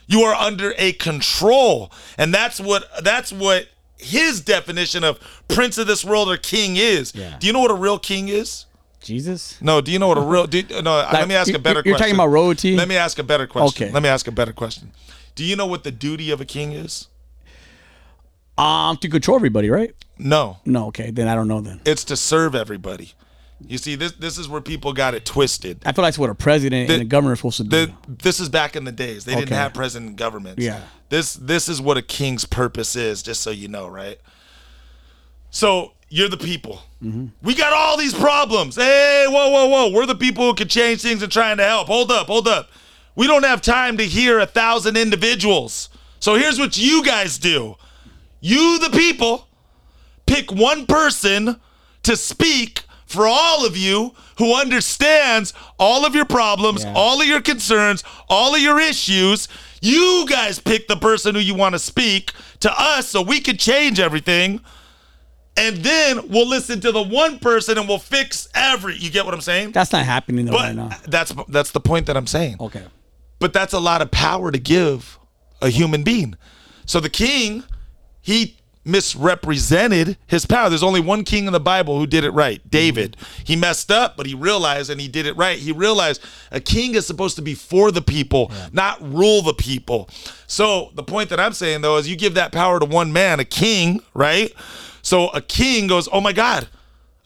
You 0.07 0.21
are 0.21 0.33
under 0.33 0.73
a 0.77 0.93
control. 0.93 1.91
And 2.17 2.33
that's 2.33 2.59
what 2.59 2.89
that's 3.03 3.31
what 3.31 3.67
his 3.97 4.39
definition 4.41 5.03
of 5.03 5.19
prince 5.49 5.77
of 5.77 5.85
this 5.85 6.05
world 6.05 6.29
or 6.29 6.37
king 6.37 6.77
is. 6.77 7.13
Yeah. 7.13 7.35
Do 7.39 7.45
you 7.45 7.53
know 7.53 7.59
what 7.59 7.69
a 7.71 7.75
real 7.75 7.99
king 7.99 8.29
is? 8.29 8.65
Jesus. 9.01 9.61
No, 9.61 9.81
do 9.81 9.91
you 9.91 9.99
know 9.99 10.07
what 10.07 10.17
a 10.17 10.21
real 10.21 10.47
do, 10.47 10.63
no, 10.81 10.95
let 11.13 11.27
me 11.27 11.35
ask 11.35 11.53
a 11.53 11.59
better 11.59 11.77
you're 11.77 11.95
question. 11.95 11.97
talking 11.97 12.15
about 12.15 12.27
royalty? 12.27 12.75
Let 12.75 12.87
me 12.87 12.97
ask 12.97 13.17
a 13.19 13.23
better 13.23 13.47
question. 13.47 13.85
Okay. 13.85 13.93
Let 13.93 14.03
me 14.03 14.09
ask 14.09 14.27
a 14.27 14.31
better 14.31 14.53
question. 14.53 14.91
Do 15.35 15.45
you 15.45 15.55
know 15.55 15.65
what 15.67 15.83
the 15.83 15.91
duty 15.91 16.31
of 16.31 16.41
a 16.41 16.45
king 16.45 16.73
is? 16.73 17.07
Um, 18.57 18.97
to 18.97 19.07
control 19.07 19.37
everybody, 19.37 19.69
right? 19.69 19.95
No. 20.17 20.57
No. 20.65 20.87
Okay, 20.87 21.11
then 21.11 21.27
I 21.29 21.35
don't 21.35 21.47
know. 21.47 21.61
Then 21.61 21.79
It's 21.85 22.03
to 22.05 22.17
serve 22.17 22.55
everybody. 22.55 23.13
You 23.61 23.77
see, 23.77 23.95
this 23.95 24.13
this 24.13 24.37
is 24.37 24.47
where 24.47 24.61
people 24.61 24.93
got 24.93 25.13
it 25.13 25.25
twisted. 25.25 25.81
I 25.85 25.91
feel 25.91 26.03
like 26.03 26.09
that's 26.09 26.19
what 26.19 26.29
a 26.29 26.35
president 26.35 26.87
The- 26.87 26.93
and 26.95 27.01
a 27.03 27.05
governor 27.05 27.33
are 27.33 27.35
supposed 27.35 27.57
to 27.57 27.63
do. 27.63 27.85
The, 27.87 27.93
this 28.07 28.39
is 28.39 28.49
back 28.49 28.75
in 28.75 28.85
the 28.85 28.91
days. 28.91 29.25
They 29.25 29.35
didn't 29.35 29.49
have 29.49 29.73
president 29.73 30.15
governments. 30.15 30.63
Yeah. 30.63 30.81
This 31.09 31.33
this 31.33 31.67
is 31.67 31.81
what 31.81 31.97
a 31.97 32.01
king's 32.01 32.45
purpose 32.45 32.95
is, 32.95 33.21
just 33.21 33.41
so 33.41 33.49
you 33.49 33.67
know, 33.67 33.87
right? 33.87 34.19
So 35.51 35.93
you're 36.09 36.29
the 36.29 36.37
people. 36.37 36.81
Mm-hmm. 37.03 37.27
We 37.43 37.55
got 37.55 37.73
all 37.73 37.97
these 37.97 38.13
problems. 38.13 38.75
Hey, 38.75 39.25
whoa, 39.27 39.49
whoa, 39.49 39.67
whoa. 39.67 39.91
We're 39.91 40.05
the 40.05 40.15
people 40.15 40.45
who 40.45 40.53
can 40.53 40.67
change 40.67 41.01
things 41.01 41.23
and 41.23 41.31
trying 41.31 41.57
to 41.57 41.63
help. 41.63 41.87
Hold 41.87 42.11
up, 42.11 42.27
hold 42.27 42.47
up. 42.47 42.69
We 43.15 43.27
don't 43.27 43.43
have 43.43 43.61
time 43.61 43.97
to 43.97 44.03
hear 44.05 44.39
a 44.39 44.45
thousand 44.45 44.97
individuals. 44.97 45.89
So 46.19 46.35
here's 46.35 46.59
what 46.59 46.77
you 46.77 47.03
guys 47.03 47.37
do. 47.37 47.75
You, 48.41 48.79
the 48.79 48.89
people, 48.89 49.47
pick 50.25 50.51
one 50.51 50.85
person 50.85 51.59
to 52.03 52.15
speak 52.15 52.83
for 53.05 53.27
all 53.27 53.65
of 53.65 53.75
you 53.75 54.13
who 54.37 54.53
understands 54.55 55.53
all 55.79 56.05
of 56.05 56.15
your 56.15 56.25
problems, 56.25 56.83
Yeah. 56.83 56.93
all 56.95 57.19
of 57.19 57.27
your 57.27 57.41
concerns, 57.41 58.03
all 58.29 58.53
of 58.55 58.61
your 58.61 58.79
issues. 58.79 59.47
You 59.81 60.25
guys 60.29 60.59
pick 60.59 60.87
the 60.87 60.95
person 60.95 61.35
who 61.35 61.41
you 61.41 61.55
want 61.55 61.73
to 61.73 61.79
speak 61.79 62.31
to 62.59 62.71
us 62.79 63.07
so 63.09 63.21
we 63.21 63.39
can 63.41 63.57
change 63.57 63.99
everything. 63.99 64.61
And 65.59 65.77
then 65.77 66.29
we'll 66.29 66.47
listen 66.47 66.79
to 66.81 66.91
the 66.91 67.03
one 67.03 67.37
person 67.37 67.77
and 67.77 67.87
we'll 67.87 67.99
fix 67.99 68.47
every. 68.55 68.95
You 68.95 69.11
get 69.11 69.25
what 69.25 69.33
I'm 69.33 69.41
saying? 69.41 69.73
That's 69.73 69.91
not 69.91 70.05
happening 70.05 70.45
though 70.45 70.53
But 70.53 70.59
right 70.61 70.75
now. 70.75 70.89
that's 71.07 71.33
that's 71.49 71.71
the 71.71 71.81
point 71.81 72.05
that 72.07 72.15
I'm 72.15 72.27
saying. 72.27 72.57
Okay. 72.59 72.83
But 73.39 73.51
that's 73.53 73.73
a 73.73 73.79
lot 73.79 74.01
of 74.01 74.09
power 74.09 74.51
to 74.51 74.57
give 74.57 75.19
a 75.61 75.69
human 75.69 76.03
being. 76.03 76.35
So 76.85 76.99
the 76.99 77.09
king, 77.09 77.63
he 78.21 78.55
misrepresented 78.85 80.17
his 80.27 80.45
power. 80.45 80.69
There's 80.69 80.83
only 80.83 81.01
one 81.01 81.23
king 81.23 81.45
in 81.45 81.53
the 81.53 81.59
Bible 81.59 81.99
who 81.99 82.07
did 82.07 82.23
it 82.23 82.31
right 82.31 82.61
David. 82.69 83.17
Mm-hmm. 83.19 83.43
He 83.45 83.55
messed 83.55 83.91
up, 83.91 84.15
but 84.17 84.25
he 84.25 84.33
realized 84.33 84.89
and 84.89 84.99
he 84.99 85.07
did 85.07 85.25
it 85.25 85.35
right. 85.37 85.57
He 85.59 85.71
realized 85.71 86.21
a 86.51 86.59
king 86.59 86.95
is 86.95 87.05
supposed 87.05 87.35
to 87.35 87.41
be 87.41 87.53
for 87.53 87.91
the 87.91 88.01
people, 88.01 88.51
not 88.71 89.01
rule 89.01 89.41
the 89.41 89.53
people. 89.53 90.09
So 90.47 90.91
the 90.95 91.03
point 91.03 91.29
that 91.29 91.39
I'm 91.39 91.53
saying, 91.53 91.81
though, 91.81 91.97
is 91.97 92.07
you 92.09 92.15
give 92.15 92.33
that 92.35 92.51
power 92.51 92.79
to 92.79 92.85
one 92.85 93.13
man, 93.13 93.39
a 93.39 93.45
king, 93.45 94.01
right? 94.13 94.51
So 95.01 95.29
a 95.29 95.41
king 95.41 95.87
goes, 95.87 96.07
oh 96.11 96.21
my 96.21 96.33
God. 96.33 96.67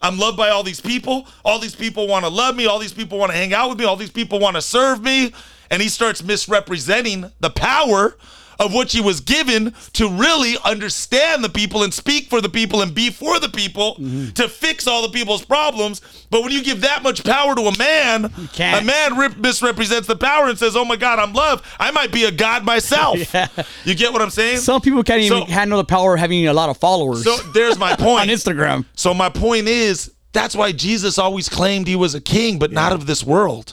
I'm 0.02 0.18
loved 0.18 0.36
by 0.36 0.50
all 0.50 0.62
these 0.62 0.82
people. 0.82 1.26
All 1.46 1.58
these 1.58 1.74
people 1.74 2.06
want 2.06 2.26
to 2.26 2.30
love 2.30 2.54
me. 2.54 2.66
All 2.66 2.78
these 2.78 2.92
people 2.92 3.18
want 3.18 3.32
to 3.32 3.38
hang 3.38 3.54
out 3.54 3.70
with 3.70 3.78
me. 3.78 3.86
All 3.86 3.96
these 3.96 4.10
people 4.10 4.38
want 4.38 4.54
to 4.56 4.60
serve 4.62 5.02
me. 5.02 5.32
And 5.70 5.80
he 5.80 5.88
starts 5.88 6.22
misrepresenting 6.22 7.32
the 7.40 7.48
power 7.48 8.16
of 8.58 8.72
what 8.72 8.92
he 8.92 9.00
was 9.00 9.20
given 9.20 9.74
to 9.94 10.08
really 10.08 10.56
understand 10.64 11.42
the 11.44 11.48
people 11.48 11.82
and 11.82 11.92
speak 11.92 12.28
for 12.28 12.40
the 12.40 12.48
people 12.48 12.82
and 12.82 12.94
be 12.94 13.10
for 13.10 13.38
the 13.38 13.48
people 13.48 13.94
mm-hmm. 13.94 14.30
to 14.30 14.48
fix 14.48 14.86
all 14.86 15.02
the 15.02 15.08
people's 15.08 15.44
problems. 15.44 16.00
But 16.30 16.42
when 16.42 16.52
you 16.52 16.62
give 16.62 16.80
that 16.82 17.02
much 17.02 17.24
power 17.24 17.54
to 17.54 17.62
a 17.62 17.78
man, 17.78 18.26
a 18.58 18.82
man 18.82 19.16
rip, 19.16 19.36
misrepresents 19.36 20.08
the 20.08 20.16
power 20.16 20.48
and 20.48 20.58
says, 20.58 20.76
"Oh 20.76 20.84
my 20.84 20.96
God, 20.96 21.18
I'm 21.18 21.32
loved. 21.32 21.64
I 21.78 21.90
might 21.90 22.12
be 22.12 22.24
a 22.24 22.30
god 22.30 22.64
myself." 22.64 23.18
Yeah. 23.34 23.48
You 23.84 23.94
get 23.94 24.12
what 24.12 24.22
I'm 24.22 24.30
saying? 24.30 24.58
Some 24.58 24.80
people 24.80 25.02
can't 25.02 25.20
even 25.22 25.42
So- 25.42 25.44
handle 25.46 25.78
the 25.78 25.84
power 25.84 26.14
of 26.14 26.20
having 26.20 26.46
a 26.46 26.52
lot 26.52 26.68
of 26.68 26.76
followers 26.76 27.24
so 27.24 27.36
there's 27.52 27.78
my 27.78 27.96
point. 27.96 28.28
on 28.28 28.28
Instagram. 28.28 28.84
So 28.94 29.12
my 29.14 29.28
point 29.28 29.66
is 29.66 30.12
that's 30.32 30.54
why 30.54 30.72
Jesus 30.72 31.18
always 31.18 31.48
claimed 31.48 31.86
he 31.88 31.96
was 31.96 32.14
a 32.14 32.20
king, 32.20 32.58
but 32.58 32.70
not 32.72 32.92
of 32.92 33.06
this 33.06 33.24
world. 33.24 33.72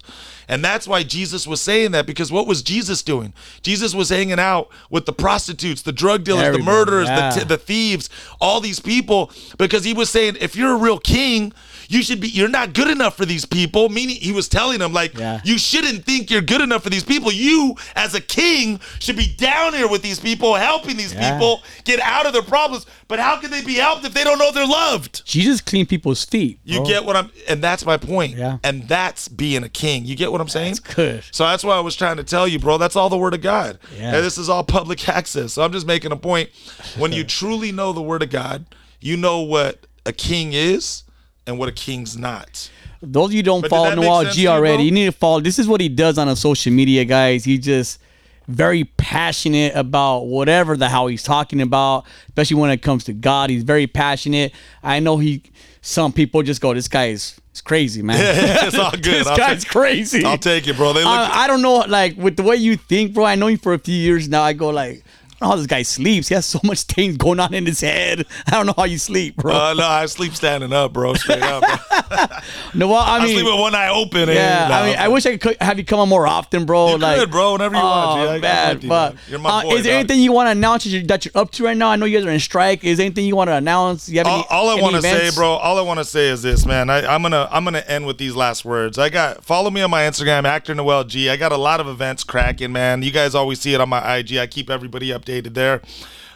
And 0.51 0.65
that's 0.65 0.85
why 0.85 1.03
Jesus 1.03 1.47
was 1.47 1.61
saying 1.61 1.91
that 1.91 2.05
because 2.05 2.29
what 2.29 2.45
was 2.45 2.61
Jesus 2.61 3.01
doing? 3.01 3.33
Jesus 3.61 3.95
was 3.95 4.09
hanging 4.09 4.37
out 4.37 4.69
with 4.89 5.05
the 5.05 5.13
prostitutes, 5.13 5.81
the 5.81 5.93
drug 5.93 6.25
dealers, 6.25 6.43
Everybody, 6.43 6.65
the 6.65 6.71
murderers, 6.71 7.07
yeah. 7.07 7.29
the, 7.29 7.39
t- 7.39 7.45
the 7.45 7.57
thieves, 7.57 8.09
all 8.41 8.59
these 8.59 8.81
people 8.81 9.31
because 9.57 9.85
he 9.85 9.93
was 9.93 10.09
saying 10.09 10.35
if 10.41 10.57
you're 10.57 10.73
a 10.73 10.77
real 10.77 10.99
king, 10.99 11.53
you 11.91 12.01
should 12.03 12.19
be 12.19 12.27
you're 12.29 12.47
not 12.49 12.73
good 12.73 12.89
enough 12.89 13.15
for 13.17 13.25
these 13.25 13.45
people 13.45 13.89
meaning 13.89 14.15
he 14.15 14.31
was 14.31 14.47
telling 14.47 14.79
them 14.79 14.93
like 14.93 15.17
Yeah. 15.17 15.41
you 15.43 15.57
shouldn't 15.57 16.05
think 16.05 16.31
you're 16.31 16.41
good 16.41 16.61
enough 16.61 16.83
for 16.83 16.89
these 16.89 17.03
people 17.03 17.31
you 17.31 17.75
as 17.95 18.15
a 18.15 18.21
king 18.21 18.79
should 18.99 19.17
be 19.17 19.27
down 19.37 19.73
here 19.73 19.87
with 19.87 20.01
these 20.01 20.19
people 20.19 20.55
helping 20.55 20.97
these 20.97 21.13
Yeah. 21.13 21.33
people 21.33 21.61
get 21.83 21.99
out 21.99 22.25
of 22.25 22.33
their 22.33 22.41
problems 22.41 22.85
but 23.07 23.19
how 23.19 23.35
can 23.39 23.51
they 23.51 23.61
be 23.63 23.75
helped 23.75 24.05
if 24.05 24.13
they 24.13 24.23
don't 24.23 24.39
know 24.39 24.51
they're 24.51 24.65
loved 24.65 25.25
Jesus 25.25 25.59
cleaned 25.61 25.89
people's 25.89 26.23
feet. 26.23 26.59
you 26.63 26.77
bro. 26.77 26.85
get 26.87 27.05
what 27.05 27.15
i'm 27.17 27.29
and 27.49 27.61
that's 27.61 27.85
my 27.85 27.97
point 27.97 28.37
Yeah. 28.37 28.57
and 28.63 28.87
that's 28.87 29.27
being 29.27 29.63
a 29.63 29.69
king 29.69 30.05
you 30.05 30.15
get 30.15 30.31
what 30.31 30.39
i'm 30.41 30.47
saying 30.49 30.75
That's 30.75 30.95
good. 30.95 31.23
so 31.31 31.43
that's 31.45 31.63
why 31.63 31.75
I 31.75 31.79
was 31.81 31.95
trying 31.95 32.17
to 32.17 32.23
tell 32.23 32.47
you, 32.47 32.59
bro. 32.59 32.77
That's 32.77 32.95
all 32.95 33.09
the 33.09 33.17
word 33.17 33.33
of 33.33 33.41
God. 33.41 33.79
Yeah. 33.97 34.15
And 34.15 34.23
this 34.25 34.37
is 34.37 34.47
all 34.49 34.63
public 34.63 35.07
access. 35.19 35.53
So 35.53 35.63
I'm 35.63 35.71
just 35.71 35.85
making 35.87 36.11
a 36.11 36.15
point. 36.15 36.49
When 36.97 37.11
you 37.11 37.23
truly 37.39 37.71
know 37.71 37.91
the 37.93 38.01
word 38.01 38.21
of 38.23 38.29
God, 38.29 38.65
you 38.99 39.17
know 39.17 39.39
what 39.41 39.85
a 40.05 40.13
king 40.13 40.53
is 40.53 41.03
and 41.47 41.57
what 41.59 41.69
a 41.69 41.71
king's 41.71 42.17
not. 42.17 42.69
Those 43.01 43.29
of 43.29 43.33
you 43.33 43.43
don't 43.43 43.61
But 43.61 43.69
follow 43.71 43.95
Noel 43.95 44.25
G 44.31 44.47
already, 44.47 44.83
you 44.83 44.91
need 44.91 45.05
to 45.05 45.11
follow. 45.11 45.39
This 45.39 45.57
is 45.57 45.67
what 45.67 45.81
he 45.81 45.89
does 45.89 46.17
on 46.17 46.27
a 46.27 46.35
social 46.35 46.71
media, 46.71 47.03
guys. 47.03 47.43
He 47.43 47.57
just 47.57 47.99
very 48.47 48.83
passionate 48.83 49.73
about 49.75 50.27
whatever 50.27 50.75
the 50.77 50.87
hell 50.89 51.07
he's 51.07 51.23
talking 51.23 51.61
about, 51.61 52.05
especially 52.27 52.57
when 52.57 52.69
it 52.69 52.81
comes 52.81 53.03
to 53.05 53.13
God. 53.13 53.49
He's 53.49 53.63
very 53.63 53.87
passionate. 53.87 54.53
I 54.83 54.99
know 54.99 55.17
he. 55.17 55.41
Some 55.81 56.13
people 56.13 56.43
just 56.43 56.61
go, 56.61 56.75
"This 56.75 56.87
guy 56.87 57.07
is, 57.07 57.39
is 57.55 57.61
crazy, 57.61 58.03
man. 58.03 58.19
Yeah, 58.19 58.65
it's 58.67 58.77
all 58.77 58.91
good. 58.91 59.03
this 59.03 59.27
I'll 59.27 59.35
guy's 59.37 59.63
take- 59.63 59.71
crazy." 59.71 60.23
I'll 60.23 60.37
take 60.37 60.67
it, 60.67 60.75
bro. 60.75 60.93
They 60.93 60.99
look. 61.03 61.07
I, 61.09 61.45
I 61.45 61.47
don't 61.47 61.63
know, 61.63 61.77
like 61.87 62.15
with 62.17 62.35
the 62.37 62.43
way 62.43 62.57
you 62.57 62.77
think, 62.77 63.13
bro. 63.15 63.25
I 63.25 63.33
know 63.33 63.47
you 63.47 63.57
for 63.57 63.73
a 63.73 63.79
few 63.79 63.95
years 63.95 64.29
now. 64.29 64.43
I 64.43 64.53
go 64.53 64.69
like, 64.69 65.03
I 65.41 65.45
don't 65.45 65.49
know 65.49 65.55
how 65.55 65.57
this 65.57 65.65
guy 65.67 65.81
sleeps. 65.81 66.27
He 66.27 66.35
has 66.35 66.45
so 66.45 66.59
much 66.63 66.83
things 66.83 67.17
going 67.17 67.39
on 67.39 67.51
in 67.55 67.65
his 67.65 67.81
head. 67.81 68.27
I 68.45 68.51
don't 68.51 68.67
know 68.67 68.75
how 68.77 68.83
you 68.83 68.99
sleep, 68.99 69.37
bro. 69.37 69.51
uh, 69.55 69.73
no, 69.73 69.87
I 69.87 70.05
sleep 70.05 70.35
standing 70.35 70.71
up, 70.71 70.93
bro. 70.93 71.15
Straight 71.15 71.41
up. 71.41 71.63
Bro. 71.63 72.25
no, 72.75 72.87
well, 72.87 72.99
I 72.99 73.17
I 73.17 73.23
mean, 73.25 73.33
sleep 73.33 73.45
with 73.47 73.59
one 73.59 73.73
eye 73.73 73.89
open. 73.89 74.21
and- 74.29 74.33
yeah, 74.33 74.67
no, 74.67 74.75
I 74.75 74.85
mean, 74.87 74.95
I 74.99 75.07
wish 75.07 75.25
I 75.25 75.37
could 75.37 75.57
have 75.59 75.79
you 75.79 75.83
come 75.83 75.99
on 75.99 76.09
more 76.09 76.27
often, 76.27 76.65
bro. 76.65 76.89
You 76.91 76.97
like, 76.99 77.19
could, 77.19 77.31
bro, 77.31 77.53
whenever 77.53 77.75
you 77.75 77.81
want, 77.81 78.19
Oh. 78.19 78.29
I 78.31 78.39
got 78.39 78.41
man, 78.41 78.81
you, 78.81 78.89
but. 78.89 79.15
You're 79.27 79.39
my 79.39 79.49
uh, 79.49 79.61
boy, 79.63 79.75
is 79.77 79.83
there 79.83 79.93
dog. 79.93 79.99
anything 80.11 80.19
you 80.23 80.31
want 80.31 80.45
to 80.45 80.51
announce 80.51 80.83
that 80.83 80.89
you're, 80.91 81.03
that 81.03 81.25
you're 81.25 81.31
up 81.35 81.49
to 81.53 81.63
right 81.63 81.75
now? 81.75 81.89
I 81.89 81.95
know 81.95 82.05
you 82.05 82.19
guys 82.19 82.27
are 82.27 82.29
in 82.31 82.39
strike. 82.39 82.83
Is 82.83 82.97
there 82.97 83.05
anything 83.07 83.25
you 83.25 83.35
want 83.35 83.47
to 83.47 83.55
announce? 83.55 84.09
You 84.09 84.19
have 84.19 84.27
all, 84.27 84.35
any, 84.35 84.45
all 84.51 84.69
I 84.69 84.79
want 84.79 84.95
to 84.97 85.01
say, 85.01 85.31
bro, 85.33 85.53
all 85.53 85.79
I 85.79 85.81
want 85.81 85.97
to 85.99 86.05
say 86.05 86.27
is 86.27 86.43
this, 86.43 86.67
man. 86.67 86.91
I, 86.91 87.03
I'm 87.11 87.23
gonna 87.23 87.47
I'm 87.51 87.63
gonna 87.63 87.83
end 87.87 88.05
with 88.05 88.19
these 88.19 88.35
last 88.35 88.63
words. 88.63 88.99
I 88.99 89.09
got 89.09 89.43
follow 89.43 89.71
me 89.71 89.81
on 89.81 89.89
my 89.89 90.03
Instagram, 90.03 90.43
actor 90.43 90.75
Noel 90.75 91.03
G. 91.05 91.29
I 91.31 91.35
got 91.35 91.51
a 91.51 91.57
lot 91.57 91.79
of 91.79 91.87
events 91.87 92.23
cracking, 92.23 92.71
man. 92.71 93.01
You 93.01 93.09
guys 93.09 93.33
always 93.33 93.59
see 93.59 93.73
it 93.73 93.81
on 93.81 93.89
my 93.89 94.17
IG. 94.17 94.37
I 94.37 94.45
keep 94.45 94.69
everybody 94.69 95.07
updated 95.09 95.30
there. 95.39 95.81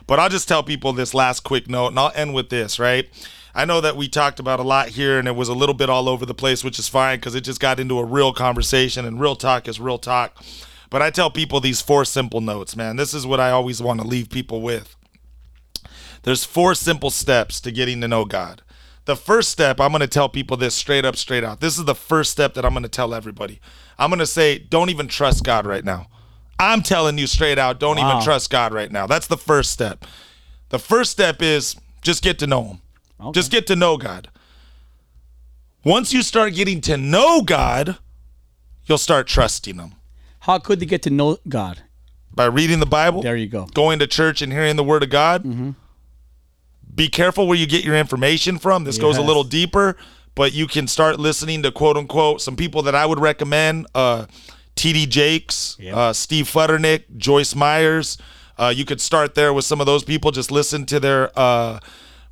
But 0.08 0.20
I'll 0.20 0.30
just 0.30 0.48
tell 0.48 0.64
people 0.64 0.93
this 0.93 1.14
last 1.14 1.41
quick 1.41 1.68
note, 1.70 1.88
and 1.88 2.00
I'll 2.00 2.12
end 2.16 2.34
with 2.34 2.50
this, 2.50 2.80
right? 2.80 3.10
I 3.54 3.66
know 3.66 3.82
that 3.82 3.96
we 3.96 4.08
talked 4.08 4.39
about 4.39 4.60
a 4.60 4.64
lot 4.64 4.89
here, 4.89 5.18
and 5.18 5.28
it 5.28 5.36
was 5.36 5.50
a 5.50 5.54
little 5.54 5.76
bit 5.76 5.89
all 5.89 6.08
over 6.08 6.26
the 6.26 6.34
place, 6.34 6.64
which 6.64 6.78
is 6.78 6.88
fine 6.88 7.18
because 7.18 7.36
it 7.36 7.41
just 7.41 7.60
got 7.60 7.80
into 7.80 8.00
a 8.00 8.06
real 8.06 8.34
conversation, 8.34 9.06
and 9.06 9.20
real 9.20 9.36
talk 9.36 9.68
is 9.68 9.80
real 9.80 9.98
talk. 9.98 10.43
But 10.89 11.02
I 11.02 11.10
tell 11.10 11.32
people 11.32 11.60
these 11.60 11.82
four 11.82 12.06
simple 12.06 12.41
notes, 12.41 12.76
man. 12.76 12.96
This 12.96 13.14
is 13.14 13.26
what 13.26 13.39
I 13.39 13.52
always 13.52 13.82
want 13.82 14.02
to 14.02 14.08
leave 14.08 14.30
people 14.30 14.62
with. 14.62 14.96
There's 16.24 16.46
four 16.46 16.76
simple 16.76 17.12
steps 17.12 17.62
to 17.62 17.72
getting 17.72 18.02
to 18.02 18.08
know 18.08 18.26
God. 18.26 18.62
The 19.06 19.16
first 19.16 19.50
step, 19.50 19.80
I'm 19.80 19.91
going 19.91 20.02
to 20.02 20.08
tell 20.08 20.30
people 20.30 20.58
this 20.58 20.74
straight 20.74 21.06
up, 21.06 21.16
straight 21.16 21.43
out. 21.43 21.60
This 21.60 21.78
is 21.78 21.86
the 21.86 21.96
first 21.96 22.32
step 22.32 22.56
that 22.56 22.66
I'm 22.66 22.74
going 22.74 22.84
to 22.84 22.89
tell 22.89 23.14
everybody. 23.14 23.62
I'm 24.00 24.10
going 24.10 24.20
to 24.20 24.26
say, 24.26 24.58
don't 24.58 24.89
even 24.89 25.08
trust 25.08 25.43
God 25.43 25.66
right 25.66 25.86
now. 25.86 26.08
I'm 26.60 26.82
telling 26.82 27.18
you 27.18 27.28
straight 27.28 27.58
out, 27.60 27.80
don't 27.80 27.97
Wow. 27.97 28.12
even 28.12 28.24
trust 28.24 28.49
God 28.49 28.74
right 28.74 28.91
now. 28.91 29.08
That's 29.08 29.28
the 29.28 29.38
first 29.38 29.72
step. 29.72 30.06
The 30.70 30.80
first 30.80 31.12
step 31.12 31.41
is 31.41 31.76
just 32.01 32.24
get 32.24 32.39
to 32.39 32.47
know 32.47 32.64
Him. 33.20 33.34
Just 33.34 33.51
get 33.51 33.68
to 33.68 33.76
know 33.76 33.97
God. 33.97 34.30
Once 35.84 36.14
you 36.14 36.22
start 36.24 36.53
getting 36.53 36.82
to 36.82 36.97
know 36.97 37.41
God, 37.41 37.97
you'll 38.86 38.97
start 38.97 39.28
trusting 39.28 39.76
Him 39.78 39.93
How 40.41 40.58
could 40.60 40.80
they 40.80 40.86
get 40.86 41.01
to 41.03 41.10
know 41.10 41.38
God? 41.47 41.82
by 42.34 42.45
reading 42.45 42.80
the 42.82 42.86
Bible. 42.86 43.22
There 43.22 43.38
you 43.38 43.47
go. 43.47 43.66
going 43.74 43.99
to 43.99 44.08
church 44.08 44.41
and 44.41 44.51
hearing 44.51 44.76
the 44.76 44.84
word 44.84 45.03
of 45.03 45.10
God. 45.10 45.74
Be 46.93 47.08
careful 47.10 47.47
where 47.47 47.58
you 47.58 47.66
get 47.66 47.84
your 47.86 47.95
information 47.95 48.58
from. 48.58 48.84
This 48.84 48.97
goes 48.97 49.18
a 49.18 49.22
little 49.22 49.43
deeper, 49.43 49.95
but 50.34 50.53
you 50.53 50.68
can 50.68 50.88
start 50.88 51.20
listening 51.20 51.64
to 51.64 51.72
quote 51.72 51.95
unquote 51.97 52.41
some 52.41 52.56
people 52.56 52.82
that 52.84 52.95
I 52.95 53.06
would 53.06 53.20
recommend: 53.20 53.88
uh, 53.95 54.26
T.D. 54.76 55.06
Jakes, 55.08 55.78
Yep. 55.80 55.96
uh, 55.96 56.14
Steve 56.14 56.46
Furtick, 56.46 57.04
Joyce 57.18 57.56
Myers. 57.56 58.18
Uh, 58.58 58.74
you 58.76 58.86
could 58.86 59.02
start 59.02 59.36
there 59.36 59.54
with 59.54 59.66
some 59.66 59.80
of 59.82 59.86
those 59.86 60.04
people. 60.04 60.32
Just 60.32 60.52
listen 60.52 60.86
to 60.88 61.00
their 61.00 61.32
uh, 61.38 61.80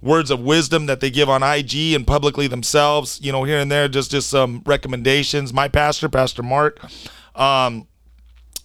words 0.02 0.30
of 0.32 0.40
wisdom 0.42 0.86
that 0.86 1.00
they 1.02 1.10
give 1.10 1.30
on 1.30 1.44
IG 1.44 1.94
and 1.94 2.06
publicly 2.08 2.48
themselves. 2.48 3.20
You 3.22 3.32
know, 3.32 3.44
here 3.44 3.60
and 3.60 3.72
there, 3.72 3.88
just 3.88 4.12
just 4.12 4.30
some 4.30 4.62
recommendations. 4.66 5.54
My 5.54 5.68
pastor, 5.68 6.08
Pastor 6.10 6.44
Mark. 6.44 6.80
Um, 7.36 7.88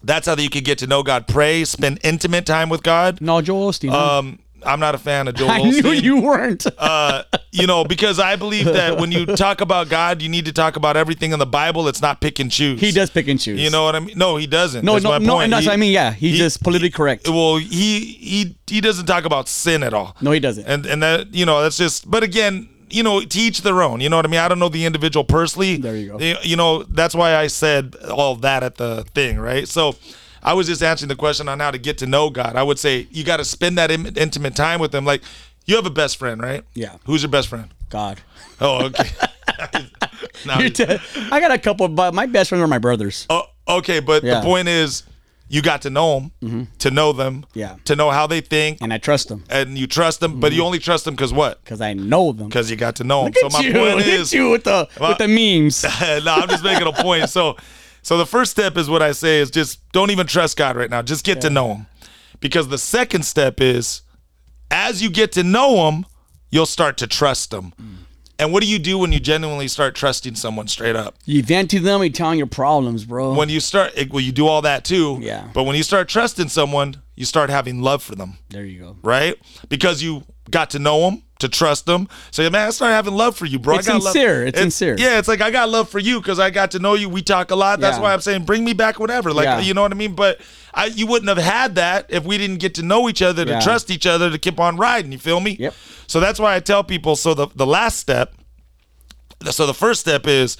that's 0.02 0.26
how 0.28 0.36
you 0.36 0.48
can 0.50 0.62
get 0.62 0.78
to 0.78 0.86
know 0.86 1.02
God. 1.02 1.26
Pray, 1.26 1.64
spend 1.64 1.98
intimate 2.04 2.46
time 2.46 2.68
with 2.68 2.82
God. 2.84 3.20
No, 3.20 3.40
Joel 3.40 3.70
Osteen. 3.72 3.90
huh? 3.90 4.18
Um, 4.20 4.38
I'm 4.64 4.80
not 4.80 4.94
a 4.94 4.98
fan 4.98 5.28
of 5.28 5.34
Joel 5.34 5.50
I 5.50 5.62
knew 5.62 5.90
you 5.92 6.20
weren't. 6.20 6.66
Uh, 6.78 7.22
you 7.52 7.66
know, 7.66 7.84
because 7.84 8.18
I 8.18 8.36
believe 8.36 8.64
that 8.66 8.98
when 8.98 9.12
you 9.12 9.24
talk 9.26 9.60
about 9.60 9.88
God, 9.88 10.20
you 10.22 10.28
need 10.28 10.44
to 10.46 10.52
talk 10.52 10.76
about 10.76 10.96
everything 10.96 11.32
in 11.32 11.38
the 11.38 11.46
Bible. 11.46 11.88
It's 11.88 12.02
not 12.02 12.20
pick 12.20 12.38
and 12.38 12.50
choose. 12.50 12.80
he 12.80 12.90
does 12.90 13.10
pick 13.10 13.28
and 13.28 13.38
choose. 13.40 13.60
You 13.60 13.70
know 13.70 13.84
what 13.84 13.94
I 13.96 14.00
mean? 14.00 14.18
No, 14.18 14.36
he 14.36 14.46
doesn't. 14.46 14.84
No, 14.84 14.94
That's 14.94 15.04
no, 15.04 15.10
my 15.10 15.18
no. 15.18 15.32
point. 15.34 15.44
And 15.44 15.52
that's 15.52 15.62
He- 15.64 15.68
what 15.68 15.74
I 15.74 15.76
mean. 15.76 15.92
Yeah, 15.92 16.12
he's 16.12 16.32
he- 16.32 16.38
just 16.38 16.62
politically 16.62 16.90
correct. 16.90 17.28
Well, 17.28 17.56
he 17.56 18.00
he 18.00 18.56
he 18.66 18.80
doesn't 18.80 19.06
talk 19.06 19.24
about 19.24 19.48
sin 19.48 19.82
at 19.82 19.94
all. 19.94 20.16
No, 20.20 20.32
he 20.32 20.40
doesn't. 20.40 20.66
And 20.66 20.86
and 20.86 21.02
that 21.02 21.32
you 21.34 21.46
know 21.46 21.62
that's 21.62 21.76
just. 21.78 22.10
But 22.10 22.22
again, 22.22 22.68
you 22.90 23.02
know, 23.02 23.20
to 23.20 23.38
each 23.38 23.62
their 23.62 23.82
own. 23.82 24.00
You 24.00 24.08
know 24.08 24.16
what 24.16 24.24
I 24.26 24.28
mean? 24.28 24.40
I 24.40 24.48
don't 24.48 24.58
know 24.58 24.68
the 24.68 24.84
individual 24.86 25.24
personally. 25.24 25.76
There 25.76 25.96
you 25.96 26.16
go. 26.16 26.18
You 26.42 26.56
know, 26.56 26.82
that's 26.82 27.14
why 27.14 27.36
I 27.36 27.46
said 27.46 27.94
all 28.10 28.34
that 28.36 28.62
at 28.62 28.76
the 28.76 29.04
thing, 29.14 29.38
right? 29.38 29.68
So. 29.68 29.94
I 30.42 30.54
was 30.54 30.66
just 30.66 30.82
answering 30.82 31.08
the 31.08 31.16
question 31.16 31.48
on 31.48 31.60
how 31.60 31.70
to 31.70 31.78
get 31.78 31.98
to 31.98 32.06
know 32.06 32.30
God. 32.30 32.56
I 32.56 32.62
would 32.62 32.78
say 32.78 33.06
you 33.10 33.24
got 33.24 33.38
to 33.38 33.44
spend 33.44 33.78
that 33.78 33.90
in- 33.90 34.16
intimate 34.16 34.54
time 34.56 34.80
with 34.80 34.94
Him. 34.94 35.04
Like 35.04 35.22
you 35.66 35.76
have 35.76 35.86
a 35.86 35.90
best 35.90 36.16
friend, 36.16 36.40
right? 36.40 36.64
Yeah. 36.74 36.96
Who's 37.06 37.22
your 37.22 37.30
best 37.30 37.48
friend? 37.48 37.68
God. 37.90 38.20
Oh, 38.60 38.86
okay. 38.86 39.08
You're 40.58 40.70
t- 40.70 40.84
I 41.32 41.40
got 41.40 41.50
a 41.50 41.58
couple, 41.58 41.88
but 41.88 42.14
my 42.14 42.26
best 42.26 42.48
friends 42.50 42.62
are 42.62 42.68
my 42.68 42.78
brothers. 42.78 43.26
oh, 43.30 43.44
okay, 43.66 44.00
but 44.00 44.22
Yeah. 44.22 44.34
Mm-hmm. 44.34 44.40
the 44.40 44.46
point 44.46 44.68
is, 44.68 45.02
you 45.50 45.62
got 45.62 45.80
to 45.82 45.90
know 45.90 46.30
them, 46.42 46.68
to 46.80 46.90
know 46.90 47.12
them, 47.12 47.46
Yeah. 47.54 47.76
to 47.86 47.96
know 47.96 48.10
how 48.10 48.26
they 48.26 48.42
think, 48.42 48.78
And 48.82 48.92
I 48.92 48.98
trust 48.98 49.28
them 49.28 49.44
and 49.48 49.78
you 49.78 49.86
trust 49.86 50.20
them. 50.20 50.40
But 50.40 50.52
you 50.52 50.62
only 50.62 50.78
trust 50.78 51.06
them 51.06 51.14
because 51.14 51.32
what? 51.32 51.64
because 51.64 51.80
I 51.80 51.94
know 51.94 52.32
them. 52.32 52.48
Because 52.48 52.70
you 52.70 52.76
got 52.76 52.96
to 52.96 53.04
know 53.04 53.24
them. 53.24 53.32
Look 53.42 53.52
So 53.52 53.58
at 53.58 53.62
my 53.64 53.68
you. 53.68 53.72
point 53.72 53.96
Look 53.96 54.06
is, 54.06 54.32
at 54.32 54.36
you 54.38 54.50
with 54.50 54.64
the 54.64 54.86
with 55.00 55.16
the 55.18 55.26
memes. 55.28 55.82
no, 56.24 56.34
I'm 56.34 56.48
just 56.50 56.62
making 56.62 56.86
a 56.86 56.92
point. 56.92 57.30
So, 57.30 57.56
so 58.02 58.16
the 58.18 58.26
first 58.26 58.50
step 58.50 58.76
is 58.76 58.88
what 58.88 59.02
I 59.02 59.12
say 59.12 59.40
is 59.40 59.50
just 59.50 59.80
don't 59.92 60.10
even 60.10 60.26
trust 60.26 60.56
God 60.56 60.76
right 60.76 60.90
now. 60.90 61.02
Just 61.02 61.24
get 61.24 61.40
to 61.42 61.50
know 61.50 61.74
Him, 61.74 61.86
because 62.40 62.68
the 62.68 62.78
second 62.78 63.24
step 63.24 63.60
is, 63.60 64.02
as 64.70 65.02
you 65.02 65.10
get 65.10 65.32
to 65.32 65.42
know 65.42 65.88
Him, 65.90 66.06
you'll 66.50 66.66
start 66.66 66.96
to 66.98 67.06
trust 67.06 67.52
Him. 67.52 67.72
Mm. 67.80 67.94
And 68.40 68.52
what 68.52 68.62
do 68.62 68.68
you 68.68 68.78
do 68.78 68.98
when 68.98 69.10
you 69.10 69.18
genuinely 69.18 69.66
start 69.66 69.96
trusting 69.96 70.36
someone 70.36 70.68
straight 70.68 70.94
up? 70.94 71.16
You 71.24 71.42
vent 71.42 71.70
to 71.72 71.80
them, 71.80 72.04
you 72.04 72.10
tell 72.10 72.30
them 72.30 72.38
your 72.38 72.46
problems, 72.46 73.04
bro. 73.04 73.34
When 73.34 73.48
you 73.48 73.58
start, 73.58 73.94
well, 74.10 74.20
you 74.20 74.30
do 74.30 74.46
all 74.46 74.62
that 74.62 74.84
too. 74.84 75.18
Yeah. 75.20 75.48
But 75.52 75.64
when 75.64 75.74
you 75.74 75.82
start 75.82 76.08
trusting 76.08 76.48
someone, 76.48 77.02
you 77.16 77.24
start 77.24 77.50
having 77.50 77.82
love 77.82 78.00
for 78.00 78.14
them, 78.14 78.38
there 78.50 78.64
you 78.64 78.78
go. 78.78 78.96
right? 79.02 79.34
Because 79.68 80.04
you 80.04 80.22
got 80.50 80.70
to 80.70 80.78
know 80.78 81.00
them, 81.10 81.24
to 81.38 81.48
trust 81.48 81.86
them. 81.86 82.08
So, 82.30 82.42
yeah, 82.42 82.48
man, 82.48 82.66
I 82.66 82.70
start 82.70 82.92
having 82.92 83.14
love 83.14 83.36
for 83.36 83.46
you, 83.46 83.58
bro. 83.58 83.76
It's 83.78 83.88
I 83.88 83.92
got 83.92 84.02
sincere. 84.02 84.38
Love. 84.40 84.48
It's 84.48 84.58
sincere. 84.58 84.96
Yeah, 84.98 85.18
it's 85.18 85.28
like 85.28 85.40
I 85.40 85.50
got 85.50 85.68
love 85.68 85.88
for 85.88 85.98
you 86.00 86.20
because 86.20 86.38
I 86.40 86.50
got 86.50 86.72
to 86.72 86.78
know 86.78 86.94
you. 86.94 87.08
We 87.08 87.22
talk 87.22 87.50
a 87.50 87.54
lot. 87.56 87.78
That's 87.80 87.96
Yeah. 87.96 88.02
why 88.02 88.12
I'm 88.12 88.20
saying 88.20 88.44
bring 88.44 88.64
me 88.64 88.72
back 88.72 88.98
whatever. 88.98 89.32
Like, 89.32 89.44
Yeah. 89.44 89.60
you 89.60 89.72
know 89.74 89.82
what 89.82 89.92
I 89.92 89.94
mean? 89.94 90.14
But 90.14 90.40
I, 90.74 90.86
you 90.86 91.06
wouldn't 91.06 91.28
have 91.28 91.38
had 91.38 91.76
that 91.76 92.06
if 92.08 92.24
we 92.24 92.38
didn't 92.38 92.56
get 92.58 92.74
to 92.76 92.82
know 92.82 93.08
each 93.08 93.22
other, 93.22 93.44
to 93.44 93.50
Yeah. 93.52 93.60
trust 93.60 93.90
each 93.90 94.06
other, 94.06 94.30
to 94.30 94.38
keep 94.38 94.58
on 94.58 94.76
riding. 94.76 95.12
You 95.12 95.18
feel 95.18 95.40
me? 95.40 95.56
Yep. 95.60 95.74
So 96.08 96.18
that's 96.20 96.40
why 96.40 96.56
I 96.56 96.60
tell 96.60 96.82
people. 96.82 97.14
So 97.16 97.34
the 97.34 97.46
the 97.54 97.66
last 97.66 97.98
step. 97.98 98.34
So 99.50 99.66
the 99.66 99.74
first 99.74 100.00
step 100.00 100.26
is 100.26 100.56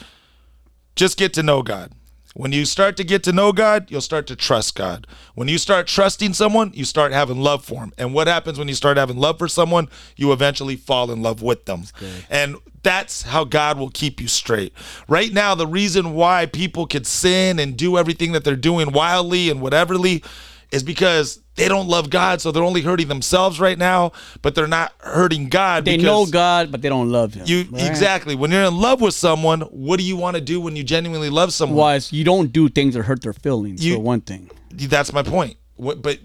just 0.95 1.17
get 1.19 1.35
to 1.35 1.43
know 1.43 1.63
God. 1.63 1.91
When 2.35 2.53
you 2.53 2.67
start 2.67 2.97
to 2.99 3.05
get 3.05 3.23
to 3.25 3.33
know 3.33 3.53
God, 3.53 3.91
you'll 3.91 4.01
start 4.01 4.27
to 4.29 4.37
trust 4.37 4.77
God. 4.77 5.07
When 5.35 5.49
you 5.49 5.59
start 5.59 5.87
trusting 5.87 6.35
someone, 6.35 6.73
you 6.75 6.85
start 6.85 7.13
having 7.13 7.41
love 7.41 7.65
for 7.65 7.81
him. 7.81 7.93
And 7.99 8.13
what 8.15 8.27
happens 8.27 8.59
when 8.59 8.69
you 8.69 8.75
start 8.75 8.97
having 8.97 9.17
love 9.17 9.39
for 9.39 9.49
someone? 9.49 9.89
You 10.17 10.33
eventually 10.33 10.77
fall 10.77 11.11
in 11.11 11.23
love 11.23 11.43
with 11.43 11.65
them. 11.65 11.85
And 12.29 12.57
that's 12.83 13.23
how 13.23 13.45
God 13.45 13.79
will 13.79 13.91
keep 13.91 14.21
you 14.21 14.29
straight. 14.29 14.73
Right 15.09 15.33
now, 15.33 15.55
the 15.55 15.67
reason 15.67 16.15
why 16.15 16.47
people 16.47 16.87
could 16.87 17.07
sin 17.07 17.59
and 17.59 17.77
do 17.77 17.99
everything 17.99 18.33
that 18.33 18.45
they're 18.45 18.57
doing 18.57 18.93
wildly 18.93 19.51
and 19.51 19.61
whateverly 19.61 20.23
is 20.71 20.83
because 20.83 21.41
they 21.59 21.69
don't 21.69 21.89
love 21.89 22.09
God, 22.09 22.41
so 22.41 22.51
they're 22.53 22.63
only 22.63 22.81
hurting 22.81 23.09
themselves 23.09 23.61
right 23.61 23.77
now, 23.77 24.13
but 24.41 24.55
they're 24.55 24.67
not 24.67 24.93
hurting 25.01 25.49
God. 25.49 25.85
They 25.85 25.97
know 25.99 26.25
God, 26.25 26.73
but 26.73 26.81
they 26.81 26.89
don't 26.89 27.11
love 27.11 27.35
Him. 27.35 27.45
you 27.47 27.65
right? 27.71 27.87
exactly. 27.87 28.35
When 28.35 28.51
you're 28.51 28.65
in 28.65 28.77
love 28.79 29.01
with 29.01 29.15
someone, 29.15 29.61
what 29.63 29.99
do 29.99 30.05
you 30.05 30.17
want 30.17 30.37
to 30.37 30.41
do 30.41 30.61
when 30.61 30.77
you 30.77 30.83
genuinely 30.85 31.31
love 31.31 31.53
someone? 31.53 31.77
Was 31.77 32.13
you 32.13 32.25
don't 32.25 32.53
do 32.53 32.69
things 32.69 32.95
that 32.95 33.03
hurt 33.03 33.23
their 33.23 33.33
feelings. 33.35 33.85
You- 33.85 33.97
for 33.97 34.01
one 34.01 34.21
thing. 34.23 34.51
That's 34.73 35.13
my 35.13 35.23
point. 35.23 35.57
What, 35.77 36.03
but 36.03 36.19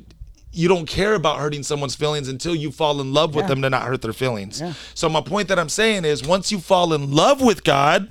you 0.52 0.68
don't 0.68 0.86
care 0.88 1.16
about 1.16 1.40
hurting 1.40 1.64
someone's 1.64 1.96
feelings 1.96 2.28
until 2.28 2.54
you 2.56 2.72
fall 2.72 3.02
in 3.02 3.12
love 3.14 3.34
with 3.34 3.46
Yeah. 3.46 3.50
them 3.50 3.62
to 3.64 3.70
not 3.72 3.84
hurt 3.88 4.02
their 4.04 4.14
feelings. 4.14 4.62
Yeah. 4.62 4.74
So 4.94 5.10
my 5.10 5.22
point 5.22 5.48
that 5.48 5.58
I'm 5.58 5.70
saying 5.70 6.06
is 6.06 6.24
once 6.24 6.52
you 6.52 6.60
fall 6.60 6.94
in 6.94 7.12
love 7.12 7.42
with 7.42 7.64
God, 7.64 8.10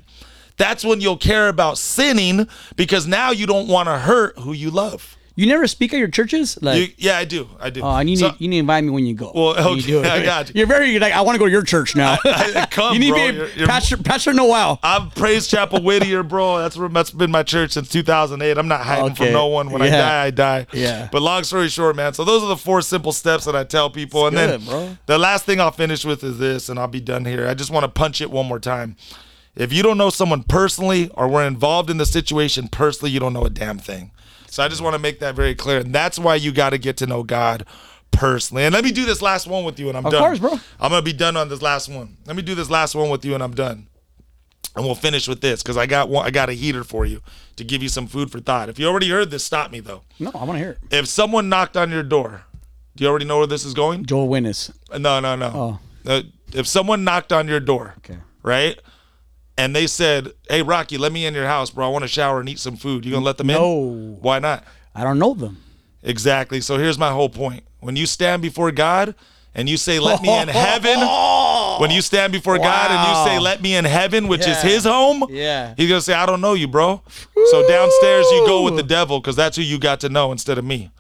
that's 0.57 0.85
when 0.85 1.01
you'll 1.01 1.17
care 1.17 1.49
about 1.49 1.79
sinning 1.79 2.49
because 2.75 3.07
now 3.07 3.31
you 3.31 3.47
don't 3.47 3.69
want 3.69 3.87
to 3.89 3.99
hurt 3.99 4.37
who 4.41 4.53
you 4.53 4.71
love. 4.71 5.17
You 5.35 5.47
never 5.47 5.67
speak 5.67 5.95
at 5.95 5.99
your 5.99 6.09
churches? 6.09 6.59
Like, 6.61 6.79
You- 6.79 6.89
yeah, 6.99 7.17
I 7.17 7.25
do. 7.25 7.49
I 7.59 7.71
do. 7.71 7.81
oh, 7.81 7.89
and 7.97 8.09
you 8.11 8.17
need 8.17 8.21
So- 8.21 8.35
you 8.39 8.49
need 8.49 8.57
to 8.57 8.61
invite 8.61 8.85
me 8.85 8.91
when 8.91 9.07
you 9.07 9.15
go. 9.15 9.33
Well, 9.35 9.55
You 9.57 9.79
okay, 9.79 9.81
do 9.81 10.01
it. 10.01 10.07
I 10.19 10.23
got 10.23 10.49
you. 10.49 10.55
You're 10.59 10.67
very 10.67 10.99
like 10.99 11.15
I 11.15 11.23
want 11.23 11.37
to 11.37 11.39
go 11.39 11.47
to 11.47 11.51
your 11.51 11.63
church 11.63 11.97
now. 11.97 12.19
I- 12.25 12.67
come, 12.71 12.93
you 12.93 12.99
need 13.01 13.11
bro. 13.13 13.19
to 13.27 13.33
be 13.33 13.39
You're- 13.39 13.51
you're- 13.57 13.67
Pastor 13.67 13.97
Pastor 13.97 14.33
Noel. 14.35 14.79
I'm 14.83 15.11
Praise 15.11 15.47
Chapel 15.47 15.83
Whittier, 15.83 16.23
bro. 16.23 16.59
That's 16.59 16.77
where 16.77 16.89
that's 16.91 17.11
been 17.11 17.31
my 17.31 17.43
church 17.43 17.73
since 17.73 17.89
2008. 17.89 18.59
I'm 18.59 18.69
not 18.69 18.83
hiding 18.83 19.13
Okay. 19.13 19.25
from 19.27 19.33
no 19.33 19.47
one. 19.47 19.71
When 19.71 19.81
I 19.81 19.87
Yeah. 19.87 19.97
die, 20.03 20.25
I 20.25 20.31
die. 20.31 20.67
Yeah. 20.75 21.09
But 21.11 21.23
long 21.23 21.45
story 21.45 21.69
short, 21.71 21.97
man. 21.97 22.13
So 22.13 22.25
those 22.25 22.43
are 22.43 22.49
the 22.49 22.57
four 22.57 22.83
simple 22.83 23.13
steps 23.13 23.47
that 23.47 23.57
I 23.57 23.65
tell 23.65 23.89
people. 23.89 24.27
and 24.27 24.37
good, 24.37 24.51
then 24.61 24.65
bro. 24.67 24.97
the 25.07 25.17
last 25.19 25.47
thing 25.47 25.61
I'll 25.61 25.71
finish 25.71 26.05
with 26.05 26.23
is 26.25 26.39
this, 26.39 26.69
and 26.69 26.79
I'll 26.79 26.89
be 26.89 27.01
done 27.01 27.25
here. 27.25 27.49
I 27.49 27.55
just 27.55 27.71
want 27.71 27.85
to 27.85 27.89
punch 27.89 28.21
it 28.21 28.31
one 28.31 28.47
more 28.47 28.59
time. 28.61 28.97
If 29.57 29.73
you 29.73 29.83
don't 29.83 29.97
know 29.99 30.11
someone 30.11 30.43
personally 30.43 31.11
or 31.15 31.29
were 31.29 31.43
involved 31.45 31.89
in 31.91 31.97
the 31.99 32.07
situation 32.07 32.69
personally, 32.69 33.11
you 33.11 33.21
don't 33.21 33.33
know 33.33 33.45
a 33.45 33.51
damn 33.51 33.79
thing. 33.79 34.11
So 34.53 34.63
I 34.63 34.69
just 34.69 34.83
want 34.83 34.93
to 34.93 34.99
make 34.99 35.19
that 35.21 35.35
very 35.35 35.55
clear. 35.55 35.79
And 35.79 35.95
that's 35.95 36.19
why 36.19 36.35
you 36.35 36.53
got 36.53 36.71
to 36.71 36.79
get 36.79 36.99
to 36.99 37.07
know 37.07 37.23
God 37.23 37.65
personally. 38.11 38.65
And 38.65 38.75
let 38.75 38.85
me 38.85 38.93
do 38.93 39.07
this 39.07 39.23
last 39.23 39.47
one 39.47 39.65
with 39.65 39.79
you 39.81 39.89
and 39.89 39.97
I'm 39.97 40.05
Of 40.05 40.13
done. 40.13 40.21
course, 40.23 40.39
bro. 40.39 40.53
I'm 40.79 40.91
going 40.91 41.01
to 41.03 41.05
be 41.11 41.17
done 41.17 41.39
on 41.39 41.49
this 41.49 41.63
last 41.63 41.89
one. 41.89 42.19
Let 42.27 42.37
me 42.37 42.43
do 42.43 42.55
this 42.55 42.69
last 42.69 42.95
one 42.95 43.09
with 43.09 43.25
you 43.25 43.33
and 43.33 43.43
I'm 43.43 43.55
done 43.55 43.87
and 44.77 44.85
we'll 44.85 44.95
finish 44.95 45.27
with 45.27 45.41
this 45.41 45.63
because 45.63 45.79
I 45.79 45.87
got 45.87 46.11
one, 46.11 46.27
I 46.27 46.31
got 46.31 46.51
a 46.51 46.53
heater 46.53 46.85
for 46.85 47.07
you 47.07 47.23
to 47.57 47.65
give 47.65 47.83
you 47.83 47.89
some 47.89 48.07
food 48.07 48.31
for 48.31 48.41
thought. 48.41 48.69
If 48.69 48.79
you 48.79 48.87
already 48.89 49.09
heard 49.09 49.31
this, 49.31 49.43
stop 49.43 49.71
me 49.71 49.81
though. 49.81 50.03
No, 50.19 50.31
I 50.35 50.45
want 50.45 50.53
to 50.53 50.59
hear 50.59 50.71
it. 50.73 50.79
If 50.91 51.07
someone 51.09 51.49
knocked 51.49 51.79
on 51.79 51.91
your 51.91 52.03
door, 52.03 52.43
do 52.95 53.05
you 53.05 53.09
already 53.11 53.25
know 53.25 53.39
where 53.39 53.47
this 53.47 53.65
is 53.65 53.73
going? 53.73 54.05
Jehovah 54.05 54.27
Witness. 54.27 54.71
No, 54.99 55.19
no, 55.19 55.35
no. 55.35 55.51
Oh. 55.55 55.79
Uh, 56.07 56.23
if 56.53 56.67
someone 56.67 57.05
knocked 57.05 57.33
on 57.33 57.49
your 57.49 57.61
door, 57.61 57.95
Okay. 57.99 58.19
right, 58.43 58.79
and 59.59 59.75
they 59.77 59.87
said, 59.87 60.33
"Hey, 60.49 60.63
Rocky, 60.63 60.99
let 60.99 61.13
me 61.13 61.27
in 61.27 61.35
your 61.35 61.47
house, 61.47 61.71
bro. 61.71 61.87
I 61.87 61.89
want 61.91 62.03
to 62.03 62.09
shower 62.09 62.41
and 62.41 62.49
eat 62.49 62.59
some 62.59 62.77
food." 62.77 63.05
You 63.05 63.13
gonna 63.13 63.25
let 63.25 63.39
them 63.39 63.51
in? 63.51 63.57
No. 63.57 64.19
Why 64.21 64.39
not? 64.39 64.65
I 64.95 65.05
don't 65.05 65.19
know 65.19 65.35
them. 65.35 65.59
Exactly. 66.03 66.61
So 66.61 66.79
here's 66.79 66.99
my 66.99 67.11
whole 67.13 67.29
point. 67.29 67.65
When 67.81 67.97
you 67.97 68.07
stand 68.07 68.43
before 68.43 68.71
God 68.73 69.15
and 69.55 69.69
you 69.69 69.77
say, 69.77 69.99
"Let 70.01 70.23
me 70.23 70.37
in 70.37 70.49
heaven," 70.67 70.99
when 71.81 71.91
you 71.91 72.03
stand 72.03 72.33
before 72.33 72.59
God 72.59 72.91
and 72.91 73.09
you 73.09 73.31
say, 73.33 73.39
"Let 73.39 73.63
me 73.63 73.75
in 73.75 73.85
heaven," 73.85 74.29
which 74.29 74.47
is 74.47 74.61
His 74.63 74.85
home, 74.85 75.25
Yeah. 75.31 75.75
He's 75.77 75.89
gonna 75.89 76.01
say, 76.01 76.15
"I 76.15 76.27
don't 76.27 76.41
know 76.41 76.55
you, 76.55 76.69
bro." 76.69 77.03
So 77.51 77.67
downstairs 77.69 78.27
you 78.31 78.45
go 78.47 78.63
with 78.63 78.77
the 78.77 78.83
devil 78.83 79.21
because 79.21 79.37
that's 79.37 79.57
who 79.57 79.63
you 79.63 79.79
got 79.79 80.01
to 80.01 80.09
know 80.09 80.33
instead 80.33 80.59
of 80.59 80.65
me. 80.65 80.91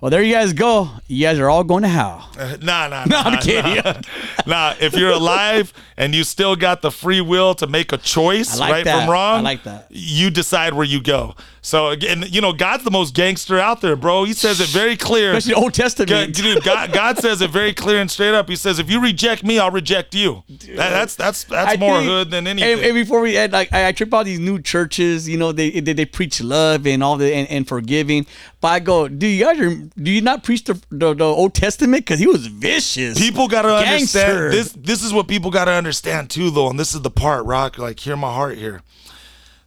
Well, 0.00 0.10
there 0.10 0.22
you 0.22 0.34
guys 0.34 0.52
go. 0.52 0.90
You 1.08 1.22
guys 1.26 1.38
are 1.38 1.48
all 1.48 1.64
going 1.64 1.82
to 1.82 1.88
hell. 1.88 2.30
Nah, 2.60 2.86
nah, 2.88 3.04
No, 3.06 3.22
nah. 3.22 3.30
I'm 3.30 3.38
kidding. 3.38 3.76
Nah. 3.82 4.00
nah, 4.46 4.74
if 4.78 4.94
you're 4.94 5.10
alive 5.10 5.72
and 5.96 6.14
you 6.14 6.22
still 6.22 6.54
got 6.54 6.82
the 6.82 6.90
free 6.90 7.20
will 7.22 7.54
to 7.54 7.66
make 7.66 7.92
a 7.92 7.96
choice, 7.98 8.58
like 8.58 8.72
right 8.72 8.84
that. 8.84 9.00
from 9.04 9.10
wrong, 9.10 9.38
I 9.38 9.42
like 9.42 9.62
that. 9.64 9.86
You 9.90 10.30
decide 10.30 10.74
where 10.74 10.84
you 10.84 11.00
go. 11.02 11.34
So 11.62 11.88
again, 11.88 12.24
you 12.28 12.40
know, 12.40 12.52
God's 12.52 12.84
the 12.84 12.90
most 12.90 13.14
gangster 13.14 13.58
out 13.58 13.80
there, 13.80 13.96
bro. 13.96 14.24
He 14.24 14.34
says 14.34 14.60
it 14.60 14.68
very 14.68 14.96
clear. 14.96 15.32
Especially 15.32 15.54
the 15.54 15.60
Old 15.60 15.74
Testament. 15.74 16.34
dude, 16.34 16.62
God, 16.62 16.92
God 16.92 17.18
says 17.18 17.40
it 17.40 17.50
very 17.50 17.72
clear 17.72 17.98
and 18.00 18.08
straight 18.10 18.34
up. 18.34 18.48
He 18.48 18.54
says, 18.54 18.78
"If 18.78 18.88
you 18.90 19.00
reject 19.00 19.42
me, 19.42 19.58
I'll 19.58 19.70
reject 19.72 20.14
you." 20.14 20.44
That- 20.48 20.90
that's 20.90 21.16
that's 21.16 21.44
that's 21.44 21.72
I 21.72 21.76
more 21.76 21.96
think- 21.98 22.08
hood 22.08 22.30
than 22.30 22.46
anything. 22.46 22.74
And, 22.74 22.80
and 22.82 22.94
before 22.94 23.20
we 23.20 23.36
end, 23.36 23.52
like 23.52 23.72
I, 23.72 23.88
I 23.88 23.92
trip 23.92 24.12
out 24.14 24.26
these 24.26 24.38
new 24.38 24.60
churches, 24.60 25.28
you 25.28 25.38
know, 25.38 25.50
they 25.52 25.80
they, 25.80 25.92
they 25.94 26.04
preach 26.04 26.40
love 26.40 26.86
and 26.86 27.02
all 27.02 27.16
the 27.16 27.32
and, 27.34 27.48
and 27.48 27.66
forgiving. 27.66 28.26
I 28.66 28.80
go, 28.80 29.08
do 29.08 29.26
you 29.26 29.44
guys 29.44 29.58
do 29.58 30.10
you 30.10 30.20
not 30.20 30.42
preach 30.44 30.64
the 30.64 30.74
the, 30.90 31.14
the 31.14 31.24
Old 31.24 31.54
Testament? 31.54 32.04
Because 32.04 32.20
he 32.20 32.26
was 32.26 32.46
vicious. 32.46 33.18
people 33.18 33.48
got 33.48 33.62
to 33.62 33.68
Gangster. 33.68 34.18
understand 34.18 34.52
this. 34.52 34.72
This 34.72 35.04
is 35.04 35.12
what 35.12 35.28
people 35.28 35.50
got 35.50 35.66
to 35.66 35.72
understand 35.72 36.30
too, 36.30 36.50
though, 36.50 36.68
and 36.68 36.78
this 36.78 36.94
is 36.94 37.02
the 37.02 37.10
part, 37.10 37.44
Rock. 37.44 37.78
Like, 37.78 38.00
hear 38.00 38.16
my 38.16 38.32
heart 38.32 38.58
here. 38.58 38.82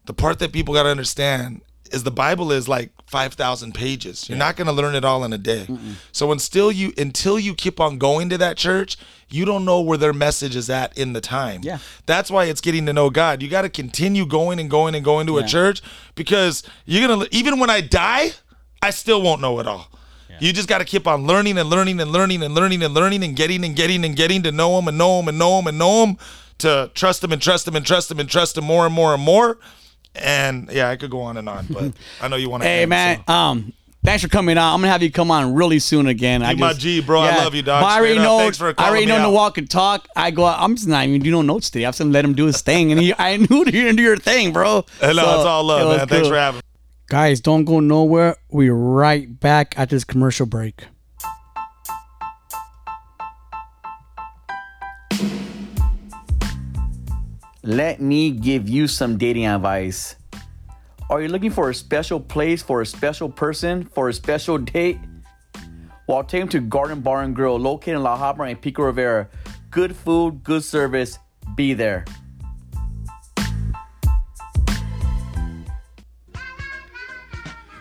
The 0.05 0.13
part 0.13 0.39
that 0.39 0.51
people 0.51 0.73
got 0.73 0.83
to 0.83 0.89
understand 0.89 1.61
is 1.91 2.03
the 2.03 2.11
Bible 2.11 2.51
is 2.51 2.67
like 2.67 2.91
five 3.07 3.33
thousand 3.33 3.73
pages. 3.73 4.29
You're 4.29 4.37
not 4.37 4.55
going 4.55 4.67
to 4.67 4.73
learn 4.73 4.95
it 4.95 5.03
all 5.03 5.23
in 5.23 5.33
a 5.33 5.37
day. 5.37 5.67
So 6.11 6.31
until 6.31 6.71
you 6.71 6.93
until 6.97 7.39
you 7.39 7.55
keep 7.55 7.79
on 7.79 7.97
going 7.97 8.29
to 8.29 8.37
that 8.37 8.57
church, 8.57 8.97
you 9.29 9.45
don't 9.45 9.65
know 9.65 9.81
where 9.81 9.97
their 9.97 10.13
message 10.13 10.55
is 10.55 10.69
at 10.69 10.97
in 10.97 11.13
the 11.13 11.21
time. 11.21 11.61
Yeah. 11.63 11.79
That's 12.05 12.29
why 12.31 12.45
it's 12.45 12.61
getting 12.61 12.85
to 12.87 12.93
know 12.93 13.09
God. 13.09 13.41
You 13.41 13.49
got 13.49 13.63
to 13.63 13.69
continue 13.69 14.25
going 14.25 14.59
and 14.59 14.69
going 14.69 14.95
and 14.95 15.03
going 15.03 15.27
to 15.27 15.37
a 15.37 15.43
church 15.43 15.81
because 16.15 16.63
you're 16.85 17.07
gonna 17.07 17.25
even 17.31 17.59
when 17.59 17.69
I 17.69 17.81
die, 17.81 18.31
I 18.81 18.89
still 18.91 19.21
won't 19.21 19.41
know 19.41 19.59
it 19.59 19.67
all. 19.67 19.87
You 20.41 20.53
just 20.53 20.69
got 20.69 20.77
to 20.77 20.85
keep 20.85 21.05
on 21.05 21.27
learning 21.27 21.57
and 21.57 21.69
learning 21.69 21.99
and 21.99 22.11
learning 22.11 22.41
and 22.43 22.55
learning 22.55 22.81
and 22.81 22.93
learning 22.93 23.23
and 23.25 23.35
getting 23.35 23.65
and 23.65 23.75
getting 23.75 24.05
and 24.05 24.15
getting 24.15 24.41
to 24.43 24.53
know 24.53 24.79
him 24.79 24.87
and 24.87 24.97
know 24.97 25.19
him 25.19 25.27
and 25.27 25.37
know 25.37 25.59
him 25.59 25.67
and 25.67 25.77
know 25.77 26.05
him 26.05 26.17
to 26.59 26.89
trust 26.93 27.21
him 27.23 27.33
and 27.33 27.41
trust 27.41 27.67
him 27.67 27.75
and 27.75 27.85
trust 27.85 28.09
him 28.09 28.19
and 28.21 28.29
trust 28.29 28.57
him 28.57 28.63
more 28.63 28.85
and 28.85 28.95
more 28.95 29.13
and 29.13 29.21
more. 29.21 29.57
And 30.15 30.69
yeah, 30.71 30.87
I 30.89 30.95
could 30.95 31.11
go 31.11 31.19
on 31.21 31.35
and 31.35 31.49
on, 31.49 31.65
but 31.69 31.91
I 32.21 32.29
know 32.29 32.37
you 32.37 32.49
want 32.49 32.63
to. 32.63 32.69
Hey 32.69 32.85
man, 32.85 33.21
um, 33.27 33.73
thanks 34.03 34.23
for 34.23 34.29
coming 34.29 34.57
on. 34.57 34.73
I'm 34.75 34.79
gonna 34.79 34.91
have 34.93 35.03
you 35.03 35.11
come 35.11 35.29
on 35.29 35.53
really 35.53 35.79
soon 35.79 36.07
again. 36.07 36.41
I 36.41 36.51
You 36.51 36.57
my 36.57 36.71
G, 36.73 37.01
bro. 37.01 37.19
I 37.19 37.35
love 37.37 37.53
you, 37.53 37.61
dog. 37.61 37.83
I 37.83 37.97
already 37.97 38.13
Straight 38.15 38.17
up. 38.19 38.23
know. 38.23 38.37
Thanks 38.39 38.57
for 38.57 38.69
I 38.69 38.73
calling 38.73 38.89
already 38.91 39.05
know 39.07 39.23
to 39.23 39.29
walk 39.29 39.57
and 39.57 39.69
talk. 39.69 40.07
I 40.15 40.31
go. 40.31 40.45
I'm 40.45 40.75
just 40.75 40.87
not 40.87 41.05
even. 41.05 41.23
You 41.25 41.31
know 41.31 41.41
notes 41.41 41.69
today. 41.69 41.85
I'm 41.85 41.89
just 41.89 41.99
gonna 41.99 42.11
let 42.11 42.23
him 42.23 42.33
do 42.33 42.45
his 42.45 42.61
thing, 42.61 42.91
and 42.93 43.01
he. 43.01 43.13
I 43.19 43.35
knew 43.37 43.47
you 43.59 43.63
didn't 43.71 43.97
do 43.97 44.03
your 44.03 44.15
thing, 44.17 44.53
bro. 44.53 44.85
Hello, 45.01 45.23
So, 45.23 45.35
it's 45.35 45.45
all 45.45 45.63
love, 45.65 45.87
was 45.87 45.97
man. 45.97 46.07
Thanks 46.07 46.27
for 46.29 46.35
having. 46.37 46.57
me. 46.57 46.61
Guys, 47.09 47.41
don't 47.41 47.63
go 47.63 47.79
nowhere. 47.79 48.35
We're 48.51 48.71
right 48.71 49.39
back 49.39 49.73
at 49.79 49.89
this 49.89 50.03
commercial 50.03 50.45
break. 50.45 50.85
Let 57.63 57.99
me 57.99 58.29
give 58.29 58.69
you 58.69 58.87
some 58.87 59.17
dating 59.17 59.47
advice. 59.47 60.17
Are 61.09 61.19
you 61.19 61.29
looking 61.29 61.49
for 61.49 61.71
a 61.71 61.73
special 61.73 62.19
place 62.19 62.61
for 62.61 62.81
a 62.81 62.85
special 62.85 63.27
person 63.27 63.85
for 63.85 64.09
a 64.09 64.13
special 64.13 64.59
date? 64.59 64.99
Well, 66.07 66.23
take 66.23 66.41
them 66.41 66.49
to 66.49 66.59
Garden 66.59 67.01
Bar 67.01 67.23
and 67.23 67.35
Grill, 67.35 67.57
located 67.57 67.95
in 67.95 68.03
La 68.03 68.19
Habra 68.19 68.51
and 68.51 68.61
Pico 68.61 68.83
Rivera. 68.83 69.27
Good 69.71 69.95
food, 69.95 70.43
good 70.43 70.63
service. 70.63 71.17
Be 71.55 71.73
there. 71.73 72.05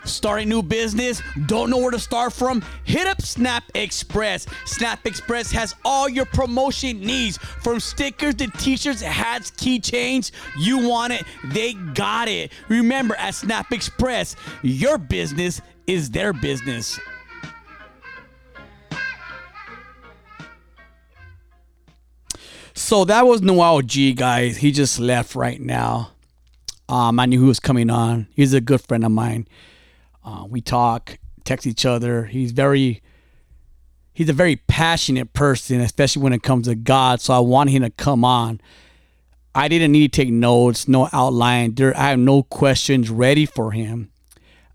Start 0.09 0.41
a 0.41 0.45
new 0.45 0.61
business? 0.61 1.21
Don't 1.45 1.69
know 1.69 1.77
where 1.77 1.91
to 1.91 1.99
start 1.99 2.33
from? 2.33 2.63
Hit 2.83 3.07
up 3.07 3.21
Snap 3.21 3.63
Express. 3.75 4.47
Snap 4.65 5.05
Express 5.05 5.51
has 5.51 5.75
all 5.85 6.09
your 6.09 6.25
promotion 6.25 6.99
needs 6.99 7.37
from 7.37 7.79
stickers 7.79 8.35
to 8.35 8.47
t 8.47 8.75
shirts, 8.75 9.01
hats, 9.01 9.51
keychains. 9.51 10.31
You 10.57 10.87
want 10.87 11.13
it, 11.13 11.23
they 11.45 11.73
got 11.73 12.27
it. 12.27 12.51
Remember, 12.67 13.15
at 13.15 13.35
Snap 13.35 13.71
Express, 13.71 14.35
your 14.61 14.97
business 14.97 15.61
is 15.87 16.11
their 16.11 16.33
business. 16.33 16.99
So 22.73 23.05
that 23.05 23.27
was 23.27 23.41
Noel 23.41 23.81
G, 23.81 24.13
guys. 24.13 24.57
He 24.57 24.71
just 24.71 24.99
left 24.99 25.35
right 25.35 25.61
now. 25.61 26.11
Um, 26.87 27.19
I 27.19 27.27
knew 27.27 27.41
he 27.41 27.47
was 27.47 27.59
coming 27.59 27.89
on. 27.89 28.27
He's 28.35 28.53
a 28.53 28.61
good 28.61 28.81
friend 28.81 29.05
of 29.05 29.11
mine. 29.11 29.47
Uh, 30.29 30.45
we 30.45 30.61
talk, 30.61 31.17
text 31.43 31.65
each 31.65 31.85
other. 31.85 32.25
He's 32.25 32.51
very, 32.51 33.01
he's 34.13 34.29
a 34.29 34.33
very 34.33 34.57
passionate 34.57 35.33
person, 35.33 35.81
especially 35.81 36.21
when 36.21 36.33
it 36.33 36.43
comes 36.43 36.67
to 36.67 36.75
God. 36.75 37.19
So 37.19 37.33
I 37.33 37.39
want 37.39 37.71
him 37.71 37.81
to 37.81 37.89
come 37.89 38.23
on. 38.23 38.61
I 39.55 39.67
didn't 39.67 39.91
need 39.91 40.13
to 40.13 40.21
take 40.21 40.31
notes, 40.31 40.87
no 40.87 41.09
outline. 41.11 41.73
There, 41.73 41.97
I 41.97 42.09
have 42.09 42.19
no 42.19 42.43
questions 42.43 43.09
ready 43.09 43.47
for 43.47 43.71
him. 43.71 44.11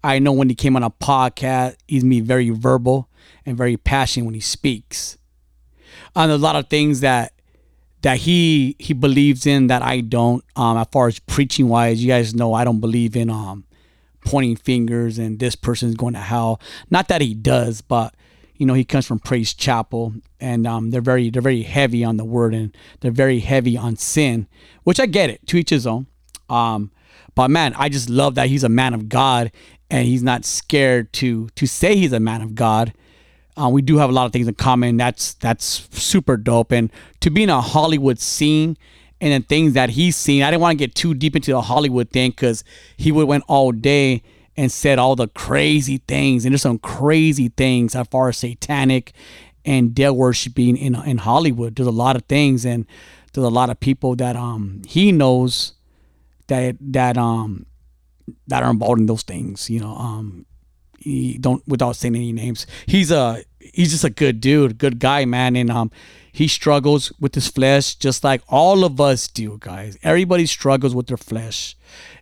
I 0.02 0.18
know 0.18 0.32
when 0.32 0.48
he 0.48 0.56
came 0.56 0.74
on 0.74 0.82
a 0.82 0.90
podcast, 0.90 1.76
he's 1.86 2.04
me 2.04 2.18
very 2.20 2.50
verbal 2.50 3.08
and 3.46 3.56
very 3.56 3.76
passionate 3.76 4.24
when 4.24 4.34
he 4.34 4.40
speaks. 4.40 5.18
There's 6.16 6.30
a 6.30 6.36
lot 6.38 6.56
of 6.56 6.68
things 6.68 7.00
that 7.00 7.32
that 8.02 8.18
he 8.18 8.76
he 8.78 8.92
believes 8.92 9.46
in 9.46 9.68
that 9.68 9.82
I 9.82 10.00
don't. 10.00 10.44
Um, 10.56 10.76
as 10.76 10.86
far 10.92 11.06
as 11.06 11.18
preaching 11.20 11.68
wise, 11.68 12.02
you 12.02 12.08
guys 12.08 12.34
know 12.34 12.52
I 12.52 12.64
don't 12.64 12.80
believe 12.80 13.16
in 13.16 13.30
um 13.30 13.64
pointing 14.24 14.56
fingers 14.56 15.18
and 15.18 15.38
this 15.38 15.54
person's 15.54 15.94
going 15.94 16.14
to 16.14 16.20
hell. 16.20 16.60
Not 16.90 17.08
that 17.08 17.20
he 17.20 17.34
does, 17.34 17.80
but 17.80 18.14
you 18.56 18.66
know 18.66 18.74
he 18.74 18.84
comes 18.84 19.06
from 19.06 19.18
Praise 19.18 19.52
Chapel, 19.54 20.14
and 20.40 20.66
um, 20.66 20.90
they're 20.90 21.00
very 21.00 21.30
they're 21.30 21.42
very 21.42 21.62
heavy 21.62 22.04
on 22.04 22.16
the 22.16 22.24
word 22.24 22.54
and 22.54 22.76
they're 23.00 23.10
very 23.10 23.40
heavy 23.40 23.76
on 23.76 23.96
sin, 23.96 24.48
which 24.84 25.00
I 25.00 25.06
get 25.06 25.30
it. 25.30 25.46
To 25.48 25.56
each 25.56 25.70
his 25.70 25.86
own. 25.86 26.06
Um, 26.48 26.90
but 27.34 27.50
man, 27.50 27.74
I 27.76 27.88
just 27.88 28.08
love 28.08 28.34
that 28.36 28.48
he's 28.48 28.64
a 28.64 28.68
man 28.68 28.94
of 28.94 29.08
God 29.08 29.50
and 29.90 30.06
he's 30.06 30.22
not 30.22 30.44
scared 30.44 31.12
to 31.14 31.48
to 31.54 31.66
say 31.66 31.96
he's 31.96 32.12
a 32.12 32.20
man 32.20 32.42
of 32.42 32.54
God. 32.54 32.92
Uh, 33.56 33.68
we 33.68 33.82
do 33.82 33.98
have 33.98 34.10
a 34.10 34.12
lot 34.12 34.26
of 34.26 34.32
things 34.32 34.48
in 34.48 34.54
common. 34.54 34.96
That's 34.96 35.34
that's 35.34 35.88
super 35.92 36.36
dope. 36.36 36.72
And 36.72 36.90
to 37.20 37.30
be 37.30 37.42
in 37.42 37.50
a 37.50 37.60
Hollywood 37.60 38.18
scene 38.18 38.76
and 39.24 39.42
the 39.42 39.46
things 39.46 39.72
that 39.72 39.88
he's 39.88 40.16
seen, 40.16 40.42
I 40.42 40.50
didn't 40.50 40.60
want 40.60 40.78
to 40.78 40.84
get 40.86 40.94
too 40.94 41.14
deep 41.14 41.34
into 41.34 41.50
the 41.52 41.62
Hollywood 41.62 42.10
thing 42.10 42.30
because 42.30 42.62
he 42.98 43.10
would 43.10 43.26
went 43.26 43.44
all 43.48 43.72
day 43.72 44.22
and 44.54 44.70
said 44.70 44.98
all 44.98 45.16
the 45.16 45.28
crazy 45.28 45.96
things. 46.06 46.44
And 46.44 46.52
there's 46.52 46.60
some 46.60 46.78
crazy 46.78 47.48
things 47.48 47.96
as 47.96 48.06
far 48.08 48.28
as 48.28 48.36
satanic 48.36 49.14
and 49.64 49.94
devil 49.94 50.18
worshiping 50.18 50.76
in 50.76 50.94
in 51.06 51.16
Hollywood. 51.16 51.74
There's 51.74 51.86
a 51.86 51.90
lot 51.90 52.16
of 52.16 52.24
things, 52.24 52.66
and 52.66 52.84
there's 53.32 53.46
a 53.46 53.50
lot 53.50 53.70
of 53.70 53.80
people 53.80 54.14
that 54.16 54.36
um 54.36 54.82
he 54.86 55.10
knows 55.10 55.72
that 56.48 56.76
that 56.80 57.16
um 57.16 57.64
that 58.46 58.62
are 58.62 58.70
involved 58.70 59.00
in 59.00 59.06
those 59.06 59.22
things. 59.22 59.70
You 59.70 59.80
know, 59.80 59.96
um, 59.96 60.44
he 60.98 61.38
don't 61.38 61.66
without 61.66 61.96
saying 61.96 62.14
any 62.14 62.32
names. 62.32 62.66
He's 62.84 63.10
a 63.10 63.42
he's 63.72 63.92
just 63.92 64.04
a 64.04 64.10
good 64.10 64.40
dude, 64.40 64.78
good 64.78 64.98
guy, 64.98 65.24
man, 65.24 65.56
and 65.56 65.70
um 65.70 65.90
he 66.34 66.48
struggles 66.48 67.12
with 67.20 67.36
his 67.36 67.46
flesh 67.46 67.94
just 67.94 68.24
like 68.24 68.42
all 68.48 68.84
of 68.84 69.00
us 69.00 69.28
do, 69.28 69.56
guys. 69.60 69.96
Everybody 70.02 70.46
struggles 70.46 70.92
with 70.92 71.06
their 71.06 71.16
flesh. 71.16 71.76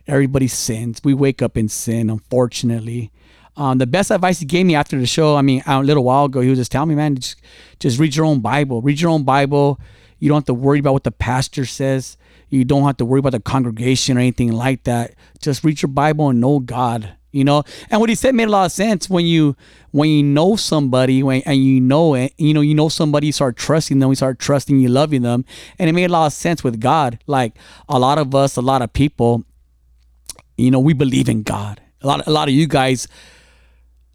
Everybody 0.05 0.47
sins. 0.47 1.01
We 1.03 1.15
wake 1.15 1.41
up 1.41 1.57
in 1.57 1.67
sin, 1.67 2.11
unfortunately. 2.11 3.11
Um, 3.57 3.79
the 3.79 3.87
best 3.87 4.11
advice 4.11 4.39
he 4.39 4.45
gave 4.45 4.67
me 4.67 4.75
after 4.75 4.99
the 4.99 5.07
show, 5.07 5.35
I 5.35 5.41
mean, 5.41 5.63
a 5.65 5.81
little 5.81 6.03
while 6.03 6.25
ago, 6.25 6.41
he 6.41 6.49
was 6.49 6.59
just 6.59 6.71
telling 6.71 6.89
me, 6.89 6.95
man, 6.95 7.15
just, 7.15 7.41
just 7.79 7.99
read 7.99 8.15
your 8.15 8.27
own 8.27 8.39
Bible. 8.39 8.83
Read 8.83 9.01
your 9.01 9.09
own 9.09 9.23
Bible. 9.23 9.79
You 10.19 10.29
don't 10.29 10.37
have 10.37 10.45
to 10.45 10.53
worry 10.53 10.77
about 10.77 10.93
what 10.93 11.05
the 11.05 11.11
pastor 11.11 11.65
says. 11.65 12.15
You 12.49 12.65
don't 12.65 12.83
have 12.83 12.97
to 12.97 13.05
worry 13.05 13.19
about 13.19 13.31
the 13.31 13.39
congregation 13.39 14.15
or 14.15 14.19
anything 14.19 14.51
like 14.51 14.83
that. 14.83 15.15
Just 15.41 15.63
read 15.63 15.81
your 15.81 15.89
Bible 15.89 16.29
and 16.29 16.39
know 16.39 16.59
God 16.59 17.15
you 17.33 17.43
know? 17.43 17.63
And 17.89 17.99
what 17.99 18.09
he 18.09 18.15
said 18.15 18.33
made 18.33 18.47
a 18.47 18.51
lot 18.51 18.65
of 18.65 18.71
sense 18.71 19.09
when 19.09 19.25
you 19.25 19.57
when 19.91 20.09
you 20.09 20.23
know 20.23 20.55
somebody 20.55 21.21
when, 21.21 21.41
and 21.45 21.63
you 21.63 21.81
know 21.81 22.13
it 22.15 22.33
you 22.37 22.53
know 22.53 22.61
you 22.61 22.73
know 22.73 22.89
somebody 22.89 23.27
you 23.27 23.33
start 23.33 23.57
trusting 23.57 23.99
them 23.99 24.09
you 24.09 24.15
start 24.15 24.39
trusting 24.39 24.79
you 24.79 24.87
loving 24.87 25.23
them. 25.23 25.43
And 25.77 25.89
it 25.89 25.93
made 25.93 26.05
a 26.05 26.13
lot 26.13 26.27
of 26.27 26.33
sense 26.33 26.63
with 26.63 26.79
god. 26.79 27.19
Like 27.27 27.57
a 27.89 27.99
lot 27.99 28.17
of 28.17 28.33
us 28.33 28.55
a 28.55 28.61
lot 28.61 28.81
of 28.81 28.93
people 28.93 29.43
you 30.55 30.71
know 30.71 30.79
we 30.79 30.93
believe 30.93 31.27
in 31.27 31.43
god. 31.43 31.81
A 32.01 32.07
lot 32.07 32.25
a 32.27 32.31
lot 32.31 32.47
of 32.47 32.53
you 32.53 32.67
guys 32.67 33.07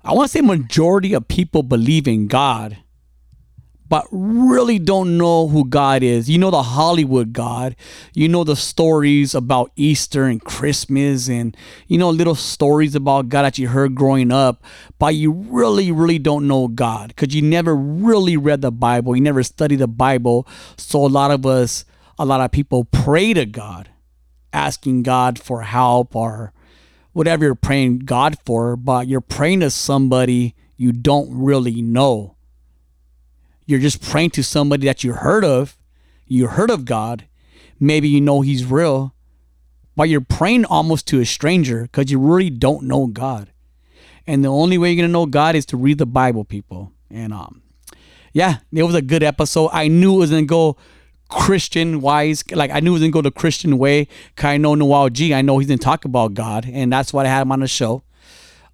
i 0.04 0.12
want 0.12 0.30
to 0.30 0.38
say 0.38 0.40
majority 0.40 1.12
of 1.12 1.26
people 1.26 1.62
believe 1.62 2.06
in 2.06 2.28
god 2.28 2.76
but 3.88 4.06
really 4.10 4.78
don't 4.78 5.16
know 5.16 5.48
who 5.48 5.64
God 5.64 6.02
is. 6.02 6.28
You 6.28 6.38
know 6.38 6.50
the 6.50 6.62
Hollywood 6.62 7.32
God. 7.32 7.74
You 8.14 8.28
know 8.28 8.44
the 8.44 8.56
stories 8.56 9.34
about 9.34 9.72
Easter 9.76 10.24
and 10.24 10.42
Christmas 10.42 11.28
and 11.28 11.56
you 11.86 11.98
know 11.98 12.10
little 12.10 12.34
stories 12.34 12.94
about 12.94 13.28
God 13.28 13.42
that 13.42 13.58
you 13.58 13.68
heard 13.68 13.94
growing 13.94 14.30
up, 14.30 14.62
but 14.98 15.14
you 15.14 15.32
really, 15.32 15.90
really 15.90 16.18
don't 16.18 16.46
know 16.46 16.68
God 16.68 17.08
because 17.08 17.34
you 17.34 17.42
never 17.42 17.74
really 17.74 18.36
read 18.36 18.60
the 18.60 18.72
Bible. 18.72 19.16
You 19.16 19.22
never 19.22 19.42
studied 19.42 19.76
the 19.76 19.88
Bible. 19.88 20.46
So 20.76 21.04
a 21.04 21.08
lot 21.08 21.30
of 21.30 21.46
us, 21.46 21.84
a 22.18 22.24
lot 22.24 22.40
of 22.40 22.52
people 22.52 22.84
pray 22.84 23.32
to 23.32 23.46
God, 23.46 23.90
asking 24.52 25.02
God 25.02 25.38
for 25.38 25.62
help 25.62 26.14
or 26.14 26.52
whatever 27.12 27.46
you're 27.46 27.54
praying 27.54 28.00
God 28.00 28.36
for, 28.44 28.76
but 28.76 29.08
you're 29.08 29.20
praying 29.20 29.60
to 29.60 29.70
somebody 29.70 30.54
you 30.76 30.92
don't 30.92 31.28
really 31.32 31.82
know 31.82 32.36
you're 33.68 33.78
just 33.78 34.00
praying 34.00 34.30
to 34.30 34.42
somebody 34.42 34.86
that 34.86 35.04
you 35.04 35.12
heard 35.12 35.44
of. 35.44 35.76
You 36.26 36.46
heard 36.46 36.70
of 36.70 36.86
God. 36.86 37.26
Maybe 37.78 38.08
you 38.08 38.18
know 38.18 38.40
He's 38.40 38.64
real, 38.64 39.14
but 39.94 40.08
you're 40.08 40.22
praying 40.22 40.64
almost 40.64 41.06
to 41.08 41.20
a 41.20 41.26
stranger 41.26 41.82
because 41.82 42.10
you 42.10 42.18
really 42.18 42.48
don't 42.48 42.84
know 42.84 43.06
God. 43.06 43.52
And 44.26 44.42
the 44.42 44.48
only 44.48 44.78
way 44.78 44.90
you're 44.90 45.02
gonna 45.02 45.12
know 45.12 45.26
God 45.26 45.54
is 45.54 45.66
to 45.66 45.76
read 45.76 45.98
the 45.98 46.06
Bible, 46.06 46.44
people. 46.44 46.92
And 47.10 47.34
um, 47.34 47.60
yeah, 48.32 48.60
it 48.72 48.84
was 48.84 48.94
a 48.94 49.02
good 49.02 49.22
episode. 49.22 49.68
I 49.70 49.88
knew 49.88 50.14
it 50.14 50.20
was 50.20 50.30
gonna 50.30 50.44
go 50.46 50.78
Christian 51.28 52.00
wise. 52.00 52.42
Like 52.50 52.70
I 52.70 52.80
knew 52.80 52.92
it 52.92 52.94
was 52.94 53.02
gonna 53.02 53.12
go 53.12 53.20
the 53.20 53.30
Christian 53.30 53.76
way. 53.76 54.08
Cause 54.34 54.46
I 54.46 54.56
know 54.56 54.74
Noel 54.76 55.10
G. 55.10 55.34
I 55.34 55.42
know 55.42 55.58
he's 55.58 55.68
gonna 55.68 55.76
talk 55.76 56.06
about 56.06 56.32
God, 56.32 56.66
and 56.66 56.90
that's 56.90 57.12
why 57.12 57.24
I 57.24 57.28
had 57.28 57.42
him 57.42 57.52
on 57.52 57.60
the 57.60 57.68
show. 57.68 58.02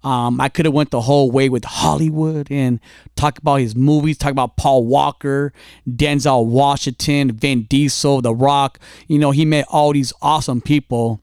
Um, 0.05 0.39
I 0.39 0.49
could 0.49 0.65
have 0.65 0.73
went 0.73 0.91
the 0.91 1.01
whole 1.01 1.31
way 1.31 1.49
with 1.49 1.65
Hollywood 1.65 2.47
and 2.51 2.79
talk 3.15 3.39
about 3.39 3.55
his 3.55 3.75
movies, 3.75 4.19
talk 4.19 4.31
about 4.31 4.55
Paul 4.55 4.85
Walker, 4.85 5.51
Denzel 5.89 6.45
Washington, 6.45 7.31
Vin 7.31 7.63
Diesel, 7.63 8.21
The 8.21 8.33
Rock. 8.33 8.77
You 9.07 9.17
know, 9.17 9.31
he 9.31 9.45
met 9.45 9.65
all 9.67 9.93
these 9.93 10.13
awesome 10.21 10.61
people 10.61 11.21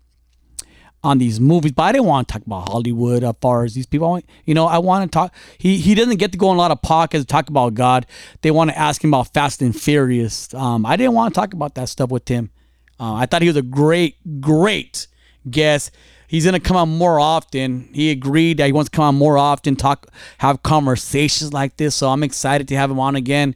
on 1.04 1.18
these 1.18 1.38
movies, 1.38 1.70
but 1.70 1.84
I 1.84 1.92
didn't 1.92 2.06
want 2.06 2.26
to 2.26 2.32
talk 2.32 2.44
about 2.44 2.68
Hollywood 2.70 3.22
as 3.22 3.34
far 3.40 3.62
as 3.62 3.74
these 3.74 3.86
people. 3.86 4.20
You 4.46 4.54
know, 4.54 4.66
I 4.66 4.78
want 4.78 5.10
to 5.10 5.14
talk. 5.14 5.32
He 5.58 5.78
he 5.78 5.94
doesn't 5.94 6.16
get 6.16 6.32
to 6.32 6.38
go 6.38 6.48
on 6.48 6.56
a 6.56 6.58
lot 6.58 6.72
of 6.72 6.82
podcasts 6.82 7.28
talk 7.28 7.48
about 7.48 7.74
God. 7.74 8.04
They 8.40 8.50
want 8.50 8.70
to 8.70 8.78
ask 8.78 9.02
him 9.02 9.14
about 9.14 9.32
Fast 9.32 9.62
and 9.62 9.78
Furious. 9.80 10.52
Um, 10.54 10.84
I 10.84 10.96
didn't 10.96 11.14
want 11.14 11.32
to 11.32 11.40
talk 11.40 11.54
about 11.54 11.76
that 11.76 11.88
stuff 11.88 12.10
with 12.10 12.26
him. 12.26 12.50
Uh, 12.98 13.14
I 13.14 13.26
thought 13.26 13.42
he 13.42 13.48
was 13.48 13.56
a 13.56 13.62
great, 13.62 14.16
great 14.40 15.06
guest 15.48 15.92
he's 16.32 16.46
gonna 16.46 16.58
come 16.58 16.76
on 16.76 16.88
more 16.88 17.20
often. 17.20 17.90
He 17.92 18.10
agreed 18.10 18.56
that 18.56 18.66
he 18.66 18.72
wants 18.72 18.90
to 18.90 18.96
come 18.96 19.04
on 19.04 19.14
more 19.14 19.36
often, 19.36 19.76
talk, 19.76 20.08
have 20.38 20.62
conversations 20.62 21.52
like 21.52 21.76
this. 21.76 21.94
So 21.94 22.08
I'm 22.08 22.22
excited 22.22 22.66
to 22.68 22.76
have 22.76 22.90
him 22.90 22.98
on 22.98 23.14
again, 23.14 23.54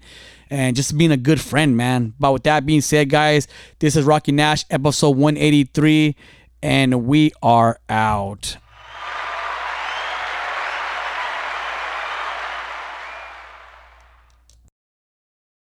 and 0.51 0.77
just 0.77 0.97
being 0.97 1.11
a 1.11 1.17
good 1.17 1.41
friend, 1.41 1.77
man. 1.77 2.13
But 2.21 2.33
with 2.33 2.43
that 2.45 2.67
being 2.67 2.83
said, 2.83 3.09
guys, 3.09 3.49
this 3.79 3.97
is 3.97 4.05
Rocky 4.05 4.31
Nash, 4.31 4.65
episode 4.71 5.17
183, 5.17 6.15
and 6.63 7.07
we 7.07 7.33
are 7.43 7.81
out. 7.89 8.59